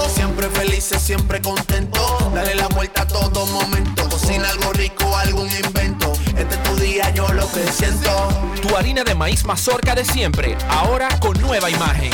[0.51, 2.31] felices, siempre contento.
[2.33, 4.07] Dale la vuelta a todo momento.
[4.09, 6.13] Cocina algo rico, algún invento.
[6.37, 8.29] Este es tu día, yo lo que siento.
[8.61, 12.11] Tu harina de maíz mazorca de siempre, ahora con nueva imagen.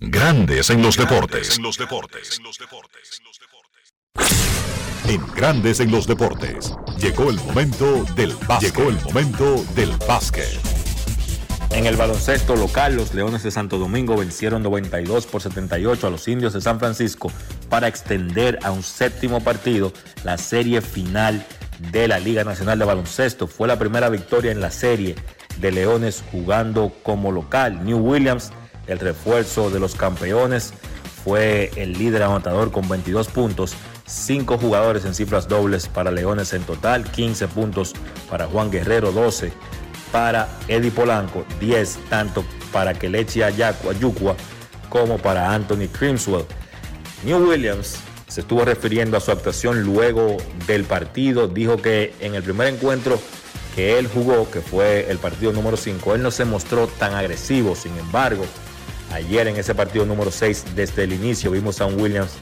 [0.00, 1.58] Grandes en los deportes.
[5.08, 6.72] En Grandes en los deportes.
[6.98, 8.76] Llegó el momento del básquet.
[8.76, 10.77] Llegó el momento del básquet.
[11.70, 16.26] En el baloncesto local, los Leones de Santo Domingo vencieron 92 por 78 a los
[16.26, 17.30] Indios de San Francisco
[17.68, 19.92] para extender a un séptimo partido
[20.24, 21.44] la serie final
[21.92, 23.46] de la Liga Nacional de Baloncesto.
[23.46, 25.14] Fue la primera victoria en la serie
[25.60, 27.84] de Leones jugando como local.
[27.84, 28.50] New Williams,
[28.86, 30.72] el refuerzo de los campeones,
[31.22, 33.74] fue el líder anotador con 22 puntos.
[34.06, 37.92] Cinco jugadores en cifras dobles para Leones en total, 15 puntos
[38.30, 39.52] para Juan Guerrero, 12
[40.12, 44.36] para Eddie Polanco, 10 tanto para Kelechi Ayukwa
[44.88, 46.44] como para Anthony Crimswell.
[47.24, 47.98] New Williams
[48.28, 50.36] se estuvo refiriendo a su actuación luego
[50.66, 53.18] del partido, dijo que en el primer encuentro
[53.74, 57.74] que él jugó, que fue el partido número 5, él no se mostró tan agresivo,
[57.74, 58.44] sin embargo,
[59.12, 62.32] ayer en ese partido número 6, desde el inicio vimos a un Williams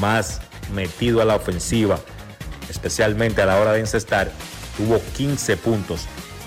[0.00, 0.40] más
[0.74, 1.98] metido a la ofensiva,
[2.70, 4.30] especialmente a la hora de encestar,
[4.76, 6.06] tuvo 15 puntos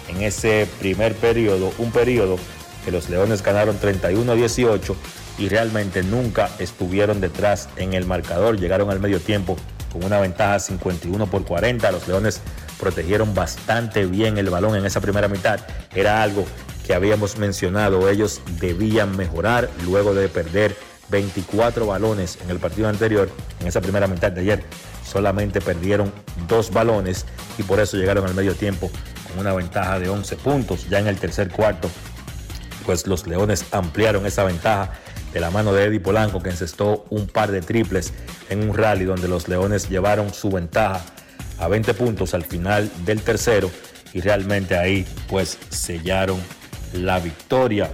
[0.10, 2.38] en ese primer periodo, un periodo
[2.84, 4.96] que los Leones ganaron 31 a 18
[5.38, 8.60] y realmente nunca estuvieron detrás en el marcador.
[8.60, 9.58] Llegaron al medio tiempo
[9.92, 11.92] con una ventaja 51 por 40.
[11.92, 12.42] Los Leones
[12.80, 15.60] protegieron bastante bien el balón en esa primera mitad.
[15.94, 16.46] Era algo
[16.86, 18.10] que habíamos mencionado.
[18.10, 20.76] Ellos debían mejorar luego de perder
[21.10, 23.30] 24 balones en el partido anterior.
[23.62, 24.64] En esa primera mitad de ayer
[25.06, 26.12] solamente perdieron
[26.48, 27.26] dos balones
[27.58, 28.92] y por eso llegaron al medio tiempo
[29.30, 30.90] con una ventaja de 11 puntos.
[30.90, 31.90] Ya en el tercer cuarto,
[32.86, 34.92] pues los Leones ampliaron esa ventaja
[35.34, 38.14] de la mano de Eddie Polanco que encestó un par de triples
[38.50, 41.02] en un rally donde los Leones llevaron su ventaja
[41.60, 43.70] a 20 puntos al final del tercero
[44.14, 46.40] y realmente ahí pues sellaron
[46.94, 47.92] la victoria.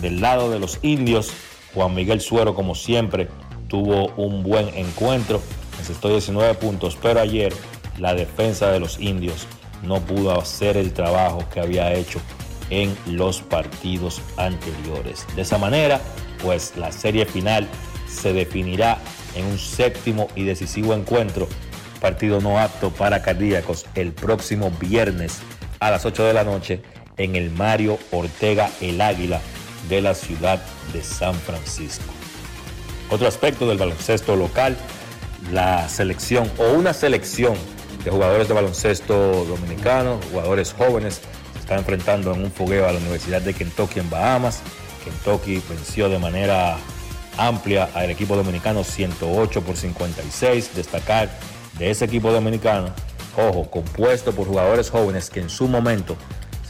[0.00, 1.30] Del lado de los indios,
[1.74, 3.28] Juan Miguel Suero como siempre
[3.68, 5.40] tuvo un buen encuentro,
[5.78, 7.52] encestó 19 puntos, pero ayer
[7.98, 9.46] la defensa de los indios
[9.86, 12.20] no pudo hacer el trabajo que había hecho
[12.70, 15.26] en los partidos anteriores.
[15.36, 16.00] De esa manera,
[16.42, 17.68] pues la serie final
[18.08, 18.98] se definirá
[19.34, 21.48] en un séptimo y decisivo encuentro,
[22.00, 25.40] partido no apto para cardíacos, el próximo viernes
[25.80, 26.82] a las 8 de la noche
[27.16, 29.40] en el Mario Ortega El Águila
[29.88, 30.62] de la ciudad
[30.92, 32.12] de San Francisco.
[33.10, 34.76] Otro aspecto del baloncesto local,
[35.52, 37.54] la selección o una selección
[38.04, 41.22] de jugadores de baloncesto dominicanos, jugadores jóvenes,
[41.54, 44.60] se está enfrentando en un fogueo a la Universidad de Kentucky en Bahamas.
[45.04, 46.76] Kentucky venció de manera
[47.38, 50.76] amplia al equipo dominicano 108 por 56.
[50.76, 51.30] Destacar
[51.78, 52.90] de ese equipo dominicano,
[53.36, 56.16] ojo, compuesto por jugadores jóvenes que en su momento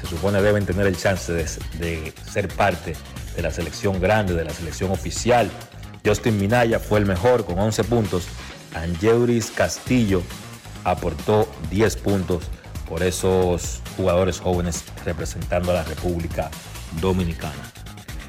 [0.01, 1.45] se supone deben tener el chance de,
[1.79, 2.95] de ser parte
[3.35, 5.51] de la selección grande, de la selección oficial.
[6.07, 8.27] Justin Minaya fue el mejor con 11 puntos.
[8.75, 10.23] Angeuris Castillo
[10.85, 12.45] aportó 10 puntos
[12.89, 16.51] por esos jugadores jóvenes representando a la República
[17.01, 17.73] Dominicana.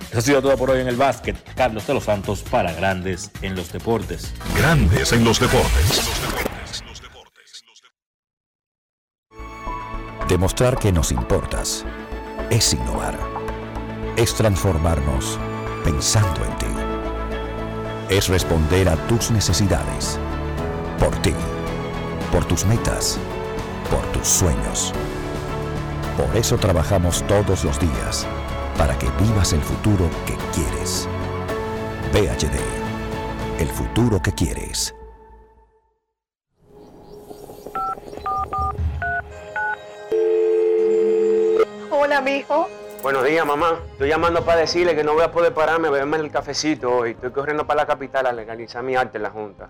[0.10, 1.36] Eso ha sido todo por hoy en el básquet.
[1.56, 4.34] Carlos de los Santos para Grandes en los Deportes.
[4.58, 6.10] Grandes en los Deportes.
[10.30, 11.86] Demostrar que nos importas
[12.50, 13.18] es innovar.
[14.16, 15.38] Es transformarnos
[15.84, 16.66] pensando en ti.
[18.10, 20.18] Es responder a tus necesidades.
[20.98, 21.34] Por ti.
[22.36, 23.18] Por tus metas.
[23.90, 24.94] Por tus sueños.
[26.18, 28.28] Por eso trabajamos todos los días.
[28.78, 31.08] Para que vivas el futuro que quieres.
[32.12, 32.60] VHD.
[33.58, 34.94] El futuro que quieres.
[41.90, 42.68] Hola, mijo.
[43.02, 43.80] Buenos días, mamá.
[43.94, 47.12] Estoy llamando para decirle que no voy a poder pararme a beberme el cafecito hoy.
[47.12, 49.70] Estoy corriendo para la capital a legalizar mi arte en la Junta.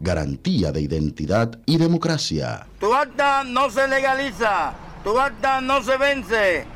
[0.00, 2.66] Garantía de identidad y democracia.
[2.78, 6.75] Tu acta no se legaliza, tu acta no se vence.